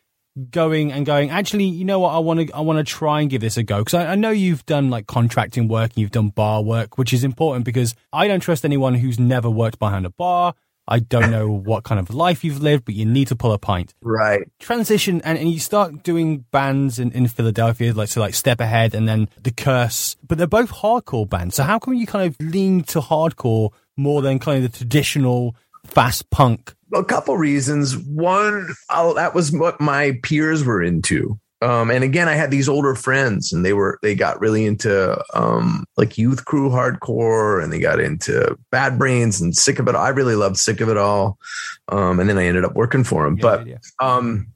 going 0.50 0.92
and 0.92 1.06
going 1.06 1.30
actually 1.30 1.64
you 1.64 1.86
know 1.86 2.00
what? 2.00 2.12
I 2.12 2.20
want 2.20 2.48
to 2.48 2.54
i 2.54 2.60
want 2.60 2.78
to 2.78 2.84
try 2.84 3.22
and 3.22 3.30
give 3.30 3.42
this 3.42 3.58
a 3.58 3.64
go. 3.64 3.80
Because 3.80 3.94
I, 3.94 4.14
I, 4.14 4.16
know 4.16 4.32
you've 4.32 4.66
done 4.66 4.90
like 4.90 5.08
contracting 5.08 5.68
work 5.68 5.92
and 5.92 5.98
you've 6.00 6.12
done 6.12 6.30
bar 6.30 6.62
work 6.62 6.98
which 6.98 7.14
is 7.14 7.24
important 7.24 7.66
because 7.66 7.96
i 8.12 8.28
don't 8.28 8.42
trust 8.42 8.66
anyone 8.66 8.96
who's 8.96 9.20
never 9.20 9.50
worked 9.50 9.80
behind 9.80 10.06
a 10.06 10.10
bar. 10.10 10.54
I 10.88 11.00
don't 11.00 11.32
know 11.32 11.50
what 11.70 11.84
kind 11.84 12.00
of 12.00 12.14
life 12.14 12.44
you've 12.44 12.62
lived 12.62 12.86
but 12.86 12.96
you 12.96 13.06
need 13.06 13.30
to 13.30 13.36
pull 13.36 13.54
a 13.54 13.58
pint. 13.58 13.94
Right. 14.02 14.42
Transition 14.60 15.22
and, 15.24 15.38
and 15.38 15.50
you 15.50 15.60
start 15.60 16.04
doing 16.04 16.46
bands 16.52 17.00
in, 17.00 17.12
in 17.14 17.28
philadelphia 17.28 17.94
like 17.94 18.10
so 18.10 18.20
like 18.20 18.34
step 18.34 18.60
ahead 18.60 18.94
and 18.94 19.08
then 19.08 19.30
the 19.42 19.52
curse 19.52 20.18
but 20.28 20.38
they're 20.38 20.48
both 20.48 20.72
hardcore 20.72 21.30
bands. 21.30 21.56
So 21.56 21.64
how 21.64 21.80
come 21.80 21.94
you 21.94 22.06
kind 22.06 22.28
of 22.28 22.36
lean 22.40 22.84
to 22.84 23.00
hardcore 23.00 23.72
more 23.96 24.22
than 24.22 24.40
kind 24.40 24.64
of 24.64 24.72
the 24.72 24.78
traditional 24.78 25.56
fast 25.86 26.30
punk 26.30 26.75
a 26.94 27.04
couple 27.04 27.38
reasons. 27.38 27.98
One, 27.98 28.70
I'll, 28.90 29.14
that 29.16 29.34
was 29.34 29.52
what 29.52 29.80
my 29.82 30.20
peers 30.24 30.64
were 30.64 30.82
into. 30.82 31.40
Um, 31.62 31.90
and 31.90 32.04
again, 32.04 32.28
I 32.28 32.36
had 32.36 32.52
these 32.52 32.70
older 32.70 32.96
friends, 32.96 33.52
and 33.54 33.66
they 33.66 33.74
were 33.74 33.98
they 34.04 34.14
got 34.14 34.40
really 34.40 34.66
into 34.66 35.20
um, 35.34 35.86
like 35.98 36.18
youth 36.18 36.46
crew 36.46 36.70
hardcore, 36.70 37.64
and 37.64 37.72
they 37.72 37.80
got 37.80 38.00
into 38.00 38.58
Bad 38.72 39.00
Brains 39.00 39.40
and 39.42 39.56
Sick 39.56 39.80
of 39.80 39.88
It. 39.88 39.96
I 39.96 40.10
really 40.10 40.36
loved 40.36 40.58
Sick 40.58 40.82
of 40.82 40.90
It 40.90 40.98
All, 40.98 41.40
um, 41.88 42.20
and 42.20 42.30
then 42.30 42.38
I 42.38 42.46
ended 42.46 42.66
up 42.66 42.76
working 42.76 43.04
for 43.04 43.24
them. 43.24 43.36
but 43.36 43.66
um, 44.00 44.48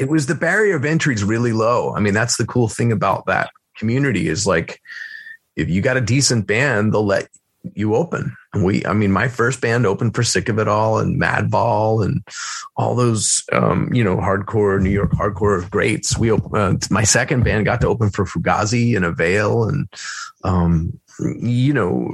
it 0.00 0.08
was 0.08 0.26
the 0.26 0.34
barrier 0.34 0.76
of 0.76 0.84
entry 0.84 1.14
is 1.14 1.22
really 1.22 1.52
low. 1.52 1.94
I 1.94 2.00
mean, 2.00 2.14
that's 2.14 2.36
the 2.36 2.46
cool 2.46 2.68
thing 2.68 2.90
about 2.90 3.26
that 3.26 3.50
community 3.76 4.28
is 4.28 4.46
like 4.46 4.80
if 5.56 5.68
you 5.68 5.82
got 5.82 5.96
a 5.96 6.00
decent 6.00 6.46
band, 6.46 6.92
they'll 6.92 7.06
let 7.06 7.28
you 7.74 7.94
open. 7.94 8.34
We, 8.62 8.84
I 8.86 8.92
mean, 8.92 9.10
my 9.10 9.28
first 9.28 9.60
band 9.60 9.86
opened 9.86 10.14
for 10.14 10.22
Sick 10.22 10.48
of 10.48 10.58
It 10.58 10.68
All 10.68 10.98
and 10.98 11.20
Madball 11.20 12.04
and 12.04 12.22
all 12.76 12.94
those, 12.94 13.42
um, 13.52 13.92
you 13.92 14.04
know, 14.04 14.16
hardcore 14.16 14.80
New 14.80 14.90
York 14.90 15.12
hardcore 15.12 15.68
greats. 15.70 16.16
We, 16.16 16.30
uh, 16.30 16.74
my 16.90 17.04
second 17.04 17.44
band 17.44 17.64
got 17.64 17.80
to 17.80 17.88
open 17.88 18.10
for 18.10 18.24
Fugazi 18.24 18.96
and 18.96 19.04
Avail 19.04 19.64
and, 19.64 19.88
um, 20.44 21.00
you 21.18 21.72
know, 21.72 22.10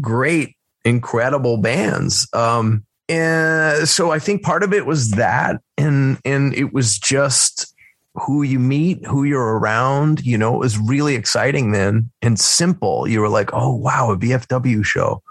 great, 0.00 0.56
incredible 0.84 1.58
bands. 1.58 2.28
Um, 2.32 2.84
and 3.08 3.88
so 3.88 4.10
I 4.10 4.18
think 4.18 4.42
part 4.42 4.62
of 4.62 4.72
it 4.74 4.84
was 4.84 5.12
that, 5.12 5.60
and 5.78 6.18
and 6.24 6.54
it 6.54 6.74
was 6.74 6.98
just 6.98 7.74
who 8.20 8.42
you 8.42 8.58
meet, 8.58 9.04
who 9.06 9.24
you're 9.24 9.58
around. 9.58 10.24
You 10.24 10.38
know, 10.38 10.54
it 10.54 10.58
was 10.58 10.78
really 10.78 11.14
exciting 11.14 11.72
then 11.72 12.10
and 12.22 12.38
simple. 12.38 13.06
You 13.08 13.20
were 13.20 13.28
like, 13.28 13.50
oh, 13.52 13.74
wow, 13.74 14.12
a 14.12 14.16
VFW 14.16 14.84
show. 14.84 15.22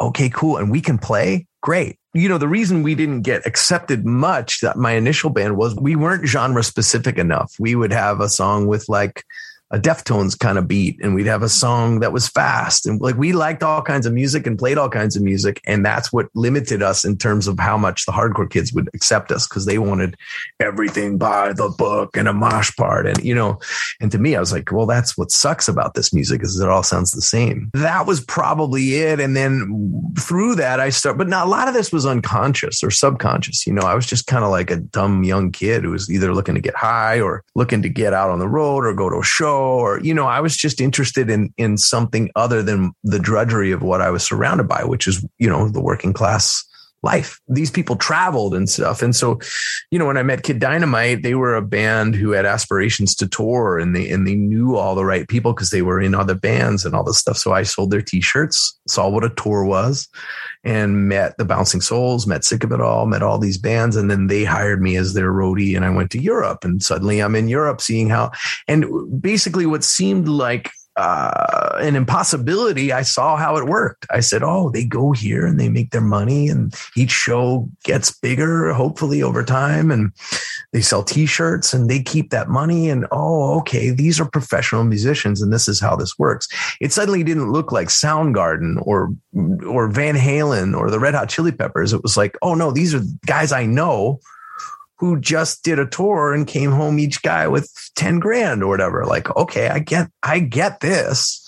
Okay, 0.00 0.28
cool. 0.28 0.56
And 0.56 0.70
we 0.70 0.80
can 0.80 0.98
play. 0.98 1.46
Great. 1.62 1.98
You 2.12 2.28
know, 2.28 2.38
the 2.38 2.48
reason 2.48 2.82
we 2.82 2.94
didn't 2.94 3.22
get 3.22 3.46
accepted 3.46 4.04
much 4.04 4.60
that 4.60 4.76
my 4.76 4.92
initial 4.92 5.30
band 5.30 5.56
was 5.56 5.74
we 5.76 5.96
weren't 5.96 6.26
genre 6.26 6.62
specific 6.62 7.18
enough. 7.18 7.54
We 7.58 7.74
would 7.74 7.92
have 7.92 8.20
a 8.20 8.28
song 8.28 8.66
with 8.66 8.88
like 8.88 9.22
a 9.70 9.78
Deftones 9.78 10.38
kind 10.38 10.58
of 10.58 10.68
beat 10.68 11.00
and 11.02 11.14
we'd 11.14 11.26
have 11.26 11.42
a 11.42 11.48
song 11.48 11.98
that 11.98 12.12
was 12.12 12.28
fast 12.28 12.86
and 12.86 13.00
like 13.00 13.16
we 13.16 13.32
liked 13.32 13.64
all 13.64 13.82
kinds 13.82 14.06
of 14.06 14.12
music 14.12 14.46
and 14.46 14.58
played 14.58 14.78
all 14.78 14.88
kinds 14.88 15.16
of 15.16 15.22
music 15.22 15.60
and 15.66 15.84
that's 15.84 16.12
what 16.12 16.28
limited 16.34 16.82
us 16.82 17.04
in 17.04 17.18
terms 17.18 17.48
of 17.48 17.58
how 17.58 17.76
much 17.76 18.06
the 18.06 18.12
hardcore 18.12 18.48
kids 18.48 18.72
would 18.72 18.88
accept 18.94 19.32
us 19.32 19.48
because 19.48 19.66
they 19.66 19.78
wanted 19.78 20.16
everything 20.60 21.18
by 21.18 21.52
the 21.52 21.68
book 21.68 22.16
and 22.16 22.28
a 22.28 22.32
mosh 22.32 22.74
part 22.76 23.08
and 23.08 23.24
you 23.24 23.34
know 23.34 23.58
and 24.00 24.12
to 24.12 24.18
me 24.18 24.36
I 24.36 24.40
was 24.40 24.52
like 24.52 24.70
well 24.70 24.86
that's 24.86 25.18
what 25.18 25.32
sucks 25.32 25.66
about 25.66 25.94
this 25.94 26.14
music 26.14 26.42
is 26.44 26.60
it 26.60 26.68
all 26.68 26.84
sounds 26.84 27.10
the 27.10 27.20
same. 27.20 27.70
That 27.74 28.06
was 28.06 28.20
probably 28.24 28.94
it 28.94 29.18
and 29.18 29.36
then 29.36 30.14
through 30.16 30.54
that 30.56 30.78
I 30.78 30.90
start 30.90 31.18
but 31.18 31.28
not 31.28 31.48
a 31.48 31.50
lot 31.50 31.66
of 31.66 31.74
this 31.74 31.92
was 31.92 32.06
unconscious 32.06 32.84
or 32.84 32.92
subconscious 32.92 33.66
you 33.66 33.72
know 33.72 33.82
I 33.82 33.96
was 33.96 34.06
just 34.06 34.28
kind 34.28 34.44
of 34.44 34.50
like 34.52 34.70
a 34.70 34.76
dumb 34.76 35.24
young 35.24 35.50
kid 35.50 35.82
who 35.82 35.90
was 35.90 36.08
either 36.08 36.32
looking 36.32 36.54
to 36.54 36.60
get 36.60 36.76
high 36.76 37.20
or 37.20 37.42
looking 37.56 37.82
to 37.82 37.88
get 37.88 38.12
out 38.12 38.30
on 38.30 38.38
the 38.38 38.48
road 38.48 38.84
or 38.84 38.94
go 38.94 39.10
to 39.10 39.18
a 39.18 39.24
show 39.24 39.55
or 39.58 40.00
you 40.00 40.14
know 40.14 40.26
i 40.26 40.40
was 40.40 40.56
just 40.56 40.80
interested 40.80 41.30
in 41.30 41.52
in 41.56 41.76
something 41.76 42.30
other 42.36 42.62
than 42.62 42.92
the 43.04 43.18
drudgery 43.18 43.72
of 43.72 43.82
what 43.82 44.00
i 44.00 44.10
was 44.10 44.22
surrounded 44.22 44.68
by 44.68 44.84
which 44.84 45.06
is 45.06 45.24
you 45.38 45.48
know 45.48 45.68
the 45.68 45.80
working 45.80 46.12
class 46.12 46.64
life. 47.02 47.40
These 47.48 47.70
people 47.70 47.96
traveled 47.96 48.54
and 48.54 48.68
stuff. 48.68 49.00
And 49.00 49.14
so 49.14 49.38
you 49.90 49.98
know 49.98 50.06
when 50.06 50.16
i 50.16 50.22
met 50.22 50.42
kid 50.42 50.58
dynamite 50.58 51.22
they 51.22 51.34
were 51.34 51.54
a 51.54 51.62
band 51.62 52.14
who 52.14 52.32
had 52.32 52.44
aspirations 52.46 53.14
to 53.16 53.28
tour 53.28 53.78
and 53.78 53.94
they 53.94 54.10
and 54.10 54.26
they 54.26 54.34
knew 54.34 54.76
all 54.76 54.94
the 54.94 55.04
right 55.04 55.28
people 55.28 55.52
because 55.52 55.70
they 55.70 55.82
were 55.82 56.00
in 56.00 56.14
other 56.14 56.34
bands 56.34 56.84
and 56.84 56.94
all 56.94 57.04
this 57.04 57.18
stuff. 57.18 57.36
So 57.36 57.52
i 57.52 57.62
sold 57.62 57.90
their 57.90 58.02
t-shirts 58.02 58.78
saw 58.88 59.08
what 59.08 59.24
a 59.24 59.30
tour 59.30 59.64
was 59.64 60.08
and 60.66 61.08
met 61.08 61.38
the 61.38 61.44
Bouncing 61.44 61.80
Souls, 61.80 62.26
met 62.26 62.44
Sick 62.44 62.64
of 62.64 62.72
It 62.72 62.80
All, 62.80 63.06
met 63.06 63.22
all 63.22 63.38
these 63.38 63.56
bands. 63.56 63.94
And 63.94 64.10
then 64.10 64.26
they 64.26 64.42
hired 64.42 64.82
me 64.82 64.96
as 64.96 65.14
their 65.14 65.32
roadie 65.32 65.76
and 65.76 65.84
I 65.84 65.90
went 65.90 66.10
to 66.10 66.20
Europe 66.20 66.64
and 66.64 66.82
suddenly 66.82 67.20
I'm 67.20 67.36
in 67.36 67.48
Europe 67.48 67.80
seeing 67.80 68.10
how, 68.10 68.32
and 68.66 68.84
basically 69.22 69.64
what 69.64 69.84
seemed 69.84 70.28
like 70.28 70.72
uh, 70.96 71.76
an 71.80 71.94
impossibility, 71.94 72.90
I 72.90 73.02
saw 73.02 73.36
how 73.36 73.56
it 73.56 73.66
worked. 73.66 74.06
I 74.10 74.20
said, 74.20 74.42
Oh, 74.42 74.70
they 74.70 74.84
go 74.84 75.12
here 75.12 75.46
and 75.46 75.60
they 75.60 75.68
make 75.68 75.90
their 75.90 76.00
money, 76.00 76.48
and 76.48 76.74
each 76.96 77.10
show 77.10 77.68
gets 77.84 78.18
bigger, 78.18 78.72
hopefully 78.72 79.22
over 79.22 79.44
time. 79.44 79.90
And 79.90 80.12
they 80.76 80.82
sell 80.82 81.02
t 81.02 81.24
shirts 81.24 81.72
and 81.72 81.88
they 81.88 82.02
keep 82.02 82.28
that 82.28 82.50
money. 82.50 82.90
And 82.90 83.06
oh, 83.10 83.58
okay, 83.60 83.88
these 83.88 84.20
are 84.20 84.28
professional 84.28 84.84
musicians, 84.84 85.40
and 85.40 85.50
this 85.50 85.68
is 85.68 85.80
how 85.80 85.96
this 85.96 86.18
works. 86.18 86.48
It 86.82 86.92
suddenly 86.92 87.24
didn't 87.24 87.50
look 87.50 87.72
like 87.72 87.88
Soundgarden 87.88 88.86
or, 88.86 89.08
or 89.66 89.88
Van 89.88 90.16
Halen 90.16 90.76
or 90.76 90.90
the 90.90 91.00
Red 91.00 91.14
Hot 91.14 91.30
Chili 91.30 91.50
Peppers. 91.50 91.94
It 91.94 92.02
was 92.02 92.18
like, 92.18 92.36
Oh, 92.42 92.54
no, 92.54 92.72
these 92.72 92.94
are 92.94 93.00
guys 93.24 93.52
I 93.52 93.64
know 93.64 94.20
who 94.98 95.18
just 95.18 95.64
did 95.64 95.78
a 95.78 95.86
tour 95.86 96.34
and 96.34 96.46
came 96.46 96.72
home 96.72 96.98
each 96.98 97.22
guy 97.22 97.48
with 97.48 97.72
10 97.96 98.18
grand 98.18 98.62
or 98.62 98.68
whatever. 98.68 99.06
Like, 99.06 99.34
okay, 99.34 99.68
I 99.68 99.78
get, 99.78 100.10
I 100.22 100.40
get 100.40 100.80
this. 100.80 101.42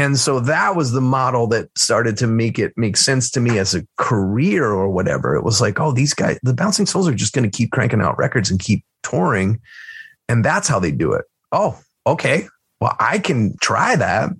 And 0.00 0.18
so 0.18 0.40
that 0.40 0.76
was 0.76 0.92
the 0.92 1.02
model 1.02 1.46
that 1.48 1.68
started 1.76 2.16
to 2.18 2.26
make 2.26 2.58
it 2.58 2.72
make 2.74 2.96
sense 2.96 3.30
to 3.32 3.40
me 3.40 3.58
as 3.58 3.74
a 3.74 3.86
career 3.98 4.64
or 4.64 4.88
whatever. 4.88 5.36
It 5.36 5.44
was 5.44 5.60
like, 5.60 5.78
oh, 5.78 5.92
these 5.92 6.14
guys, 6.14 6.38
the 6.42 6.54
Bouncing 6.54 6.86
Souls 6.86 7.06
are 7.06 7.14
just 7.14 7.34
going 7.34 7.48
to 7.48 7.54
keep 7.54 7.70
cranking 7.70 8.00
out 8.00 8.16
records 8.16 8.50
and 8.50 8.58
keep 8.58 8.82
touring. 9.02 9.60
And 10.26 10.42
that's 10.42 10.68
how 10.68 10.78
they 10.78 10.90
do 10.90 11.12
it. 11.12 11.26
Oh, 11.52 11.78
okay. 12.06 12.48
Well, 12.80 12.96
I 12.98 13.18
can 13.18 13.58
try 13.60 13.94
that. 13.94 14.30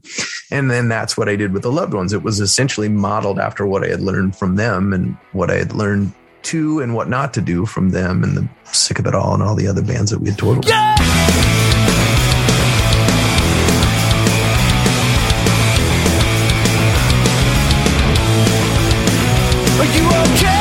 And 0.50 0.70
then 0.70 0.88
that's 0.88 1.18
what 1.18 1.28
I 1.28 1.36
did 1.36 1.52
with 1.52 1.62
the 1.62 1.70
loved 1.70 1.92
ones. 1.92 2.14
It 2.14 2.22
was 2.22 2.40
essentially 2.40 2.88
modeled 2.88 3.38
after 3.38 3.66
what 3.66 3.84
I 3.84 3.88
had 3.88 4.00
learned 4.00 4.36
from 4.36 4.56
them 4.56 4.94
and 4.94 5.14
what 5.32 5.50
I 5.50 5.56
had 5.56 5.74
learned 5.74 6.14
to 6.44 6.80
and 6.80 6.94
what 6.94 7.10
not 7.10 7.34
to 7.34 7.42
do 7.42 7.66
from 7.66 7.90
them 7.90 8.24
and 8.24 8.34
the 8.34 8.48
sick 8.72 8.98
of 8.98 9.06
it 9.06 9.14
all 9.14 9.34
and 9.34 9.42
all 9.42 9.56
the 9.56 9.66
other 9.66 9.82
bands 9.82 10.10
that 10.10 10.20
we 10.20 10.30
had 10.30 10.38
toured 10.38 10.64
with. 10.64 10.72
Are 10.72 11.59
you 19.96 20.06
okay? 20.06 20.59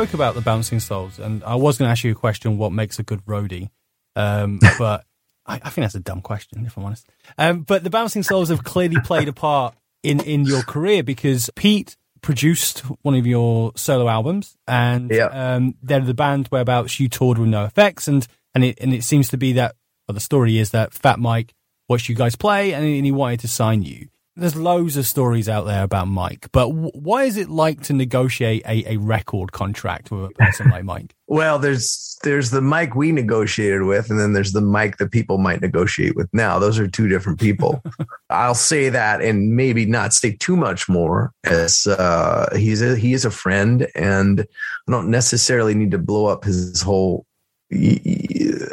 Spoke 0.00 0.14
about 0.14 0.34
the 0.34 0.40
Bouncing 0.40 0.80
Souls, 0.80 1.18
and 1.18 1.44
I 1.44 1.56
was 1.56 1.76
going 1.76 1.86
to 1.86 1.92
ask 1.92 2.04
you 2.04 2.12
a 2.12 2.14
question: 2.14 2.56
What 2.56 2.72
makes 2.72 2.98
a 2.98 3.02
good 3.02 3.22
roadie? 3.26 3.68
Um, 4.16 4.58
but 4.78 5.04
I, 5.44 5.56
I 5.56 5.68
think 5.68 5.84
that's 5.84 5.94
a 5.94 6.00
dumb 6.00 6.22
question, 6.22 6.64
if 6.64 6.78
I'm 6.78 6.86
honest. 6.86 7.06
Um, 7.36 7.60
but 7.60 7.84
the 7.84 7.90
Bouncing 7.90 8.22
Souls 8.22 8.48
have 8.48 8.64
clearly 8.64 8.98
played 9.04 9.28
a 9.28 9.34
part 9.34 9.74
in 10.02 10.20
in 10.20 10.46
your 10.46 10.62
career 10.62 11.02
because 11.02 11.50
Pete 11.54 11.98
produced 12.22 12.78
one 13.02 13.14
of 13.14 13.26
your 13.26 13.72
solo 13.76 14.08
albums, 14.08 14.56
and 14.66 15.10
Yeah. 15.10 15.26
um, 15.26 15.74
they're 15.82 16.00
the 16.00 16.14
band 16.14 16.48
whereabouts 16.48 16.98
you 16.98 17.10
toured 17.10 17.36
with 17.36 17.50
NOFX, 17.50 18.08
and 18.08 18.26
and 18.54 18.64
it 18.64 18.78
and 18.80 18.94
it 18.94 19.04
seems 19.04 19.28
to 19.28 19.36
be 19.36 19.52
that. 19.52 19.76
Well, 20.08 20.14
the 20.14 20.20
story 20.20 20.56
is 20.56 20.70
that 20.70 20.94
Fat 20.94 21.18
Mike 21.18 21.52
watched 21.90 22.08
you 22.08 22.14
guys 22.14 22.36
play, 22.36 22.72
and 22.72 22.86
he, 22.86 22.96
and 22.96 23.04
he 23.04 23.12
wanted 23.12 23.40
to 23.40 23.48
sign 23.48 23.82
you. 23.82 24.08
There's 24.40 24.56
loads 24.56 24.96
of 24.96 25.06
stories 25.06 25.50
out 25.50 25.66
there 25.66 25.82
about 25.82 26.08
Mike, 26.08 26.48
but 26.50 26.68
w- 26.70 26.90
why 26.94 27.24
is 27.24 27.36
it 27.36 27.50
like 27.50 27.82
to 27.82 27.92
negotiate 27.92 28.62
a, 28.66 28.94
a 28.94 28.96
record 28.96 29.52
contract 29.52 30.10
with 30.10 30.30
a 30.30 30.34
person 30.34 30.70
like 30.70 30.84
Mike? 30.84 31.14
Well, 31.32 31.60
there's 31.60 32.18
there's 32.24 32.50
the 32.50 32.60
Mike 32.60 32.96
we 32.96 33.12
negotiated 33.12 33.82
with, 33.82 34.10
and 34.10 34.18
then 34.18 34.32
there's 34.32 34.50
the 34.50 34.60
Mike 34.60 34.96
that 34.96 35.12
people 35.12 35.38
might 35.38 35.60
negotiate 35.60 36.16
with 36.16 36.28
now. 36.32 36.58
Those 36.58 36.76
are 36.80 36.88
two 36.88 37.06
different 37.06 37.38
people. 37.38 37.80
I'll 38.30 38.56
say 38.56 38.88
that, 38.88 39.22
and 39.22 39.54
maybe 39.54 39.86
not 39.86 40.12
say 40.12 40.32
too 40.32 40.56
much 40.56 40.88
more, 40.88 41.32
as 41.44 41.86
uh, 41.86 42.48
he's 42.56 42.82
a 42.82 42.96
he 42.96 43.12
is 43.12 43.24
a 43.24 43.30
friend, 43.30 43.86
and 43.94 44.40
I 44.40 44.90
don't 44.90 45.08
necessarily 45.08 45.72
need 45.72 45.92
to 45.92 45.98
blow 45.98 46.26
up 46.26 46.42
his 46.42 46.82
whole 46.82 47.26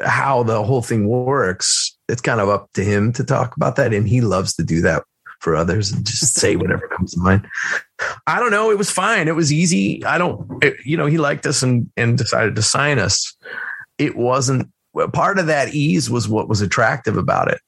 how 0.03 0.41
the 0.41 0.63
whole 0.63 0.82
thing 0.82 1.07
works. 1.07 1.95
It's 2.09 2.22
kind 2.22 2.41
of 2.41 2.49
up 2.49 2.72
to 2.74 2.84
him 2.84 3.13
to 3.13 3.24
talk 3.24 3.55
about 3.55 3.76
that, 3.76 3.93
and 3.93 4.07
he 4.07 4.22
loves 4.22 4.55
to 4.55 4.63
do 4.63 4.82
that 4.82 5.03
for 5.40 5.56
others 5.56 5.92
and 5.92 6.06
just 6.06 6.34
say 6.36 6.56
whatever 6.56 6.88
comes 6.88 7.14
to 7.14 7.20
mind. 7.20 7.48
I 8.26 8.40
don't 8.40 8.52
know. 8.52 8.72
It 8.72 8.78
was 8.78 8.92
fine. 8.92 9.28
It 9.28 9.36
was 9.36 9.52
easy. 9.54 10.04
I 10.06 10.18
don't, 10.18 10.64
it- 10.64 10.78
you 10.86 10.98
know, 10.98 11.06
he 11.06 11.18
liked 11.18 11.46
us 11.46 11.64
and, 11.64 11.90
and 11.98 12.18
decided 12.18 12.56
to 12.56 12.62
sign 12.62 13.00
us. 13.00 13.36
It 13.98 14.16
wasn't 14.16 14.70
part 15.14 15.40
of 15.40 15.48
that 15.48 15.74
ease 15.74 16.10
was 16.10 16.28
what 16.28 16.48
was 16.50 16.62
attractive 16.62 17.18
about 17.18 17.52
it. 17.52 17.60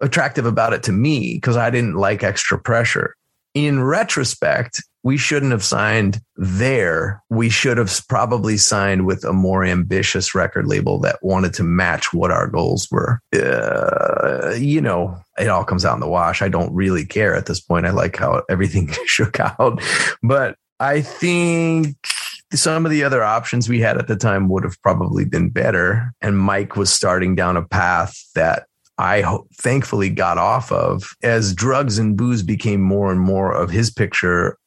Attractive 0.00 0.46
about 0.46 0.72
it 0.72 0.82
to 0.84 0.92
me 0.92 1.34
because 1.34 1.56
I 1.56 1.70
didn't 1.70 1.94
like 1.94 2.22
extra 2.22 2.58
pressure. 2.58 3.16
In 3.54 3.82
retrospect, 3.82 4.82
we 5.02 5.16
shouldn't 5.16 5.52
have 5.52 5.64
signed 5.64 6.20
there. 6.36 7.22
We 7.30 7.48
should 7.50 7.78
have 7.78 8.00
probably 8.08 8.56
signed 8.56 9.06
with 9.06 9.24
a 9.24 9.32
more 9.32 9.64
ambitious 9.64 10.34
record 10.34 10.66
label 10.66 10.98
that 11.00 11.22
wanted 11.22 11.54
to 11.54 11.62
match 11.62 12.12
what 12.12 12.30
our 12.30 12.48
goals 12.48 12.88
were. 12.90 13.20
Uh, 13.34 14.54
you 14.58 14.80
know, 14.80 15.16
it 15.38 15.48
all 15.48 15.64
comes 15.64 15.84
out 15.84 15.94
in 15.94 16.00
the 16.00 16.08
wash. 16.08 16.42
I 16.42 16.48
don't 16.48 16.74
really 16.74 17.06
care 17.06 17.34
at 17.34 17.46
this 17.46 17.60
point. 17.60 17.86
I 17.86 17.90
like 17.90 18.16
how 18.16 18.42
everything 18.50 18.88
shook 19.06 19.38
out. 19.40 19.80
But 20.22 20.56
I 20.80 21.00
think 21.00 21.96
some 22.52 22.84
of 22.84 22.90
the 22.90 23.04
other 23.04 23.22
options 23.22 23.68
we 23.68 23.80
had 23.80 23.98
at 23.98 24.08
the 24.08 24.16
time 24.16 24.48
would 24.48 24.64
have 24.64 24.80
probably 24.82 25.24
been 25.24 25.50
better. 25.50 26.12
And 26.20 26.38
Mike 26.38 26.76
was 26.76 26.92
starting 26.92 27.34
down 27.34 27.56
a 27.56 27.64
path 27.64 28.16
that 28.34 28.66
I 28.98 29.38
thankfully 29.54 30.10
got 30.10 30.38
off 30.38 30.72
of 30.72 31.14
as 31.22 31.54
drugs 31.54 31.98
and 31.98 32.16
booze 32.16 32.42
became 32.42 32.80
more 32.80 33.12
and 33.12 33.20
more 33.20 33.52
of 33.52 33.70
his 33.70 33.90
picture. 33.90 34.57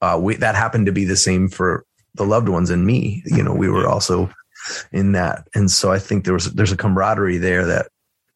Uh, 0.00 0.18
we, 0.20 0.36
that 0.36 0.54
happened 0.54 0.86
to 0.86 0.92
be 0.92 1.04
the 1.04 1.16
same 1.16 1.48
for 1.48 1.84
the 2.14 2.24
loved 2.24 2.48
ones 2.48 2.70
and 2.70 2.86
me. 2.86 3.22
You 3.26 3.42
know, 3.42 3.54
we 3.54 3.68
were 3.68 3.88
also 3.88 4.30
in 4.92 5.12
that, 5.12 5.46
and 5.54 5.70
so 5.70 5.92
I 5.92 5.98
think 5.98 6.24
there 6.24 6.34
was 6.34 6.52
there's 6.52 6.72
a 6.72 6.76
camaraderie 6.76 7.38
there 7.38 7.66
that 7.66 7.88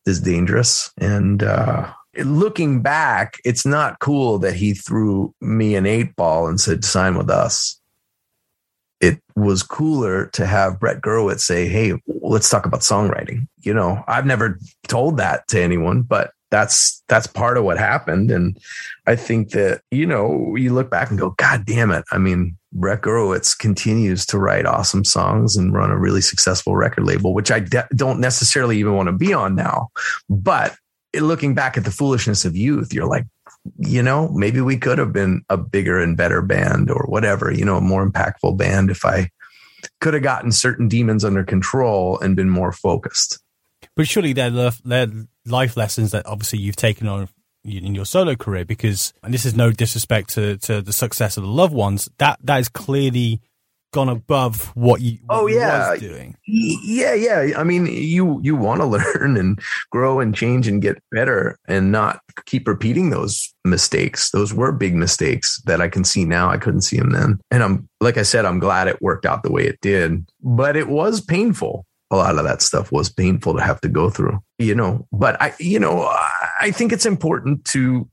is 0.07 0.21
dangerous. 0.21 0.91
And 0.99 1.43
uh, 1.43 1.93
looking 2.17 2.83
back, 2.83 3.39
it's 3.45 3.67
not 3.67 3.99
cool 3.99 4.39
that 4.39 4.55
he 4.55 4.75
threw 4.75 5.35
me 5.41 5.75
an 5.75 5.87
eight 5.87 6.17
ball 6.17 6.47
and 6.47 6.61
said 6.61 6.85
sign 6.85 7.17
with 7.17 7.31
us 7.31 7.81
it 9.01 9.19
was 9.35 9.63
cooler 9.63 10.27
to 10.27 10.47
have 10.47 10.79
Brett 10.79 11.01
Gurewitz 11.01 11.41
say, 11.41 11.67
Hey, 11.69 11.95
let's 12.07 12.51
talk 12.51 12.67
about 12.67 12.81
songwriting. 12.81 13.49
You 13.63 13.75
know, 13.75 14.05
I've 14.07 14.27
never 14.27 14.59
told 14.89 15.17
that 15.17 15.49
to 15.49 15.61
anyone, 15.61 16.03
but 16.03 16.33
that's 16.51 17.03
that's 17.09 17.27
part 17.27 17.57
of 17.57 17.65
what 17.65 17.79
happened. 17.79 18.31
And 18.31 18.59
I 19.07 19.17
think 19.17 19.51
that, 19.51 19.83
you 19.91 20.07
know, 20.07 20.55
you 20.57 20.73
look 20.73 20.91
back 20.91 21.11
and 21.11 21.19
go, 21.19 21.31
God 21.31 21.65
damn 21.65 21.91
it. 21.91 22.05
I 22.11 22.19
mean, 22.19 22.57
Brett 22.73 23.03
Gurewitz 23.03 23.57
continues 23.57 24.27
to 24.27 24.39
write 24.39 24.67
awesome 24.67 25.05
songs 25.05 25.57
and 25.57 25.73
run 25.73 25.91
a 25.91 25.99
really 25.99 26.21
successful 26.21 26.77
record 26.77 27.05
label, 27.05 27.35
which 27.35 27.51
I 27.51 27.61
de- 27.61 27.89
don't 27.95 28.21
necessarily 28.21 28.79
even 28.79 28.95
want 28.95 29.09
to 29.09 29.13
be 29.13 29.33
on 29.33 29.55
now. 29.55 29.89
But 30.29 30.77
looking 31.19 31.55
back 31.55 31.77
at 31.77 31.85
the 31.85 31.91
foolishness 31.91 32.45
of 32.45 32.57
youth, 32.57 32.93
you're 32.93 33.09
like, 33.09 33.27
you 33.79 34.03
know, 34.03 34.29
maybe 34.29 34.61
we 34.61 34.77
could 34.77 34.99
have 34.99 35.13
been 35.13 35.43
a 35.49 35.57
bigger 35.57 36.01
and 36.01 36.17
better 36.17 36.43
band 36.43 36.91
or 36.91 37.05
whatever, 37.09 37.53
you 37.53 37.65
know, 37.65 37.77
a 37.77 37.81
more 37.81 38.09
impactful 38.09 38.57
band 38.57 38.91
if 38.91 39.05
I 39.05 39.31
could 40.01 40.15
have 40.15 40.23
gotten 40.23 40.53
certain 40.53 40.89
demons 40.89 41.25
under 41.25 41.45
control 41.45 42.19
and 42.21 42.37
been 42.37 42.51
more 42.51 42.73
focused. 42.73 43.41
But 43.97 44.07
surely 44.07 44.33
they're, 44.33 44.51
they're 44.85 45.11
life 45.47 45.77
lessons 45.77 46.13
that 46.13 46.27
obviously 46.27 46.59
you've 46.59 46.77
taken 46.77 47.07
on 47.09 47.29
in 47.65 47.95
your 47.95 48.07
solo 48.07 48.35
career 48.37 48.65
because, 48.65 49.13
and 49.23 49.35
this 49.35 49.45
is 49.45 49.55
no 49.55 49.71
disrespect 49.71 50.31
to, 50.31 50.57
to 50.59 50.81
the 50.81 50.93
success 50.93 51.37
of 51.37 51.43
the 51.43 51.49
loved 51.49 51.75
ones, 51.75 52.09
that, 52.19 52.39
that 52.43 52.59
is 52.59 52.69
clearly 52.69 53.41
gone 53.93 54.09
above 54.09 54.67
what 54.77 55.01
you 55.01 55.19
what 55.27 55.41
oh 55.41 55.47
yeah. 55.47 55.97
doing. 55.97 56.37
Yeah 56.47 57.15
yeah. 57.15 57.55
I 57.57 57.65
mean 57.65 57.87
you 57.87 58.41
you 58.43 58.55
want 58.55 58.81
to 58.81 58.87
learn 58.87 59.37
and 59.37 59.61
grow 59.91 60.21
and 60.21 60.35
change 60.35 60.69
and 60.69 60.81
get 60.81 61.03
better 61.11 61.59
and 61.67 61.91
not 61.91 62.21
keep 62.47 62.69
repeating 62.69 63.11
those 63.11 63.53
mistakes. 63.65 64.31
Those 64.31 64.55
were 64.55 64.73
big 64.73 64.95
mistakes 64.95 65.61
that 65.67 65.81
i 65.81 65.89
can 65.89 66.05
see 66.05 66.25
now. 66.25 66.49
I 66.51 66.57
couldn't 66.57 66.83
see 66.83 66.99
them 66.99 67.11
then. 67.11 67.41
And 67.51 67.63
i'm 67.63 67.89
like 68.01 68.17
i 68.17 68.23
said 68.23 68.45
i'm 68.45 68.61
glad 68.61 68.89
it 68.89 69.03
worked 69.03 69.27
out 69.27 69.43
the 69.43 69.53
way 69.53 69.67
it 69.67 69.81
did. 69.81 70.25
But 70.41 70.77
it 70.77 70.89
was 70.89 71.21
painful 71.21 71.85
a 72.11 72.17
lot 72.17 72.39
of 72.39 72.45
that 72.45 72.63
stuff 72.63 72.91
was 72.91 73.09
painful 73.09 73.55
to 73.55 73.63
have 73.63 73.81
to 73.81 73.89
go 73.89 74.11
through 74.11 74.39
you 74.61 74.75
know? 74.75 75.07
But 75.11 75.41
i 75.43 75.55
you 75.59 75.81
know 75.81 76.07
i 76.61 76.71
think 76.71 76.93
it's 76.93 77.07
important 77.07 77.65
to 77.65 78.09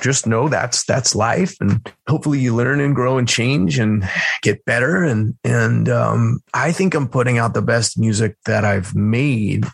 just 0.00 0.26
know 0.26 0.48
that's 0.48 0.84
that's 0.84 1.14
life 1.14 1.56
and 1.60 1.92
hopefully 2.08 2.40
you 2.40 2.54
learn 2.54 2.80
and 2.80 2.94
grow 2.94 3.18
and 3.18 3.28
change 3.28 3.78
and 3.78 4.08
get 4.42 4.64
better. 4.64 5.04
And 5.04 5.34
and 5.44 5.88
um, 5.88 6.40
i 6.54 6.72
think 6.72 6.94
i'm 6.94 7.08
putting 7.08 7.38
out 7.38 7.54
the 7.54 7.62
best 7.62 7.98
music 7.98 8.36
that 8.46 8.64
i've 8.64 8.94
made 8.96 9.66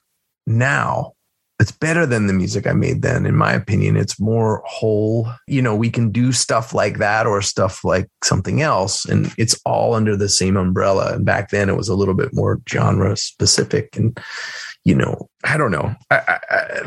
now 0.47 1.13
it's 1.59 1.73
better 1.73 2.07
than 2.07 2.27
the 2.27 2.33
music 2.33 2.67
i 2.67 2.73
made 2.73 3.03
then 3.03 3.27
in 3.27 3.35
my 3.35 3.53
opinion 3.53 3.97
it's 3.97 4.21
more 4.21 4.63
whole 4.67 5.29
you 5.47 5.63
know 5.63 5.75
we 5.75 5.91
can 5.91 6.11
do 6.11 6.33
stuff 6.33 6.75
like 6.75 6.99
that 6.99 7.27
or 7.27 7.41
stuff 7.43 7.85
like 7.85 8.09
something 8.23 8.63
else 8.63 9.05
and 9.05 9.33
it's 9.39 9.61
all 9.65 9.95
under 9.95 10.17
the 10.17 10.29
same 10.29 10.57
umbrella 10.57 11.15
and 11.15 11.25
back 11.25 11.51
then 11.51 11.69
it 11.69 11.77
was 11.77 11.89
a 11.89 11.95
little 11.95 12.15
bit 12.15 12.33
more 12.33 12.61
genre 12.69 13.17
specific 13.17 13.97
and 13.97 14.19
you 14.87 14.95
know, 14.95 15.29
I 15.43 15.57
don't 15.57 15.73
know. 15.73 15.97
I, 16.13 16.39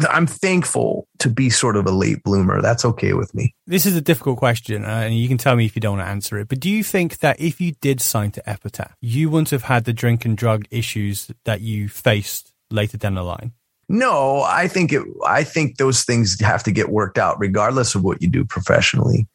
am 0.09 0.25
thankful 0.25 1.05
to 1.19 1.29
be 1.29 1.49
sort 1.49 1.75
of 1.75 1.85
a 1.85 1.91
late 1.91 2.23
bloomer. 2.23 2.61
That's 2.61 2.85
okay 2.85 3.11
with 3.11 3.35
me. 3.35 3.53
This 3.67 3.85
is 3.85 3.93
a 3.97 4.01
difficult 4.01 4.37
question, 4.37 4.85
uh, 4.85 5.01
and 5.03 5.13
you 5.13 5.27
can 5.27 5.37
tell 5.37 5.57
me 5.57 5.65
if 5.65 5.75
you 5.75 5.81
don't 5.81 5.97
want 5.97 6.07
to 6.07 6.09
answer 6.09 6.39
it. 6.39 6.47
But 6.47 6.61
do 6.61 6.69
you 6.69 6.81
think 6.81 7.17
that 7.17 7.41
if 7.41 7.59
you 7.59 7.73
did 7.81 7.99
sign 7.99 8.31
to 8.31 8.49
Epitaph, 8.49 8.95
you 9.01 9.29
wouldn't 9.29 9.49
have 9.49 9.63
had 9.63 9.83
the 9.83 9.91
drink 9.91 10.23
and 10.23 10.37
drug 10.37 10.65
issues 10.71 11.29
that 11.43 11.59
you 11.59 11.89
faced 11.89 12.53
later 12.71 12.97
down 12.97 13.15
the 13.15 13.23
line? 13.23 13.51
No, 13.89 14.41
I 14.43 14.67
think 14.67 14.93
it. 14.93 15.03
I 15.25 15.43
think 15.43 15.77
those 15.77 16.03
things 16.03 16.39
have 16.41 16.61
to 16.63 16.71
get 16.71 16.89
worked 16.89 17.17
out, 17.17 17.39
regardless 17.39 17.95
of 17.95 18.03
what 18.03 18.21
you 18.21 18.29
do 18.29 18.45
professionally. 18.45 19.27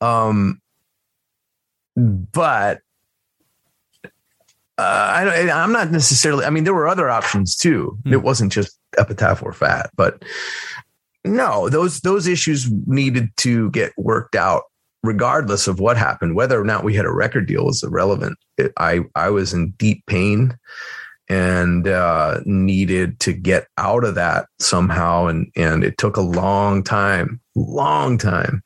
Um, 0.00 0.60
but 1.96 2.80
uh, 4.78 4.80
I, 4.80 5.50
I'm 5.50 5.72
not 5.72 5.90
necessarily. 5.90 6.46
I 6.46 6.50
mean, 6.50 6.64
there 6.64 6.72
were 6.72 6.88
other 6.88 7.10
options 7.10 7.54
too. 7.54 7.98
Mm. 8.04 8.12
It 8.12 8.22
wasn't 8.22 8.52
just 8.52 8.78
epitaph 8.96 9.42
or 9.42 9.52
fat, 9.52 9.90
but 9.96 10.24
no, 11.22 11.68
those 11.68 12.00
those 12.00 12.26
issues 12.26 12.70
needed 12.86 13.28
to 13.38 13.70
get 13.70 13.92
worked 13.98 14.34
out, 14.34 14.62
regardless 15.02 15.68
of 15.68 15.78
what 15.78 15.98
happened. 15.98 16.34
Whether 16.34 16.58
or 16.58 16.64
not 16.64 16.84
we 16.84 16.94
had 16.94 17.04
a 17.04 17.12
record 17.12 17.46
deal 17.46 17.66
was 17.66 17.82
irrelevant. 17.82 18.38
It, 18.56 18.72
I 18.78 19.00
I 19.14 19.28
was 19.28 19.52
in 19.52 19.72
deep 19.72 20.06
pain 20.06 20.56
and 21.30 21.86
uh, 21.86 22.40
needed 22.44 23.20
to 23.20 23.32
get 23.32 23.68
out 23.78 24.02
of 24.02 24.16
that 24.16 24.46
somehow, 24.58 25.26
and 25.26 25.46
and 25.54 25.84
it 25.84 25.96
took 25.96 26.16
a 26.16 26.20
long 26.20 26.82
time, 26.82 27.40
long 27.54 28.18
time 28.18 28.62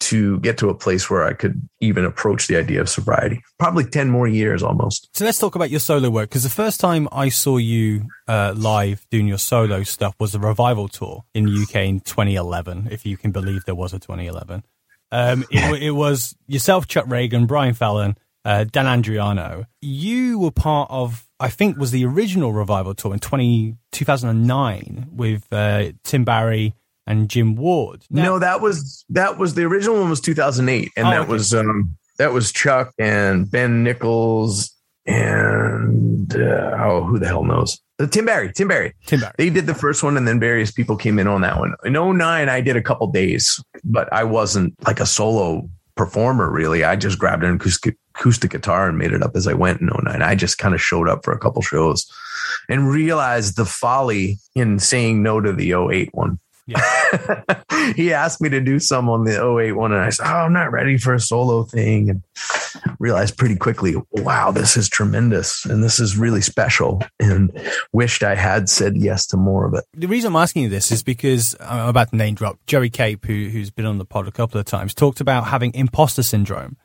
to 0.00 0.38
get 0.40 0.58
to 0.58 0.68
a 0.68 0.74
place 0.74 1.08
where 1.08 1.24
I 1.24 1.32
could 1.32 1.66
even 1.80 2.04
approach 2.04 2.48
the 2.48 2.58
idea 2.58 2.82
of 2.82 2.90
sobriety. 2.90 3.40
Probably 3.58 3.84
10 3.84 4.10
more 4.10 4.28
years 4.28 4.62
almost. 4.62 5.08
So 5.14 5.24
let's 5.24 5.38
talk 5.38 5.54
about 5.54 5.70
your 5.70 5.80
solo 5.80 6.10
work 6.10 6.28
because 6.28 6.42
the 6.42 6.50
first 6.50 6.80
time 6.80 7.08
I 7.10 7.30
saw 7.30 7.56
you 7.56 8.08
uh, 8.28 8.52
live 8.54 9.06
doing 9.10 9.26
your 9.26 9.38
solo 9.38 9.82
stuff 9.82 10.14
was 10.20 10.32
the 10.32 10.38
revival 10.38 10.88
tour 10.88 11.24
in 11.32 11.46
the 11.46 11.62
UK 11.62 11.76
in 11.76 12.00
2011, 12.00 12.88
if 12.90 13.06
you 13.06 13.16
can 13.16 13.30
believe 13.30 13.64
there 13.64 13.74
was 13.74 13.94
a 13.94 13.98
2011. 13.98 14.64
Um, 15.10 15.44
it, 15.50 15.82
it, 15.82 15.90
was 15.90 16.34
yourself, 16.46 16.88
Chuck 16.88 17.06
Ragan, 17.06 17.46
Brian 17.46 17.74
Fallon, 17.74 18.16
uh, 18.44 18.64
Dan 18.64 18.86
Andriano. 18.86 19.66
You 19.80 20.38
were 20.38 20.50
part 20.50 20.90
of, 20.90 21.28
I 21.40 21.48
think, 21.48 21.76
was 21.76 21.90
the 21.90 22.04
original 22.04 22.52
revival 22.52 22.94
tour 22.94 23.12
in 23.12 23.20
20, 23.20 23.76
2009 23.92 25.08
with 25.12 25.46
uh, 25.52 25.92
Tim 26.04 26.24
Barry, 26.24 26.74
and 27.06 27.28
Jim 27.28 27.56
Ward. 27.56 28.04
Now, 28.10 28.22
no, 28.22 28.38
that 28.38 28.60
was 28.60 29.04
that 29.10 29.36
was 29.36 29.54
the 29.54 29.64
original 29.64 29.98
one 29.98 30.10
was 30.10 30.20
2008, 30.20 30.92
and 30.96 31.06
oh, 31.06 31.10
that 31.10 31.20
okay. 31.22 31.32
was 31.32 31.52
um 31.52 31.96
that 32.18 32.32
was 32.32 32.52
Chuck 32.52 32.92
and 32.98 33.50
Ben 33.50 33.82
Nichols 33.82 34.72
and 35.06 36.34
uh, 36.36 36.76
oh 36.78 37.02
who 37.04 37.18
the 37.18 37.26
hell 37.26 37.42
knows 37.42 37.80
uh, 37.98 38.06
Tim 38.06 38.24
Barry 38.24 38.52
Tim 38.52 38.68
Barry 38.68 38.94
Tim 39.06 39.18
Barry 39.18 39.32
they 39.36 39.50
did 39.50 39.66
the 39.66 39.74
first 39.74 40.04
one 40.04 40.16
and 40.16 40.28
then 40.28 40.38
various 40.38 40.70
people 40.70 40.96
came 40.96 41.18
in 41.18 41.26
on 41.26 41.40
that 41.40 41.58
one 41.58 41.74
in 41.84 41.94
09 41.94 42.48
I 42.48 42.60
did 42.60 42.76
a 42.76 42.82
couple 42.82 43.08
days 43.08 43.60
but 43.82 44.12
I 44.12 44.22
wasn't 44.22 44.74
like 44.86 45.00
a 45.00 45.06
solo 45.06 45.68
performer 45.96 46.48
really 46.52 46.84
I 46.84 46.94
just 46.94 47.18
grabbed 47.18 47.42
an 47.42 47.56
acoustic 47.56 47.96
acoustic 48.14 48.50
guitar 48.50 48.88
and 48.88 48.98
made 48.98 49.12
it 49.12 49.22
up 49.22 49.36
as 49.36 49.46
I 49.46 49.54
went 49.54 49.80
in 49.80 49.88
09 49.88 50.22
I 50.22 50.34
just 50.34 50.58
kind 50.58 50.74
of 50.74 50.80
showed 50.80 51.08
up 51.08 51.24
for 51.24 51.32
a 51.32 51.38
couple 51.38 51.62
shows 51.62 52.10
and 52.68 52.88
realized 52.88 53.56
the 53.56 53.64
folly 53.64 54.38
in 54.54 54.78
saying 54.78 55.22
no 55.22 55.40
to 55.40 55.52
the 55.52 55.72
08 55.72 56.10
one 56.12 56.38
yeah. 56.66 57.42
he 57.96 58.12
asked 58.12 58.40
me 58.40 58.48
to 58.50 58.60
do 58.60 58.78
some 58.78 59.08
on 59.08 59.24
the 59.24 59.32
08 59.32 59.72
one, 59.72 59.92
and 59.92 60.00
I 60.00 60.10
said, 60.10 60.26
Oh, 60.26 60.36
I'm 60.36 60.52
not 60.52 60.70
ready 60.70 60.96
for 60.96 61.14
a 61.14 61.20
solo 61.20 61.64
thing. 61.64 62.10
And 62.10 62.22
realized 62.98 63.36
pretty 63.36 63.56
quickly, 63.56 63.96
wow, 64.12 64.50
this 64.50 64.76
is 64.76 64.88
tremendous 64.88 65.64
and 65.64 65.82
this 65.82 65.98
is 65.98 66.16
really 66.16 66.40
special. 66.40 67.02
And 67.18 67.52
wished 67.92 68.22
I 68.22 68.34
had 68.34 68.68
said 68.68 68.96
yes 68.96 69.26
to 69.28 69.36
more 69.36 69.66
of 69.66 69.74
it. 69.74 69.84
The 69.94 70.06
reason 70.06 70.28
I'm 70.28 70.40
asking 70.40 70.64
you 70.64 70.68
this 70.68 70.92
is 70.92 71.02
because 71.02 71.56
I'm 71.60 71.88
about 71.88 72.10
to 72.10 72.16
name 72.16 72.34
drop 72.34 72.58
Joey 72.66 72.90
Cape, 72.90 73.24
who, 73.24 73.48
who's 73.48 73.70
been 73.70 73.86
on 73.86 73.98
the 73.98 74.04
pod 74.04 74.28
a 74.28 74.32
couple 74.32 74.58
of 74.60 74.66
times, 74.66 74.94
talked 74.94 75.20
about 75.20 75.46
having 75.46 75.74
imposter 75.74 76.22
syndrome, 76.22 76.76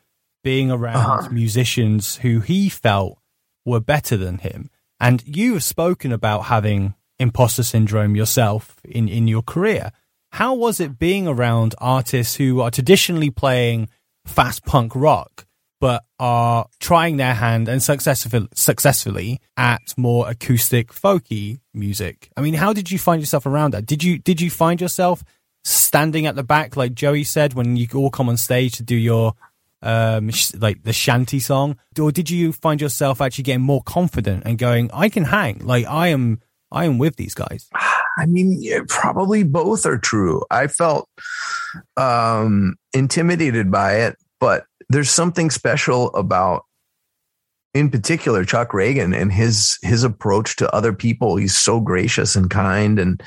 being 0.42 0.70
around 0.70 0.96
uh-huh. 0.96 1.28
musicians 1.30 2.16
who 2.16 2.40
he 2.40 2.68
felt 2.68 3.18
were 3.64 3.80
better 3.80 4.16
than 4.16 4.38
him. 4.38 4.70
And 5.00 5.22
you 5.26 5.54
have 5.54 5.64
spoken 5.64 6.12
about 6.12 6.44
having 6.44 6.94
imposter 7.18 7.62
syndrome 7.62 8.16
yourself 8.16 8.76
in, 8.84 9.08
in 9.08 9.28
your 9.28 9.42
career. 9.42 9.92
How 10.32 10.54
was 10.54 10.80
it 10.80 10.98
being 10.98 11.26
around 11.26 11.74
artists 11.78 12.36
who 12.36 12.60
are 12.60 12.70
traditionally 12.70 13.30
playing 13.30 13.88
fast 14.26 14.64
punk 14.64 14.92
rock, 14.94 15.46
but 15.80 16.04
are 16.18 16.66
trying 16.80 17.16
their 17.16 17.34
hand 17.34 17.68
and 17.68 17.82
successful, 17.82 18.46
successfully 18.54 19.40
at 19.56 19.94
more 19.96 20.28
acoustic 20.28 20.92
folky 20.92 21.60
music? 21.72 22.30
I 22.36 22.40
mean, 22.40 22.54
how 22.54 22.72
did 22.72 22.90
you 22.90 22.98
find 22.98 23.22
yourself 23.22 23.46
around 23.46 23.72
that? 23.72 23.86
Did 23.86 24.02
you, 24.02 24.18
did 24.18 24.40
you 24.40 24.50
find 24.50 24.80
yourself 24.80 25.24
standing 25.64 26.26
at 26.26 26.34
the 26.34 26.42
back, 26.42 26.76
like 26.76 26.94
Joey 26.94 27.24
said, 27.24 27.54
when 27.54 27.76
you 27.76 27.86
all 27.94 28.10
come 28.10 28.28
on 28.28 28.36
stage 28.36 28.76
to 28.76 28.82
do 28.82 28.96
your 28.96 29.34
um 29.82 30.30
like 30.58 30.82
the 30.82 30.92
shanty 30.92 31.38
song 31.38 31.76
or 32.00 32.10
did 32.10 32.28
you 32.28 32.52
find 32.52 32.80
yourself 32.80 33.20
actually 33.20 33.44
getting 33.44 33.62
more 33.62 33.82
confident 33.82 34.42
and 34.44 34.58
going 34.58 34.90
i 34.92 35.08
can 35.08 35.24
hang 35.24 35.58
like 35.64 35.86
i 35.86 36.08
am 36.08 36.40
I 36.70 36.84
am 36.84 36.98
with 36.98 37.16
these 37.16 37.34
guys. 37.34 37.68
I 38.18 38.26
mean, 38.26 38.56
yeah, 38.60 38.80
probably 38.88 39.44
both 39.44 39.86
are 39.86 39.98
true. 39.98 40.42
I 40.50 40.66
felt 40.66 41.08
um, 41.96 42.76
intimidated 42.92 43.70
by 43.70 43.94
it, 43.96 44.16
but 44.40 44.64
there's 44.88 45.10
something 45.10 45.50
special 45.50 46.08
about, 46.14 46.64
in 47.78 47.90
particular, 47.90 48.44
Chuck 48.44 48.70
Ragan 48.70 49.16
and 49.16 49.32
his 49.32 49.78
his 49.82 50.02
approach 50.02 50.56
to 50.56 50.74
other 50.74 50.92
people. 50.92 51.36
He's 51.36 51.56
so 51.56 51.80
gracious 51.80 52.34
and 52.34 52.50
kind 52.50 52.98
and 52.98 53.22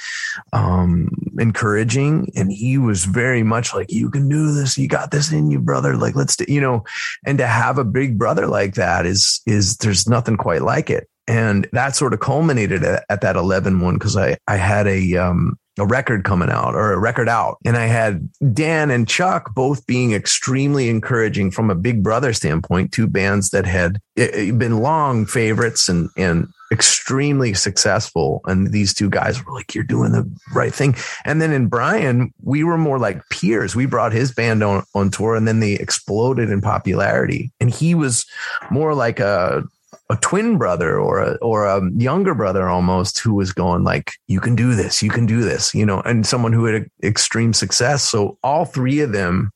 um, 0.51 1.09
encouraging, 1.39 2.29
and 2.35 2.51
he 2.51 2.77
was 2.77 3.05
very 3.05 3.43
much 3.43 3.73
like, 3.73 3.91
"You 3.91 4.09
can 4.09 4.27
do 4.27 4.51
this. 4.53 4.77
You 4.77 4.89
got 4.89 5.11
this 5.11 5.31
in 5.31 5.49
you, 5.49 5.59
brother. 5.59 5.95
Like, 5.95 6.15
let's 6.15 6.35
do." 6.35 6.45
You 6.47 6.59
know, 6.59 6.83
and 7.25 7.37
to 7.37 7.47
have 7.47 7.77
a 7.77 7.85
big 7.85 8.17
brother 8.17 8.45
like 8.45 8.75
that 8.75 9.05
is 9.05 9.41
is 9.45 9.77
there's 9.77 10.07
nothing 10.07 10.35
quite 10.35 10.61
like 10.61 10.89
it 10.89 11.07
and 11.27 11.67
that 11.71 11.95
sort 11.95 12.13
of 12.13 12.19
culminated 12.19 12.83
at, 12.83 13.05
at 13.09 13.21
that 13.21 13.35
11 13.35 13.79
one 13.79 13.93
because 13.93 14.17
I, 14.17 14.37
I 14.47 14.57
had 14.57 14.87
a 14.87 15.15
um, 15.15 15.57
a 15.80 15.86
record 15.86 16.24
coming 16.24 16.49
out 16.49 16.76
or 16.76 16.91
a 16.91 16.99
record 16.99 17.30
out. 17.30 17.57
And 17.65 17.78
I 17.78 17.86
had 17.86 18.30
Dan 18.53 18.91
and 18.91 19.07
Chuck 19.07 19.53
both 19.55 19.86
being 19.88 20.11
extremely 20.13 20.89
encouraging 20.89 21.51
from 21.51 21.69
a 21.69 21.76
big 21.76 22.03
brother 22.03 22.34
standpoint, 22.34 22.91
two 22.91 23.07
bands 23.07 23.49
that 23.51 23.65
had 23.65 23.99
eh, 24.17 24.30
eh, 24.34 24.51
been 24.51 24.80
long 24.80 25.26
favorites 25.26 25.88
and, 25.88 26.09
and 26.17 26.47
extremely 26.72 27.53
successful. 27.53 28.41
And 28.45 28.72
these 28.72 28.93
two 28.93 29.09
guys 29.09 29.43
were 29.43 29.53
like, 29.53 29.74
you're 29.74 29.84
doing 29.84 30.11
the 30.11 30.30
right 30.53 30.74
thing. 30.74 30.95
And 31.26 31.41
then 31.41 31.51
in 31.51 31.67
Brian, 31.67 32.34
we 32.41 32.63
were 32.63 32.78
more 32.78 32.99
like 32.99 33.28
peers. 33.30 33.76
We 33.76 33.86
brought 33.86 34.11
his 34.11 34.34
band 34.34 34.63
on, 34.63 34.84
on 34.93 35.09
tour 35.09 35.36
and 35.36 35.47
then 35.47 35.61
they 35.61 35.74
exploded 35.74 36.49
in 36.49 36.61
popularity. 36.61 37.51
And 37.59 37.69
he 37.69 37.95
was 37.95 38.26
more 38.69 38.93
like 38.93 39.19
a, 39.19 39.63
a 40.09 40.15
twin 40.17 40.57
brother 40.57 40.97
or 40.99 41.19
a 41.19 41.35
or 41.41 41.65
a 41.65 41.81
younger 41.97 42.33
brother 42.33 42.69
almost 42.69 43.19
who 43.19 43.33
was 43.33 43.51
going 43.51 43.83
like 43.83 44.11
you 44.27 44.39
can 44.39 44.55
do 44.55 44.73
this 44.73 45.03
you 45.03 45.09
can 45.09 45.25
do 45.25 45.41
this 45.41 45.73
you 45.75 45.85
know 45.85 46.01
and 46.01 46.25
someone 46.25 46.53
who 46.53 46.65
had 46.65 46.89
extreme 47.03 47.53
success. 47.53 48.03
So 48.03 48.37
all 48.43 48.65
three 48.65 48.99
of 48.99 49.11
them 49.11 49.51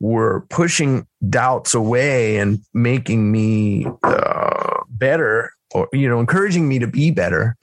were 0.00 0.46
pushing 0.50 1.06
doubts 1.28 1.74
away 1.74 2.36
and 2.36 2.60
making 2.72 3.32
me 3.32 3.86
uh, 4.02 4.82
better 4.88 5.52
or 5.72 5.88
you 5.92 6.08
know 6.08 6.20
encouraging 6.20 6.68
me 6.68 6.78
to 6.78 6.86
be 6.86 7.10
better 7.10 7.56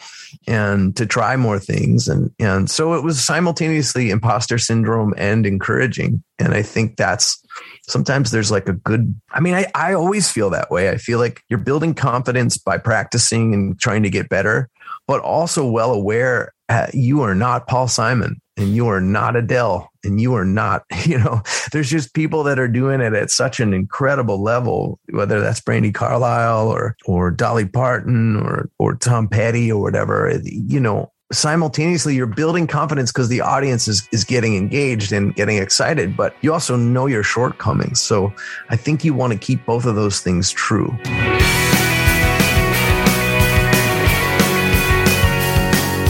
and 0.47 0.95
to 0.95 1.06
try 1.06 1.36
more 1.36 1.60
things. 1.60 2.08
And 2.08 2.32
and 2.39 2.70
so 2.70 2.93
it 2.93 3.03
was 3.03 3.24
simultaneously 3.24 4.10
imposter 4.10 4.58
syndrome 4.58 5.14
and 5.18 5.45
encouraging. 5.45 6.24
And 6.38 6.53
i 6.53 6.62
think 6.62 6.97
that's 6.97 7.41
sometimes 7.88 8.32
there's 8.32 8.51
like 8.51 8.68
a 8.68 8.74
good 8.74 9.16
i 9.32 9.39
mean 9.39 9.53
i 9.53 9.66
i 9.74 9.93
always 9.93 10.30
feel 10.30 10.49
that 10.51 10.72
way. 10.72 10.89
I 10.89 10.97
feel 10.97 11.20
like 11.20 11.41
you're 11.49 11.60
building 11.60 11.93
confidence 11.93 12.58
by 12.58 12.78
practicing 12.78 13.53
and 13.53 13.80
trying 13.80 14.03
to 14.03 14.10
get 14.10 14.30
better 14.30 14.70
but 15.08 15.22
also 15.22 15.66
well 15.66 15.91
aware 15.91 16.53
uh, 16.70 16.88
you 16.93 17.22
are 17.22 17.36
not 17.36 17.68
paul 17.68 17.88
simon 17.88 18.41
and 18.58 18.76
you 18.76 18.88
are 18.88 19.01
not 19.01 19.36
adele 19.36 19.89
and 20.06 20.22
you 20.22 20.34
are 20.36 20.45
not 20.45 20.84
you 21.06 21.18
know 21.18 21.41
there's 21.72 21.89
just 21.89 22.14
people 22.14 22.43
that 22.43 22.60
are 22.60 22.68
doing 22.68 23.01
it 23.01 23.14
at 23.14 23.30
such 23.30 23.60
an 23.60 23.74
incredible 23.74 24.41
level 24.41 24.99
whether 25.12 25.41
that's 25.41 25.60
brandi 25.62 25.93
carlile 25.93 26.68
or 26.68 26.95
or 27.06 27.32
dolly 27.32 27.66
parton 27.66 28.38
or 28.38 28.70
or 28.80 28.95
tom 28.95 29.28
petty 29.28 29.72
or 29.72 29.82
whatever. 29.82 30.39
You 30.43 30.80
know 30.80 31.12
simultaneously 31.32 32.16
you're 32.16 32.28
building 32.28 32.68
confidence 32.68 33.12
because 33.12 33.30
the 33.30 33.41
audience 33.41 33.88
is, 33.88 34.08
is 34.12 34.24
getting 34.24 34.56
engaged 34.56 35.12
and 35.12 35.34
getting 35.36 35.58
excited 35.58 36.16
but 36.16 36.36
you 36.41 36.53
also 36.53 36.76
know 36.76 37.08
your 37.08 37.24
shortcomings. 37.24 37.99
So 37.99 38.34
i 38.70 38.76
think 38.76 39.03
you 39.03 39.14
want 39.14 39.34
to 39.34 39.39
keep 39.39 39.66
both 39.66 39.86
of 39.86 39.95
those 39.95 40.22
things 40.22 40.51
true. 40.51 40.95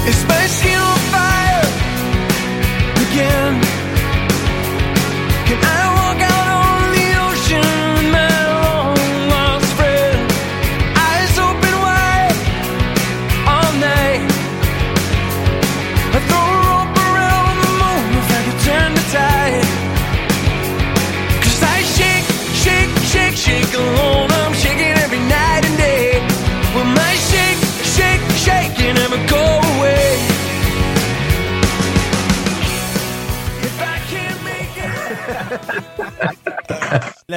Is 0.07 0.23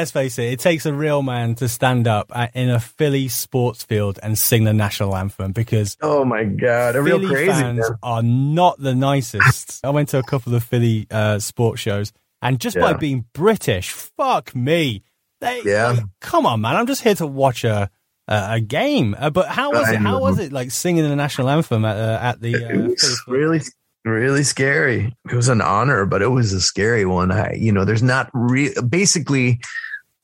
Let's 0.09 0.13
face 0.15 0.39
it, 0.39 0.53
it 0.55 0.61
takes 0.61 0.87
a 0.87 0.95
real 0.95 1.21
man 1.21 1.55
to 1.57 1.69
stand 1.69 2.09
up 2.09 2.33
at, 2.35 2.57
in 2.57 2.71
a 2.71 2.81
Philly 2.81 3.29
sports 3.29 3.83
field 3.83 4.19
and 4.23 4.39
sing 4.39 4.65
the 4.65 4.73
national 4.73 5.15
anthem 5.15 5.53
because 5.53 5.99
oh 6.01 6.25
my 6.25 6.45
god 6.45 6.97
a 6.97 7.03
real 7.03 7.19
Philly 7.19 7.31
crazy 7.35 7.51
fans 7.53 7.81
man. 7.81 7.99
are 8.03 8.23
not 8.23 8.79
the 8.79 8.95
nicest. 8.95 9.85
I 9.85 9.91
went 9.91 10.09
to 10.11 10.19
a 10.19 10.23
couple 10.23 10.55
of 10.55 10.65
Philly 10.65 11.07
uh, 11.11 11.41
sports 11.41 11.83
shows, 11.83 12.15
and 12.41 12.59
just 12.59 12.79
by 12.79 12.95
being 12.95 13.27
British, 13.35 13.91
fuck 13.91 14.57
me. 14.57 15.03
They, 15.43 15.61
Yeah. 15.63 15.89
like, 15.89 16.05
come 16.23 16.47
on, 16.47 16.63
man. 16.63 16.75
I'm 16.77 16.87
just 16.87 17.03
here 17.03 17.15
to 17.17 17.27
watch 17.27 17.65
a 17.65 17.91
a, 18.29 18.47
a 18.53 18.61
game. 18.61 19.15
Uh, 19.19 19.29
but 19.29 19.49
how 19.49 19.73
was 19.73 19.91
it? 19.91 19.97
How 19.97 20.21
was 20.21 20.39
it 20.39 20.53
like 20.53 20.71
singing 20.71 21.03
the 21.07 21.17
national 21.17 21.51
anthem 21.51 21.85
at 21.85 21.97
uh, 21.99 22.19
at 22.23 22.41
the? 22.41 22.55
Uh, 22.55 22.69
it 22.71 22.87
was 22.87 23.23
really 23.29 23.61
really 24.05 24.45
scary 24.45 25.13
it 25.31 25.35
was 25.35 25.49
an 25.49 25.61
honor 25.61 26.07
but 26.07 26.23
it 26.23 26.29
was 26.29 26.55
a 26.55 26.61
scary 26.63 27.05
one 27.05 27.31
i 27.31 27.53
you 27.53 27.71
know 27.71 27.85
there's 27.85 28.03
not 28.03 28.31
re- 28.33 28.73
basically 28.89 29.61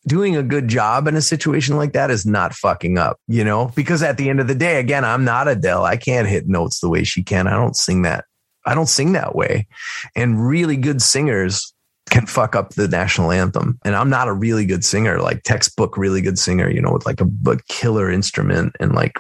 doing 0.07 0.37
a 0.37 0.43
good 0.43 0.69
job 0.69 1.07
in 1.07 1.17
a 1.17 1.23
situation 1.23 1.77
like 1.77 1.93
that 1.93 2.11
is 2.11 2.27
not 2.27 2.55
fucking 2.55 2.99
up 2.99 3.19
you 3.27 3.45
know 3.45 3.71
because 3.75 4.03
at 4.03 4.17
the 4.17 4.29
end 4.29 4.41
of 4.41 4.49
the 4.49 4.55
day 4.55 4.79
again 4.79 5.05
i'm 5.05 5.25
not 5.25 5.49
adele 5.49 5.85
i 5.85 5.97
can't 5.97 6.29
hit 6.29 6.47
notes 6.47 6.81
the 6.81 6.89
way 6.89 7.05
she 7.05 7.23
can 7.23 7.47
i 7.47 7.53
don't 7.53 7.77
sing 7.77 8.03
that 8.03 8.25
i 8.67 8.75
don't 8.75 8.89
sing 8.89 9.13
that 9.13 9.35
way 9.35 9.67
and 10.15 10.47
really 10.47 10.77
good 10.77 11.01
singers 11.01 11.75
can 12.11 12.27
fuck 12.27 12.55
up 12.55 12.71
the 12.71 12.87
national 12.87 13.33
anthem. 13.33 13.79
And 13.85 13.97
I'm 13.97 14.11
not 14.11 14.29
a 14.29 14.33
really 14.33 14.67
good 14.67 14.85
singer, 14.85 15.21
like 15.21 15.43
textbook 15.43 15.97
really 15.97 16.21
good 16.21 16.39
singer, 16.39 16.71
you 16.71 16.81
know, 16.81 16.93
with 16.93 17.07
like 17.07 17.21
a, 17.21 17.27
a 17.47 17.57
killer 17.69 18.11
instrument 18.11 18.77
and 18.79 18.95
like 18.95 19.19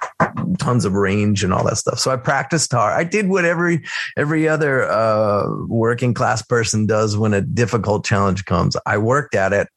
tons 0.59 0.85
of 0.85 0.93
range 0.93 1.43
and 1.43 1.53
all 1.53 1.65
that 1.65 1.79
stuff. 1.79 1.99
So 1.99 2.11
I 2.11 2.17
practiced 2.17 2.73
hard. 2.73 2.95
I 2.95 3.05
did 3.05 3.29
what 3.29 3.45
every 3.45 3.85
every 4.17 4.49
other 4.49 4.89
uh, 4.89 5.47
working 5.67 6.15
class 6.15 6.43
person 6.43 6.87
does 6.87 7.17
when 7.17 7.35
a 7.35 7.41
difficult 7.41 8.05
challenge 8.05 8.45
comes. 8.45 8.77
I 8.87 8.99
worked 8.99 9.35
at 9.35 9.53
it 9.53 9.69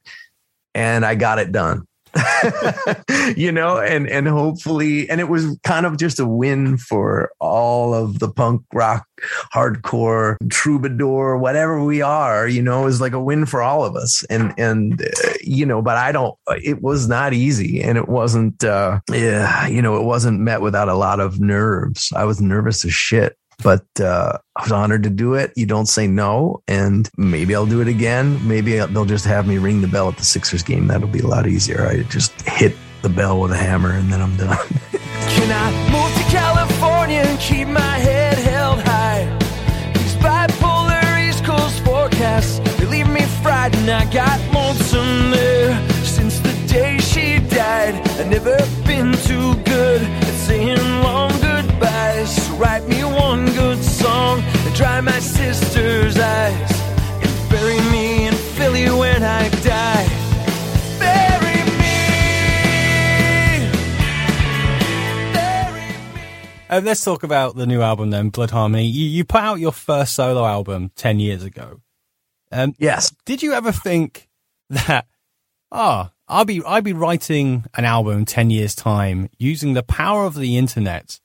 and 0.77 1.03
I 1.03 1.15
got 1.15 1.39
it 1.39 1.51
done. 1.51 1.87
you 3.35 3.51
know, 3.51 3.79
and 3.79 4.07
and 4.09 4.27
hopefully, 4.27 5.09
and 5.09 5.19
it 5.19 5.27
was 5.27 5.57
kind 5.63 5.85
of 5.85 5.97
just 5.97 6.19
a 6.19 6.25
win 6.25 6.77
for 6.77 7.31
all 7.39 7.93
of 7.93 8.19
the 8.19 8.31
punk 8.31 8.61
rock, 8.73 9.05
hardcore, 9.53 10.37
troubadour, 10.49 11.37
whatever 11.37 11.83
we 11.83 12.01
are. 12.01 12.47
You 12.47 12.61
know, 12.61 12.87
is 12.87 13.01
like 13.01 13.13
a 13.13 13.21
win 13.21 13.45
for 13.45 13.61
all 13.61 13.83
of 13.83 13.95
us. 13.95 14.23
And 14.25 14.53
and 14.57 15.01
uh, 15.01 15.33
you 15.41 15.65
know, 15.65 15.81
but 15.81 15.97
I 15.97 16.11
don't. 16.11 16.35
It 16.63 16.81
was 16.81 17.07
not 17.07 17.33
easy, 17.33 17.83
and 17.83 17.97
it 17.97 18.07
wasn't. 18.07 18.63
uh 18.63 18.99
Yeah, 19.11 19.67
you 19.67 19.81
know, 19.81 19.97
it 19.97 20.05
wasn't 20.05 20.39
met 20.39 20.61
without 20.61 20.89
a 20.89 20.95
lot 20.95 21.19
of 21.19 21.39
nerves. 21.39 22.13
I 22.15 22.23
was 22.23 22.39
nervous 22.39 22.85
as 22.85 22.93
shit 22.93 23.35
but 23.63 23.85
uh, 23.99 24.37
I 24.55 24.63
was 24.63 24.71
honored 24.71 25.03
to 25.03 25.09
do 25.09 25.33
it. 25.33 25.51
You 25.55 25.65
don't 25.65 25.87
say 25.87 26.07
no, 26.07 26.61
and 26.67 27.09
maybe 27.17 27.55
I'll 27.55 27.65
do 27.65 27.81
it 27.81 27.87
again. 27.87 28.45
Maybe 28.47 28.77
they'll 28.77 29.05
just 29.05 29.25
have 29.25 29.47
me 29.47 29.57
ring 29.57 29.81
the 29.81 29.87
bell 29.87 30.09
at 30.09 30.17
the 30.17 30.25
Sixers 30.25 30.63
game. 30.63 30.87
That'll 30.87 31.07
be 31.07 31.19
a 31.19 31.27
lot 31.27 31.47
easier. 31.47 31.87
I 31.87 32.03
just 32.03 32.39
hit 32.41 32.75
the 33.01 33.09
bell 33.09 33.41
with 33.41 33.51
a 33.51 33.57
hammer, 33.57 33.91
and 33.91 34.11
then 34.11 34.21
I'm 34.21 34.35
done. 34.37 34.57
Can 34.91 35.51
I 35.51 35.71
move 35.91 36.13
to 36.17 36.31
California 36.31 37.19
and 37.19 37.39
keep 37.39 37.67
my 37.67 37.81
head 37.97 38.37
held 38.37 38.79
high? 38.81 39.25
These 39.93 40.15
bipolar 40.15 41.27
East 41.27 41.43
Coast 41.43 41.83
forecasts, 41.83 42.59
they 42.77 42.85
leave 42.85 43.09
me 43.09 43.21
frightened. 43.41 43.89
I 43.89 44.11
got 44.11 44.39
lonesome 44.53 45.31
there 45.31 45.89
since 46.03 46.39
the 46.39 46.53
day 46.67 46.99
she 46.99 47.39
died. 47.39 47.95
I've 48.19 48.27
never 48.27 48.57
been 48.85 49.13
too 49.23 49.55
good 49.63 50.01
at 50.01 50.33
saying 50.33 50.77
long 51.01 51.31
goodbyes. 51.41 52.46
So 52.57 52.63
write 52.63 52.87
me 52.87 53.03
one 53.03 53.45
good 53.53 53.83
song 53.83 54.41
and 54.41 54.73
dry 54.75 54.99
my 55.01 55.19
sister's 55.19 56.17
eyes. 56.17 56.81
And 57.21 57.49
bury 57.51 57.79
me 57.91 58.27
in 58.27 58.33
Philly 58.33 58.89
when 58.89 59.23
I 59.23 59.47
die. 59.49 60.07
Bury 60.97 61.63
me. 61.77 62.13
Bury 65.33 65.87
me. 66.15 66.25
Uh, 66.67 66.81
let's 66.83 67.03
talk 67.03 67.21
about 67.21 67.55
the 67.55 67.67
new 67.67 67.81
album 67.81 68.09
then, 68.09 68.29
Blood 68.29 68.49
Harmony. 68.49 68.85
You, 68.85 69.05
you 69.05 69.23
put 69.23 69.41
out 69.41 69.59
your 69.59 69.71
first 69.71 70.15
solo 70.15 70.43
album 70.43 70.91
10 70.95 71.19
years 71.19 71.43
ago. 71.43 71.81
Um, 72.51 72.73
yes. 72.79 73.13
did 73.25 73.43
you 73.43 73.53
ever 73.53 73.71
think 73.71 74.29
that, 74.69 75.05
oh, 75.71 76.09
I'll 76.27 76.45
be, 76.45 76.63
I'll 76.63 76.81
be 76.81 76.93
writing 76.93 77.65
an 77.75 77.85
album 77.85 78.25
10 78.25 78.49
years 78.49 78.73
time 78.73 79.29
using 79.37 79.73
the 79.73 79.83
power 79.83 80.25
of 80.25 80.33
the 80.33 80.57
internet, 80.57 81.19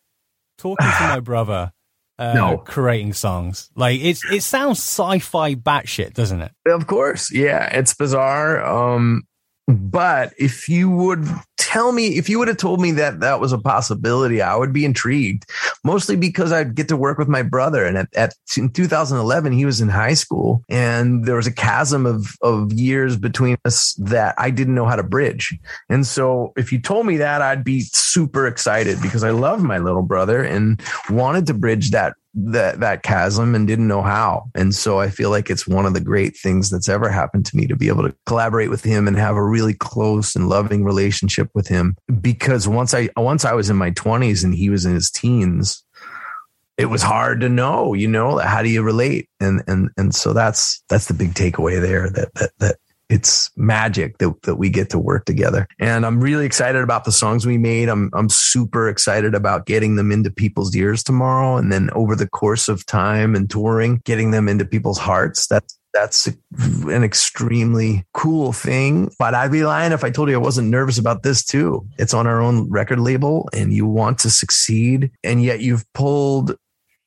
talking 0.62 0.86
to 0.86 1.08
my 1.08 1.20
brother, 1.30 1.72
uh, 2.18 2.32
No. 2.34 2.58
creating 2.58 3.12
songs. 3.14 3.70
Like 3.74 4.00
it's, 4.00 4.24
it 4.30 4.42
sounds 4.42 4.78
sci-fi 4.78 5.54
batshit, 5.56 6.14
doesn't 6.14 6.40
it? 6.40 6.52
Of 6.66 6.86
course. 6.86 7.32
Yeah, 7.32 7.66
it's 7.76 7.94
bizarre. 7.94 8.64
Um, 8.64 9.24
but 9.72 10.32
if 10.38 10.68
you 10.68 10.90
would 10.90 11.26
tell 11.56 11.92
me, 11.92 12.18
if 12.18 12.28
you 12.28 12.38
would 12.38 12.48
have 12.48 12.56
told 12.56 12.80
me 12.80 12.90
that 12.90 13.20
that 13.20 13.40
was 13.40 13.52
a 13.52 13.58
possibility, 13.58 14.42
I 14.42 14.56
would 14.56 14.72
be 14.72 14.84
intrigued. 14.84 15.44
Mostly 15.84 16.16
because 16.16 16.52
I'd 16.52 16.74
get 16.74 16.88
to 16.88 16.96
work 16.96 17.18
with 17.18 17.28
my 17.28 17.42
brother, 17.42 17.84
and 17.84 17.96
at, 17.96 18.08
at 18.14 18.34
in 18.56 18.70
2011 18.70 19.52
he 19.52 19.64
was 19.64 19.80
in 19.80 19.88
high 19.88 20.14
school, 20.14 20.62
and 20.68 21.24
there 21.24 21.36
was 21.36 21.46
a 21.46 21.52
chasm 21.52 22.06
of 22.06 22.36
of 22.42 22.72
years 22.72 23.16
between 23.16 23.56
us 23.64 23.94
that 23.94 24.34
I 24.38 24.50
didn't 24.50 24.74
know 24.74 24.86
how 24.86 24.96
to 24.96 25.02
bridge. 25.02 25.56
And 25.88 26.06
so, 26.06 26.52
if 26.56 26.72
you 26.72 26.80
told 26.80 27.06
me 27.06 27.16
that, 27.18 27.42
I'd 27.42 27.64
be 27.64 27.80
super 27.80 28.46
excited 28.46 29.00
because 29.00 29.24
I 29.24 29.30
love 29.30 29.62
my 29.62 29.78
little 29.78 30.02
brother 30.02 30.42
and 30.42 30.80
wanted 31.10 31.46
to 31.46 31.54
bridge 31.54 31.90
that 31.90 32.14
that 32.34 32.80
that 32.80 33.02
chasm 33.02 33.54
and 33.54 33.66
didn't 33.66 33.88
know 33.88 34.02
how. 34.02 34.50
And 34.54 34.74
so 34.74 34.98
I 34.98 35.10
feel 35.10 35.30
like 35.30 35.50
it's 35.50 35.66
one 35.66 35.86
of 35.86 35.94
the 35.94 36.00
great 36.00 36.36
things 36.36 36.70
that's 36.70 36.88
ever 36.88 37.08
happened 37.10 37.46
to 37.46 37.56
me 37.56 37.66
to 37.66 37.76
be 37.76 37.88
able 37.88 38.08
to 38.08 38.14
collaborate 38.26 38.70
with 38.70 38.82
him 38.82 39.06
and 39.06 39.16
have 39.16 39.36
a 39.36 39.44
really 39.44 39.74
close 39.74 40.34
and 40.34 40.48
loving 40.48 40.84
relationship 40.84 41.50
with 41.54 41.68
him. 41.68 41.96
Because 42.20 42.66
once 42.66 42.94
I 42.94 43.10
once 43.16 43.44
I 43.44 43.52
was 43.52 43.70
in 43.70 43.76
my 43.76 43.90
twenties 43.90 44.44
and 44.44 44.54
he 44.54 44.70
was 44.70 44.86
in 44.86 44.94
his 44.94 45.10
teens, 45.10 45.84
it 46.78 46.86
was 46.86 47.02
hard 47.02 47.40
to 47.40 47.48
know, 47.48 47.92
you 47.92 48.08
know, 48.08 48.38
how 48.38 48.62
do 48.62 48.68
you 48.68 48.82
relate? 48.82 49.28
And 49.40 49.62
and 49.66 49.90
and 49.96 50.14
so 50.14 50.32
that's 50.32 50.82
that's 50.88 51.06
the 51.06 51.14
big 51.14 51.34
takeaway 51.34 51.80
there 51.80 52.08
that 52.10 52.34
that 52.34 52.50
that 52.58 52.76
it's 53.12 53.50
magic 53.58 54.16
that, 54.18 54.40
that 54.44 54.56
we 54.56 54.70
get 54.70 54.88
to 54.88 54.98
work 54.98 55.26
together. 55.26 55.68
And 55.78 56.06
I'm 56.06 56.18
really 56.18 56.46
excited 56.46 56.82
about 56.82 57.04
the 57.04 57.12
songs 57.12 57.44
we 57.44 57.58
made. 57.58 57.90
I'm 57.90 58.10
I'm 58.14 58.30
super 58.30 58.88
excited 58.88 59.34
about 59.34 59.66
getting 59.66 59.96
them 59.96 60.10
into 60.10 60.30
people's 60.30 60.74
ears 60.74 61.04
tomorrow. 61.04 61.58
And 61.58 61.70
then 61.70 61.90
over 61.92 62.16
the 62.16 62.26
course 62.26 62.68
of 62.68 62.86
time 62.86 63.34
and 63.34 63.50
touring, 63.50 64.00
getting 64.04 64.30
them 64.30 64.48
into 64.48 64.64
people's 64.64 64.98
hearts. 64.98 65.46
That's 65.46 65.78
that's 65.92 66.26
an 66.56 67.04
extremely 67.04 68.06
cool 68.14 68.54
thing. 68.54 69.12
But 69.18 69.34
I'd 69.34 69.52
be 69.52 69.62
lying 69.62 69.92
if 69.92 70.04
I 70.04 70.10
told 70.10 70.30
you 70.30 70.36
I 70.36 70.38
wasn't 70.38 70.70
nervous 70.70 70.96
about 70.96 71.22
this 71.22 71.44
too. 71.44 71.86
It's 71.98 72.14
on 72.14 72.26
our 72.26 72.40
own 72.40 72.70
record 72.70 72.98
label 72.98 73.46
and 73.52 73.74
you 73.74 73.84
want 73.84 74.20
to 74.20 74.30
succeed. 74.30 75.10
And 75.22 75.42
yet 75.42 75.60
you've 75.60 75.84
pulled 75.92 76.56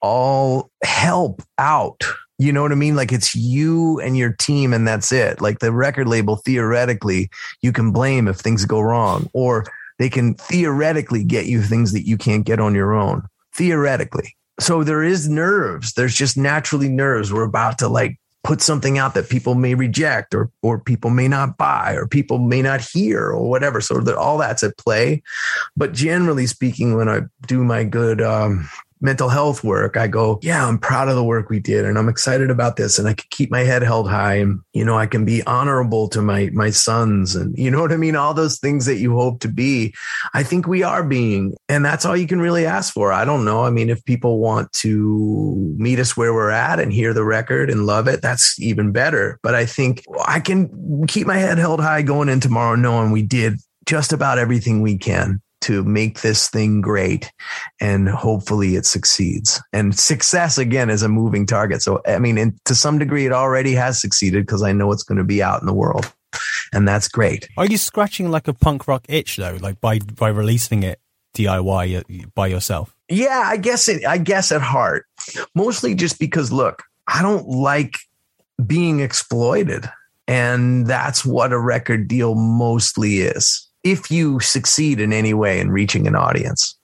all 0.02 0.70
help 0.84 1.42
out 1.58 2.04
you 2.38 2.52
know 2.52 2.62
what 2.62 2.72
I 2.72 2.76
mean? 2.76 2.96
Like 2.96 3.12
it's 3.12 3.36
you 3.36 4.00
and 4.02 4.18
your 4.18 4.34
team, 4.34 4.74
and 4.74 4.88
that's 4.88 5.12
it. 5.12 5.42
Like 5.42 5.60
the 5.60 5.72
record 5.72 6.08
label, 6.08 6.36
theoretically, 6.38 7.30
you 7.62 7.72
can 7.72 7.92
blame 7.92 8.28
if 8.28 8.38
things 8.38 8.66
go 8.66 8.82
wrong, 8.82 9.30
or 9.34 9.66
they 10.00 10.10
can 10.10 10.34
theoretically 10.36 11.24
get 11.24 11.46
you 11.46 11.62
things 11.62 11.94
that 11.94 12.06
you 12.06 12.18
can't 12.18 12.46
get 12.46 12.60
on 12.60 12.76
your 12.76 12.94
own. 12.94 13.24
Theoretically. 13.54 14.36
So 14.60 14.84
there 14.84 15.04
is 15.04 15.30
nerves. 15.30 15.94
There's 15.94 16.16
just 16.16 16.38
naturally 16.38 16.90
nerves. 16.90 17.32
We're 17.32 17.44
about 17.44 17.78
to 17.80 17.88
like 17.88 18.20
put 18.44 18.62
something 18.62 19.00
out 19.00 19.16
that 19.16 19.28
people 19.28 19.56
may 19.56 19.74
reject 19.74 20.36
or 20.36 20.52
or 20.62 20.80
people 20.80 21.10
may 21.10 21.28
not 21.28 21.58
buy 21.58 21.94
or 21.94 22.06
people 22.06 22.38
may 22.38 22.62
not 22.62 22.80
hear 22.80 23.28
or 23.28 23.50
whatever. 23.50 23.82
So 23.82 24.00
that 24.02 24.16
all 24.16 24.38
that's 24.38 24.64
at 24.64 24.78
play. 24.78 25.24
But 25.76 25.94
generally 25.94 26.46
speaking, 26.48 26.96
when 26.96 27.10
I 27.10 27.22
do 27.48 27.64
my 27.64 27.84
good 27.84 28.22
um, 28.22 28.70
mental 29.02 29.30
health 29.30 29.64
work, 29.64 29.98
I 29.98 30.08
go, 30.08 30.40
yeah, 30.42 30.66
I'm 30.66 30.80
proud 30.80 31.10
of 31.10 31.16
the 31.16 31.24
work 31.24 31.50
we 31.50 31.60
did 31.60 31.86
and 31.86 31.98
I'm 31.98 32.10
excited 32.10 32.50
about 32.50 32.76
this 32.76 32.98
and 32.98 33.08
I 33.08 33.14
can 33.14 33.28
keep 33.30 33.52
my 33.52 33.62
head 33.62 33.82
held 33.82 34.10
high 34.10 34.36
and, 34.36 34.62
you 34.74 34.86
know, 34.86 34.98
I 34.98 35.06
can 35.06 35.26
be 35.26 35.44
honorable 35.44 36.08
to 36.10 36.22
my, 36.22 36.50
my 36.54 36.70
sons 36.70 37.36
and 37.36 37.58
you 37.58 37.70
know 37.70 37.82
what 37.82 37.92
I 37.92 37.98
mean? 37.98 38.16
All 38.16 38.34
those 38.34 38.60
things 38.60 38.86
that 38.86 38.98
you 38.98 39.16
hope 39.16 39.42
to 39.42 39.48
be. 39.48 39.94
I 40.34 40.44
think 40.44 40.68
we 40.68 40.84
are 40.84 41.04
being, 41.04 41.56
and 41.70 41.84
that's 41.84 42.06
all 42.06 42.16
you 42.16 42.28
can 42.28 42.40
really 42.40 42.66
ask 42.66 42.94
for. 42.94 43.12
I 43.12 43.26
don't 43.26 43.46
know. 43.46 43.64
I 43.64 43.70
mean, 43.70 43.90
if 43.90 44.04
people 44.06 44.40
want 44.40 44.72
to 44.74 45.76
meet 45.78 46.00
us 46.00 46.16
where 46.16 46.34
we're 46.34 46.50
at 46.50 46.80
and 46.80 46.92
hear 46.92 47.14
the 47.14 47.24
record 47.24 47.70
and 47.70 47.86
love 47.86 48.08
it, 48.08 48.22
that's 48.22 48.60
even 48.60 48.92
better. 48.92 49.40
But 49.44 49.56
I 49.56 49.66
think 49.66 50.04
I 50.26 50.40
can 50.40 51.06
keep 51.08 51.28
my 51.28 51.38
head 51.38 51.58
held 51.58 51.82
high 51.82 52.02
going 52.02 52.30
in 52.30 52.40
tomorrow 52.40 52.76
knowing 52.76 53.12
we 53.12 53.22
did 53.22 53.60
just 53.86 54.14
about 54.14 54.40
everything 54.40 54.82
we 54.82 54.98
can 54.98 55.42
to 55.66 55.84
make 55.84 56.22
this 56.22 56.48
thing 56.48 56.80
great 56.80 57.32
and 57.82 58.08
hopefully 58.08 58.76
it 58.76 58.86
succeeds. 58.86 59.60
And 59.74 59.98
success 59.98 60.60
again 60.60 60.92
is 60.92 61.02
a 61.02 61.10
moving 61.10 61.48
target. 61.48 61.82
So, 61.82 62.02
I 62.06 62.20
mean, 62.20 62.38
and 62.38 62.54
to 62.66 62.76
some 62.76 63.00
degree, 63.00 63.26
it 63.26 63.32
already 63.32 63.74
has 63.74 64.00
succeeded 64.00 64.46
because 64.46 64.62
I 64.62 64.74
know 64.74 64.92
it's 64.92 65.02
going 65.02 65.18
to 65.18 65.24
be 65.24 65.42
out 65.42 65.62
in 65.62 65.66
the 65.66 65.74
world. 65.74 66.14
And 66.72 66.88
that's 66.88 67.08
great. 67.08 67.48
Are 67.58 67.66
you 67.66 67.78
scratching 67.78 68.30
like 68.30 68.48
a 68.48 68.54
punk 68.54 68.88
rock 68.88 69.06
itch 69.10 69.38
though, 69.38 69.58
like 69.60 69.82
by 69.82 70.00
by 70.00 70.30
releasing 70.30 70.84
it 70.84 71.00
DIY 71.34 72.00
uh, 72.00 72.28
by 72.36 72.48
yourself? 72.48 72.94
Yeah, 73.10 73.44
I 73.46 73.58
guess 73.58 73.88
it. 73.88 74.06
I 74.06 74.18
guess 74.18 74.52
at 74.52 74.62
heart, 74.62 75.06
mostly 75.56 75.96
just 75.96 76.20
because 76.20 76.52
look, 76.52 76.84
I 77.08 77.22
don't 77.22 77.48
like 77.48 77.98
being 78.66 79.00
exploited, 79.00 79.90
and 80.28 80.86
that's 80.86 81.24
what 81.24 81.54
a 81.54 81.60
record 81.60 82.10
deal 82.10 82.36
mostly 82.36 83.20
is 83.20 83.70
if 83.86 84.10
you 84.10 84.40
succeed 84.40 85.00
in 85.00 85.14
any 85.14 85.34
way 85.34 85.60
in 85.60 85.70
reaching 85.70 86.08
an 86.08 86.16
audience. 86.16 86.76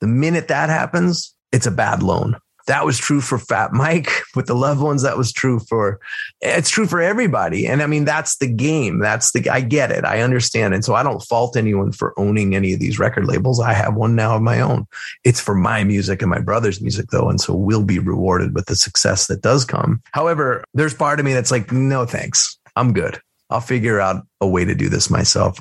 The 0.00 0.06
minute 0.06 0.48
that 0.48 0.70
happens, 0.70 1.34
it's 1.52 1.66
a 1.66 1.72
bad 1.72 2.02
loan. 2.02 2.36
That 2.68 2.84
was 2.84 2.98
true 2.98 3.20
for 3.20 3.38
Fat 3.38 3.72
Mike 3.72 4.10
with 4.34 4.46
the 4.46 4.54
loved 4.54 4.80
ones. 4.80 5.02
That 5.02 5.16
was 5.16 5.32
true 5.32 5.60
for, 5.60 6.00
it's 6.40 6.70
true 6.70 6.86
for 6.86 7.00
everybody. 7.00 7.66
And 7.66 7.82
I 7.82 7.86
mean, 7.86 8.04
that's 8.04 8.38
the 8.38 8.48
game. 8.48 8.98
That's 8.98 9.32
the, 9.32 9.48
I 9.50 9.60
get 9.60 9.90
it. 9.90 10.04
I 10.04 10.20
understand. 10.20 10.74
And 10.74 10.84
so 10.84 10.94
I 10.94 11.02
don't 11.02 11.22
fault 11.22 11.56
anyone 11.56 11.92
for 11.92 12.18
owning 12.18 12.54
any 12.54 12.72
of 12.72 12.80
these 12.80 12.98
record 12.98 13.26
labels. 13.26 13.60
I 13.60 13.72
have 13.72 13.94
one 13.94 14.16
now 14.16 14.36
of 14.36 14.42
my 14.42 14.60
own. 14.60 14.86
It's 15.24 15.40
for 15.40 15.54
my 15.54 15.84
music 15.84 16.22
and 16.22 16.30
my 16.30 16.40
brother's 16.40 16.80
music 16.80 17.06
though. 17.10 17.28
And 17.28 17.40
so 17.40 17.54
we'll 17.54 17.84
be 17.84 17.98
rewarded 17.98 18.54
with 18.54 18.66
the 18.66 18.76
success 18.76 19.26
that 19.28 19.42
does 19.42 19.64
come. 19.64 20.02
However, 20.12 20.64
there's 20.74 20.94
part 20.94 21.20
of 21.20 21.26
me 21.26 21.34
that's 21.34 21.52
like, 21.52 21.70
no, 21.72 22.04
thanks. 22.04 22.58
I'm 22.74 22.92
good. 22.92 23.20
I'll 23.48 23.60
figure 23.60 24.00
out 24.00 24.26
a 24.40 24.46
way 24.46 24.64
to 24.64 24.74
do 24.74 24.88
this 24.88 25.08
myself 25.08 25.60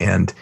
and 0.00 0.32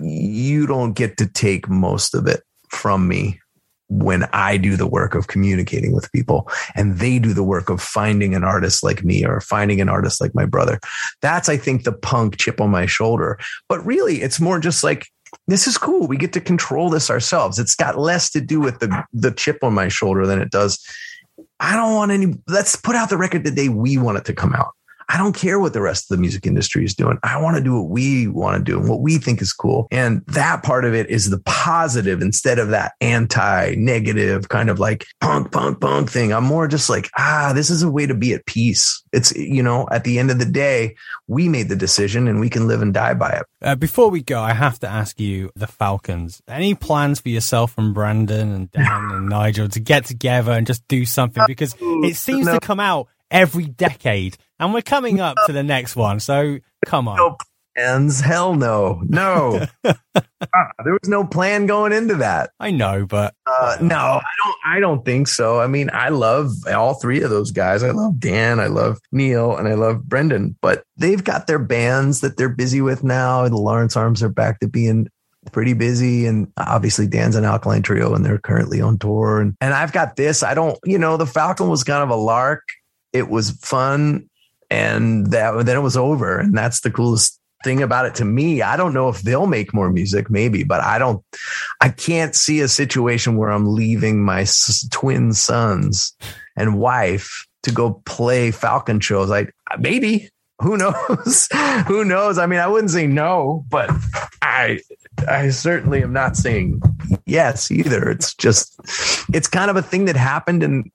you 0.00 0.66
don't 0.66 0.94
get 0.94 1.16
to 1.18 1.26
take 1.26 1.68
most 1.68 2.14
of 2.14 2.26
it 2.26 2.42
from 2.68 3.08
me 3.08 3.40
when 3.88 4.24
I 4.32 4.58
do 4.58 4.76
the 4.76 4.86
work 4.86 5.14
of 5.14 5.28
communicating 5.28 5.94
with 5.94 6.12
people 6.12 6.48
and 6.74 6.98
they 6.98 7.18
do 7.18 7.32
the 7.32 7.42
work 7.42 7.70
of 7.70 7.80
finding 7.80 8.34
an 8.34 8.44
artist 8.44 8.82
like 8.82 9.02
me 9.02 9.24
or 9.24 9.40
finding 9.40 9.80
an 9.80 9.88
artist 9.88 10.20
like 10.20 10.34
my 10.34 10.44
brother. 10.44 10.78
That's, 11.22 11.48
I 11.48 11.56
think, 11.56 11.84
the 11.84 11.92
punk 11.92 12.36
chip 12.36 12.60
on 12.60 12.70
my 12.70 12.84
shoulder. 12.86 13.38
But 13.68 13.84
really, 13.86 14.20
it's 14.20 14.40
more 14.40 14.60
just 14.60 14.84
like, 14.84 15.06
this 15.46 15.66
is 15.66 15.78
cool. 15.78 16.06
We 16.06 16.16
get 16.18 16.34
to 16.34 16.40
control 16.40 16.90
this 16.90 17.10
ourselves. 17.10 17.58
It's 17.58 17.74
got 17.74 17.98
less 17.98 18.30
to 18.30 18.40
do 18.40 18.60
with 18.60 18.78
the, 18.80 19.04
the 19.12 19.30
chip 19.30 19.64
on 19.64 19.72
my 19.72 19.88
shoulder 19.88 20.26
than 20.26 20.40
it 20.40 20.50
does. 20.50 20.84
I 21.60 21.74
don't 21.74 21.94
want 21.94 22.12
any, 22.12 22.34
let's 22.46 22.76
put 22.76 22.94
out 22.94 23.08
the 23.08 23.16
record 23.16 23.44
the 23.44 23.50
day 23.50 23.68
we 23.68 23.96
want 23.96 24.18
it 24.18 24.24
to 24.26 24.34
come 24.34 24.52
out. 24.54 24.72
I 25.10 25.16
don't 25.16 25.34
care 25.34 25.58
what 25.58 25.72
the 25.72 25.80
rest 25.80 26.10
of 26.10 26.16
the 26.16 26.20
music 26.20 26.46
industry 26.46 26.84
is 26.84 26.94
doing. 26.94 27.18
I 27.22 27.40
want 27.40 27.56
to 27.56 27.62
do 27.62 27.74
what 27.80 27.88
we 27.90 28.26
want 28.28 28.58
to 28.58 28.62
do 28.72 28.78
and 28.78 28.88
what 28.88 29.00
we 29.00 29.16
think 29.18 29.40
is 29.40 29.52
cool. 29.52 29.88
And 29.90 30.22
that 30.26 30.62
part 30.62 30.84
of 30.84 30.94
it 30.94 31.08
is 31.08 31.30
the 31.30 31.38
positive 31.40 32.20
instead 32.20 32.58
of 32.58 32.68
that 32.70 32.92
anti 33.00 33.74
negative 33.76 34.48
kind 34.48 34.68
of 34.70 34.78
like 34.78 35.06
punk, 35.20 35.50
punk, 35.52 35.80
punk 35.80 36.10
thing. 36.10 36.32
I'm 36.32 36.44
more 36.44 36.68
just 36.68 36.90
like, 36.90 37.10
ah, 37.16 37.52
this 37.54 37.70
is 37.70 37.82
a 37.82 37.90
way 37.90 38.06
to 38.06 38.14
be 38.14 38.34
at 38.34 38.44
peace. 38.46 39.02
It's, 39.12 39.34
you 39.34 39.62
know, 39.62 39.88
at 39.90 40.04
the 40.04 40.18
end 40.18 40.30
of 40.30 40.38
the 40.38 40.44
day, 40.44 40.94
we 41.26 41.48
made 41.48 41.68
the 41.68 41.76
decision 41.76 42.28
and 42.28 42.38
we 42.40 42.50
can 42.50 42.68
live 42.68 42.82
and 42.82 42.92
die 42.92 43.14
by 43.14 43.30
it. 43.30 43.46
Uh, 43.62 43.74
before 43.76 44.10
we 44.10 44.22
go, 44.22 44.40
I 44.40 44.52
have 44.52 44.78
to 44.80 44.88
ask 44.88 45.18
you 45.18 45.50
the 45.56 45.66
Falcons. 45.66 46.42
Any 46.46 46.74
plans 46.74 47.20
for 47.20 47.30
yourself 47.30 47.76
and 47.78 47.94
Brendan 47.94 48.52
and 48.52 48.70
Dan 48.72 49.10
and 49.12 49.28
Nigel 49.28 49.68
to 49.70 49.80
get 49.80 50.04
together 50.04 50.52
and 50.52 50.66
just 50.66 50.86
do 50.86 51.04
something? 51.06 51.42
Because 51.46 51.74
it 51.80 52.16
seems 52.16 52.46
No. 52.46 52.54
to 52.54 52.60
come 52.60 52.78
out 52.80 53.08
every 53.30 53.66
decade. 53.66 54.36
And 54.58 54.74
we're 54.74 54.82
coming 54.82 55.20
up 55.20 55.36
to 55.46 55.52
the 55.52 55.62
next 55.62 55.96
one. 55.96 56.20
So 56.20 56.58
come 56.86 57.08
on. 57.08 57.16
No 57.16 57.36
plans. 57.76 58.20
Hell 58.20 58.54
no. 58.54 59.02
No. 59.06 59.66
Ah, 60.54 60.70
there 60.84 60.92
was 60.92 61.08
no 61.08 61.24
plan 61.26 61.66
going 61.66 61.92
into 61.92 62.14
that. 62.16 62.50
I 62.60 62.70
know, 62.70 63.04
but 63.06 63.34
Uh, 63.46 63.76
no, 63.80 63.96
I 63.96 64.22
don't. 64.44 64.56
I 64.66 64.80
don't 64.80 65.04
think 65.04 65.26
so. 65.26 65.60
I 65.60 65.66
mean, 65.66 65.90
I 65.92 66.10
love 66.10 66.50
all 66.72 66.94
three 66.94 67.22
of 67.22 67.30
those 67.30 67.50
guys. 67.50 67.82
I 67.82 67.90
love 67.90 68.20
Dan, 68.20 68.60
I 68.60 68.66
love 68.68 68.98
Neil, 69.10 69.56
and 69.56 69.66
I 69.66 69.74
love 69.74 70.04
Brendan. 70.08 70.56
But 70.62 70.84
they've 70.96 71.22
got 71.22 71.48
their 71.48 71.58
bands 71.58 72.20
that 72.20 72.36
they're 72.36 72.48
busy 72.48 72.80
with 72.80 73.02
now. 73.02 73.48
The 73.48 73.56
Lawrence 73.56 73.96
Arms 73.96 74.22
are 74.22 74.28
back 74.28 74.60
to 74.60 74.68
being 74.68 75.08
pretty 75.50 75.72
busy, 75.72 76.24
and 76.26 76.50
obviously 76.56 77.06
Dan's 77.08 77.36
an 77.36 77.44
Alkaline 77.44 77.82
Trio, 77.82 78.14
and 78.14 78.24
they're 78.24 78.38
currently 78.38 78.80
on 78.80 78.96
tour. 78.98 79.40
And 79.40 79.54
and 79.60 79.74
I've 79.74 79.92
got 79.92 80.14
this. 80.16 80.42
I 80.44 80.54
don't. 80.54 80.78
You 80.84 80.98
know, 80.98 81.16
the 81.16 81.26
Falcon 81.26 81.68
was 81.68 81.82
kind 81.84 82.02
of 82.02 82.10
a 82.10 82.16
lark. 82.20 82.62
It 83.12 83.28
was 83.28 83.50
fun, 83.50 84.28
and 84.70 85.28
that 85.28 85.66
then 85.66 85.76
it 85.76 85.80
was 85.80 85.96
over. 85.96 86.38
And 86.38 86.56
that's 86.56 86.80
the 86.80 86.90
coolest 86.90 87.38
thing 87.64 87.82
about 87.82 88.06
it 88.06 88.14
to 88.16 88.24
me. 88.24 88.62
I 88.62 88.76
don't 88.76 88.94
know 88.94 89.08
if 89.08 89.22
they'll 89.22 89.46
make 89.46 89.74
more 89.74 89.90
music, 89.90 90.30
maybe, 90.30 90.64
but 90.64 90.80
I 90.80 90.98
don't. 90.98 91.24
I 91.80 91.88
can't 91.88 92.34
see 92.34 92.60
a 92.60 92.68
situation 92.68 93.36
where 93.36 93.50
I'm 93.50 93.74
leaving 93.74 94.24
my 94.24 94.46
twin 94.90 95.32
sons 95.32 96.16
and 96.56 96.78
wife 96.78 97.46
to 97.64 97.72
go 97.72 98.02
play 98.04 98.50
Falcon 98.50 99.00
shows. 99.00 99.28
Like 99.28 99.54
maybe 99.78 100.28
who 100.60 100.76
knows? 100.76 101.48
who 101.86 102.04
knows? 102.04 102.38
I 102.38 102.46
mean, 102.46 102.60
I 102.60 102.66
wouldn't 102.66 102.90
say 102.90 103.06
no, 103.06 103.64
but 103.68 103.90
I 104.42 104.80
I 105.26 105.50
certainly 105.50 106.02
am 106.02 106.12
not 106.12 106.36
saying 106.36 106.80
yes 107.26 107.70
either. 107.70 108.10
It's 108.10 108.34
just 108.34 108.78
it's 109.32 109.48
kind 109.48 109.70
of 109.70 109.76
a 109.76 109.82
thing 109.82 110.04
that 110.06 110.16
happened 110.16 110.62
and 110.62 110.90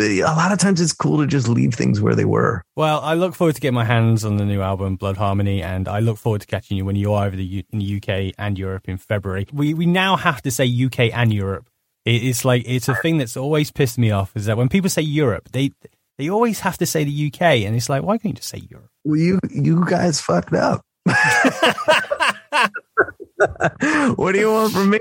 a 0.00 0.22
lot 0.36 0.52
of 0.52 0.58
times 0.58 0.80
it's 0.80 0.92
cool 0.92 1.18
to 1.18 1.26
just 1.26 1.48
leave 1.48 1.74
things 1.74 2.00
where 2.00 2.14
they 2.14 2.24
were. 2.24 2.62
well, 2.76 3.00
I 3.00 3.14
look 3.14 3.34
forward 3.34 3.54
to 3.56 3.60
getting 3.60 3.74
my 3.74 3.84
hands 3.84 4.24
on 4.24 4.36
the 4.36 4.44
new 4.44 4.60
album, 4.62 4.96
Blood 4.96 5.16
Harmony, 5.16 5.62
and 5.62 5.88
I 5.88 6.00
look 6.00 6.18
forward 6.18 6.42
to 6.42 6.46
catching 6.46 6.76
you 6.76 6.84
when 6.84 6.96
you 6.96 7.12
are 7.12 7.26
over 7.26 7.36
the 7.36 7.44
U- 7.44 7.62
in 7.72 7.78
the 7.78 7.96
UK 7.96 8.34
and 8.38 8.58
Europe 8.58 8.88
in 8.88 8.98
February. 8.98 9.46
We 9.52 9.74
we 9.74 9.86
now 9.86 10.16
have 10.16 10.42
to 10.42 10.50
say 10.50 10.64
UK 10.66 11.12
and 11.14 11.32
Europe. 11.32 11.68
It, 12.04 12.22
it's 12.24 12.44
like 12.44 12.64
it's 12.66 12.88
a 12.88 12.94
thing 12.94 13.18
that's 13.18 13.36
always 13.36 13.70
pissed 13.70 13.98
me 13.98 14.10
off 14.10 14.32
is 14.36 14.46
that 14.46 14.56
when 14.56 14.68
people 14.68 14.90
say 14.90 15.02
Europe, 15.02 15.50
they 15.52 15.72
they 16.18 16.28
always 16.30 16.60
have 16.60 16.78
to 16.78 16.86
say 16.86 17.04
the 17.04 17.26
UK, 17.32 17.42
and 17.66 17.74
it's 17.76 17.88
like 17.88 18.02
why 18.02 18.18
can't 18.18 18.26
you 18.26 18.32
just 18.34 18.48
say 18.48 18.62
Europe? 18.70 18.90
Well, 19.04 19.18
you 19.18 19.38
you 19.50 19.84
guys 19.86 20.20
fucked 20.20 20.54
up. 20.54 20.82
what 24.16 24.32
do 24.32 24.38
you 24.38 24.50
want 24.50 24.72
from 24.72 24.90
me? 24.90 25.00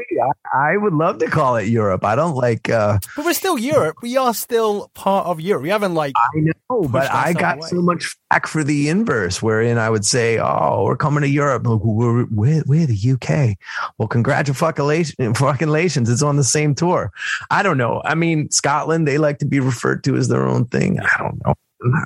I, 0.53 0.73
I 0.73 0.77
would 0.77 0.93
love 0.93 1.19
to 1.19 1.27
call 1.27 1.55
it 1.55 1.67
Europe. 1.67 2.03
I 2.03 2.15
don't 2.15 2.35
like. 2.35 2.69
uh 2.69 2.99
But 3.15 3.25
we're 3.25 3.33
still 3.33 3.57
Europe. 3.57 3.97
We 4.01 4.17
are 4.17 4.33
still 4.33 4.89
part 4.93 5.27
of 5.27 5.39
Europe. 5.39 5.63
We 5.63 5.69
haven't 5.69 5.93
like 5.93 6.13
I 6.17 6.39
know, 6.39 6.87
but 6.89 7.09
I 7.11 7.33
got 7.33 7.57
away. 7.57 7.67
so 7.67 7.81
much 7.81 8.17
back 8.29 8.47
for 8.47 8.63
the 8.63 8.89
inverse, 8.89 9.41
wherein 9.41 9.77
I 9.77 9.89
would 9.89 10.05
say, 10.05 10.37
"Oh, 10.39 10.83
we're 10.85 10.97
coming 10.97 11.21
to 11.21 11.29
Europe. 11.29 11.65
We're, 11.65 12.25
we're, 12.25 12.63
we're 12.65 12.85
the 12.85 13.11
UK." 13.13 13.57
Well, 13.97 14.07
congratulations, 14.07 15.37
fucking 15.37 15.69
lations. 15.69 16.09
It's 16.09 16.23
on 16.23 16.35
the 16.35 16.43
same 16.43 16.75
tour. 16.75 17.11
I 17.51 17.63
don't 17.63 17.77
know. 17.77 18.01
I 18.03 18.15
mean, 18.15 18.51
Scotland, 18.51 19.07
they 19.07 19.17
like 19.17 19.39
to 19.39 19.45
be 19.45 19.59
referred 19.59 20.03
to 20.05 20.15
as 20.17 20.27
their 20.27 20.45
own 20.45 20.65
thing. 20.65 20.99
I 20.99 21.17
don't 21.17 21.41
know. 21.45 21.55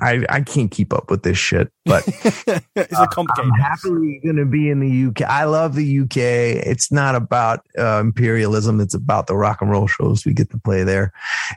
I, 0.02 0.24
I 0.28 0.40
can't 0.40 0.70
keep 0.70 0.92
up 0.92 1.10
with 1.10 1.22
this 1.22 1.38
shit, 1.38 1.72
but 1.84 2.06
it's 2.76 2.98
a 2.98 3.06
complicated. 3.06 3.52
I'm 3.52 3.60
happily 3.60 4.20
going 4.22 4.36
to 4.36 4.44
be 4.44 4.68
in 4.68 4.80
the 4.80 5.06
UK. 5.08 5.28
I 5.30 5.44
love 5.44 5.74
the 5.74 6.00
UK. 6.00 6.16
It's 6.16 6.90
not 6.90 7.14
about 7.14 7.66
uh, 7.78 8.00
imperialism. 8.00 8.80
It's 8.80 8.94
about 8.94 9.26
the 9.26 9.36
rock 9.36 9.62
and 9.62 9.70
roll 9.70 9.86
shows 9.86 10.26
we 10.26 10.34
get 10.34 10.50
to 10.50 10.58
play 10.58 10.82
there. 10.82 11.12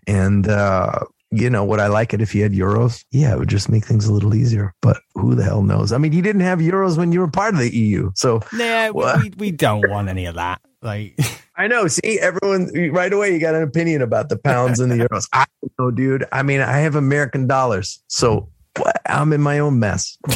And, 0.08 0.48
uh, 0.48 1.00
you 1.32 1.50
know, 1.50 1.66
would 1.66 1.80
I 1.80 1.88
like 1.88 2.14
it 2.14 2.22
if 2.22 2.36
you 2.36 2.44
had 2.44 2.54
euros? 2.54 3.04
Yeah, 3.12 3.34
it 3.34 3.40
would 3.40 3.50
just 3.50 3.70
make 3.70 3.86
things 3.86 4.06
a 4.06 4.14
little 4.14 4.36
easier. 4.36 4.74
But 4.82 4.98
who 5.16 5.34
the 5.34 5.44
hell 5.44 5.64
knows? 5.64 5.92
I 5.92 5.98
mean, 5.98 6.14
you 6.14 6.22
didn't 6.22 6.42
have 6.42 6.60
euros 6.60 6.98
when 6.98 7.12
you 7.12 7.20
were 7.20 7.28
part 7.30 7.56
of 7.56 7.60
the 7.60 7.76
EU. 7.76 8.12
So 8.16 8.42
Nah, 8.54 8.92
we, 8.92 9.06
we, 9.22 9.34
we 9.38 9.52
don't 9.52 9.90
want 9.90 10.10
any 10.10 10.26
of 10.26 10.36
that. 10.36 10.62
Like, 10.82 11.18
I 11.56 11.68
know. 11.68 11.88
See, 11.88 12.20
everyone 12.20 12.72
right 12.92 13.12
away, 13.14 13.34
you 13.34 13.40
got 13.40 13.54
an 13.56 13.62
opinion 13.64 14.02
about 14.02 14.30
the 14.30 14.38
pounds 14.38 14.80
and 14.80 14.92
the 14.92 14.96
euros. 15.10 15.28
I 15.34 15.46
don't 15.62 15.74
know, 15.80 15.92
dude. 15.92 16.26
I 16.32 16.42
mean, 16.44 16.62
I 16.62 16.80
have 16.80 16.96
American 16.96 17.48
dollars. 17.48 18.02
So? 18.08 18.50
I'm 19.06 19.32
in 19.34 19.42
my 19.42 19.60
own 19.60 19.78
mess. 19.78 20.18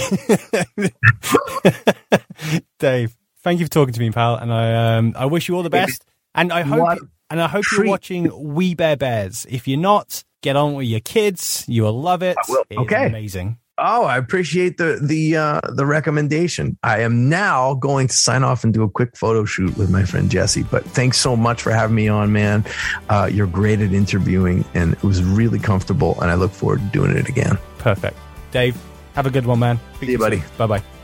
Dave, 2.79 3.15
thank 3.43 3.59
you 3.59 3.65
for 3.65 3.71
talking 3.71 3.93
to 3.93 3.99
me, 3.99 4.11
pal, 4.11 4.35
and 4.35 4.53
I 4.53 4.97
um 4.97 5.13
I 5.17 5.25
wish 5.25 5.47
you 5.47 5.55
all 5.55 5.63
the 5.63 5.69
best. 5.71 6.05
And 6.35 6.53
I 6.53 6.61
hope 6.61 6.79
What 6.79 6.99
and 7.29 7.41
I 7.41 7.47
hope 7.47 7.65
you're 7.71 7.87
watching 7.87 8.53
We 8.53 8.75
Bare 8.75 8.95
Bears. 8.95 9.47
If 9.49 9.67
you're 9.67 9.79
not, 9.79 10.23
get 10.41 10.55
on 10.55 10.75
with 10.75 10.85
your 10.87 10.99
kids. 10.99 11.65
You 11.67 11.83
will 11.83 11.99
love 11.99 12.21
it. 12.21 12.37
will. 12.47 12.63
It's 12.69 12.79
Okay. 12.81 13.07
amazing. 13.07 13.57
Oh, 13.79 14.05
I 14.05 14.17
appreciate 14.17 14.77
the 14.77 14.99
the 15.01 15.35
uh, 15.35 15.61
the 15.69 15.85
recommendation. 15.85 16.77
I 16.81 17.01
am 17.01 17.29
now 17.29 17.75
going 17.75 18.07
to 18.07 18.13
sign 18.13 18.43
off 18.43 18.63
and 18.63 18.73
do 18.73 18.81
a 18.81 18.89
quick 18.89 19.15
photo 19.15 19.45
shoot 19.45 19.77
with 19.77 19.91
my 19.91 20.03
friend 20.03 20.31
Jesse. 20.31 20.63
But 20.63 20.83
thanks 20.83 21.19
so 21.19 21.35
much 21.35 21.61
for 21.61 21.71
having 21.71 21.95
me 21.95 22.07
on, 22.07 22.31
man. 22.31 22.65
Uh, 23.09 23.29
you're 23.31 23.45
great 23.47 23.79
at 23.81 23.93
interviewing, 23.93 24.65
and 24.73 24.93
it 24.93 25.03
was 25.03 25.23
really 25.23 25.59
comfortable. 25.59 26.19
And 26.21 26.31
I 26.31 26.35
look 26.35 26.51
forward 26.51 26.79
to 26.79 26.85
doing 26.87 27.15
it 27.15 27.29
again. 27.29 27.57
Perfect. 27.77 28.17
Dave, 28.51 28.75
have 29.13 29.27
a 29.27 29.31
good 29.31 29.45
one, 29.45 29.59
man. 29.59 29.79
See 29.99 30.11
you, 30.11 30.17
buddy. 30.17 30.41
Bye 30.57 30.67
bye. 30.67 30.96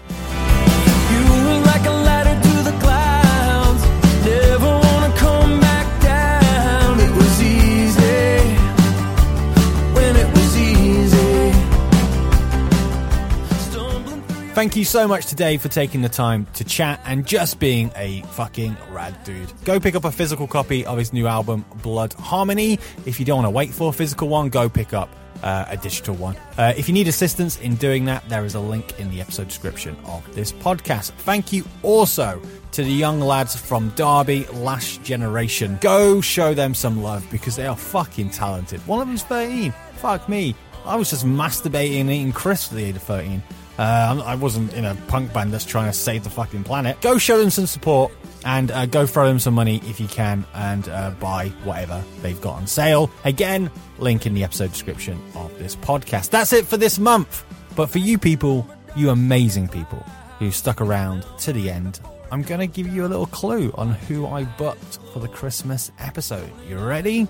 Thank 14.53 14.75
you 14.75 14.85
so 14.85 15.07
much 15.07 15.25
today 15.25 15.57
for 15.57 15.67
taking 15.67 16.03
the 16.03 16.09
time 16.09 16.45
to 16.53 16.63
chat 16.63 17.01
and 17.05 17.25
just 17.25 17.59
being 17.59 17.91
a 17.95 18.21
fucking 18.33 18.77
rad 18.91 19.17
dude. 19.23 19.51
Go 19.65 19.79
pick 19.79 19.95
up 19.95 20.05
a 20.05 20.11
physical 20.11 20.45
copy 20.45 20.85
of 20.85 20.95
his 20.99 21.11
new 21.11 21.25
album, 21.25 21.65
Blood 21.81 22.13
Harmony. 22.13 22.77
If 23.07 23.19
you 23.19 23.25
don't 23.25 23.37
want 23.37 23.47
to 23.47 23.49
wait 23.49 23.71
for 23.71 23.89
a 23.89 23.91
physical 23.91 24.29
one, 24.29 24.49
go 24.49 24.69
pick 24.69 24.93
up 24.93 25.09
uh, 25.41 25.65
a 25.69 25.77
digital 25.77 26.13
one. 26.13 26.37
Uh, 26.55 26.71
if 26.77 26.87
you 26.87 26.93
need 26.93 27.07
assistance 27.07 27.59
in 27.61 27.77
doing 27.77 28.05
that, 28.05 28.29
there 28.29 28.45
is 28.45 28.53
a 28.53 28.59
link 28.59 28.99
in 28.99 29.09
the 29.09 29.21
episode 29.21 29.47
description 29.47 29.97
of 30.05 30.23
this 30.35 30.51
podcast. 30.51 31.13
Thank 31.13 31.51
you 31.51 31.65
also 31.81 32.39
to 32.73 32.83
the 32.83 32.93
young 32.93 33.19
lads 33.21 33.55
from 33.55 33.89
Derby, 33.95 34.45
Last 34.53 35.01
Generation. 35.01 35.79
Go 35.81 36.21
show 36.21 36.53
them 36.53 36.75
some 36.75 37.01
love 37.01 37.25
because 37.31 37.55
they 37.55 37.65
are 37.65 37.75
fucking 37.75 38.29
talented. 38.29 38.85
One 38.85 39.01
of 39.01 39.07
them's 39.07 39.23
13. 39.23 39.73
Fuck 39.95 40.29
me. 40.29 40.53
I 40.85 40.95
was 40.95 41.09
just 41.09 41.25
masturbating 41.25 42.01
and 42.01 42.11
eating 42.11 42.33
crisps 42.33 42.71
at 42.71 42.77
the 42.77 42.83
age 42.83 42.97
of 42.97 43.03
13. 43.03 43.41
Uh, 43.77 44.21
I 44.23 44.35
wasn't 44.35 44.73
in 44.73 44.85
a 44.85 44.95
punk 45.07 45.33
band 45.33 45.51
that's 45.51 45.65
trying 45.65 45.91
to 45.91 45.97
save 45.97 46.23
the 46.23 46.29
fucking 46.29 46.63
planet. 46.63 47.01
Go 47.01 47.17
show 47.17 47.39
them 47.39 47.49
some 47.49 47.65
support 47.65 48.11
and 48.45 48.71
uh, 48.71 48.85
go 48.85 49.05
throw 49.05 49.27
them 49.27 49.39
some 49.39 49.53
money 49.53 49.81
if 49.85 49.99
you 49.99 50.07
can 50.07 50.45
and 50.53 50.87
uh, 50.89 51.11
buy 51.19 51.49
whatever 51.63 52.03
they've 52.21 52.39
got 52.41 52.55
on 52.55 52.67
sale. 52.67 53.09
Again, 53.25 53.71
link 53.97 54.25
in 54.25 54.33
the 54.33 54.43
episode 54.43 54.71
description 54.71 55.19
of 55.35 55.57
this 55.57 55.75
podcast. 55.75 56.29
That's 56.29 56.53
it 56.53 56.65
for 56.65 56.77
this 56.77 56.99
month. 56.99 57.43
But 57.75 57.89
for 57.89 57.99
you 57.99 58.17
people, 58.17 58.67
you 58.95 59.09
amazing 59.09 59.69
people 59.69 59.99
who 60.37 60.51
stuck 60.51 60.81
around 60.81 61.25
to 61.39 61.53
the 61.53 61.71
end, 61.71 61.99
I'm 62.31 62.43
going 62.43 62.59
to 62.59 62.67
give 62.67 62.87
you 62.87 63.05
a 63.05 63.07
little 63.07 63.27
clue 63.27 63.71
on 63.75 63.91
who 63.91 64.27
I 64.27 64.43
booked 64.43 64.99
for 65.13 65.19
the 65.19 65.27
Christmas 65.27 65.91
episode. 65.99 66.49
You 66.67 66.77
ready? 66.77 67.27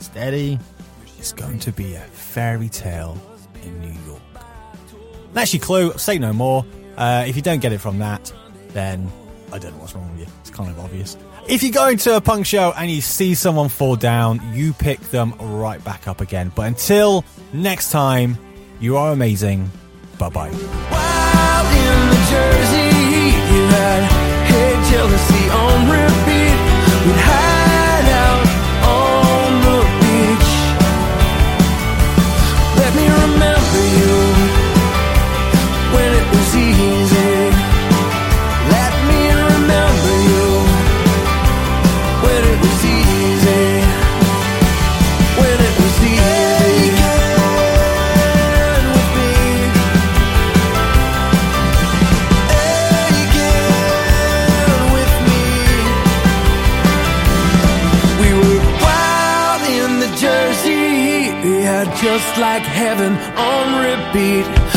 Steady. 0.00 0.58
It's 1.18 1.32
going 1.32 1.58
to 1.60 1.72
be 1.72 1.94
a 1.94 2.00
fairy 2.00 2.68
tale 2.68 3.18
in 3.62 3.80
New 3.80 3.96
York. 4.06 4.17
That's 5.32 5.52
your 5.52 5.62
clue. 5.62 5.92
Say 5.98 6.18
no 6.18 6.32
more. 6.32 6.64
Uh, 6.96 7.24
if 7.26 7.36
you 7.36 7.42
don't 7.42 7.60
get 7.60 7.72
it 7.72 7.78
from 7.78 7.98
that, 7.98 8.32
then 8.68 9.10
I 9.52 9.58
don't 9.58 9.72
know 9.72 9.78
what's 9.78 9.94
wrong 9.94 10.10
with 10.10 10.20
you. 10.20 10.34
It's 10.40 10.50
kind 10.50 10.70
of 10.70 10.78
obvious. 10.78 11.16
If 11.48 11.62
you 11.62 11.72
go 11.72 11.88
into 11.88 12.14
a 12.14 12.20
punk 12.20 12.44
show 12.44 12.72
and 12.76 12.90
you 12.90 13.00
see 13.00 13.34
someone 13.34 13.68
fall 13.68 13.96
down, 13.96 14.40
you 14.52 14.72
pick 14.74 15.00
them 15.10 15.32
right 15.40 15.82
back 15.82 16.06
up 16.06 16.20
again. 16.20 16.52
But 16.54 16.66
until 16.66 17.24
next 17.52 17.90
time, 17.90 18.36
you 18.80 18.96
are 18.96 19.12
amazing. 19.12 19.70
Bye 20.18 20.28
bye. 20.28 20.50
Like 62.38 62.62
heaven 62.62 63.14
on 63.36 63.66
repeat. 63.82 64.67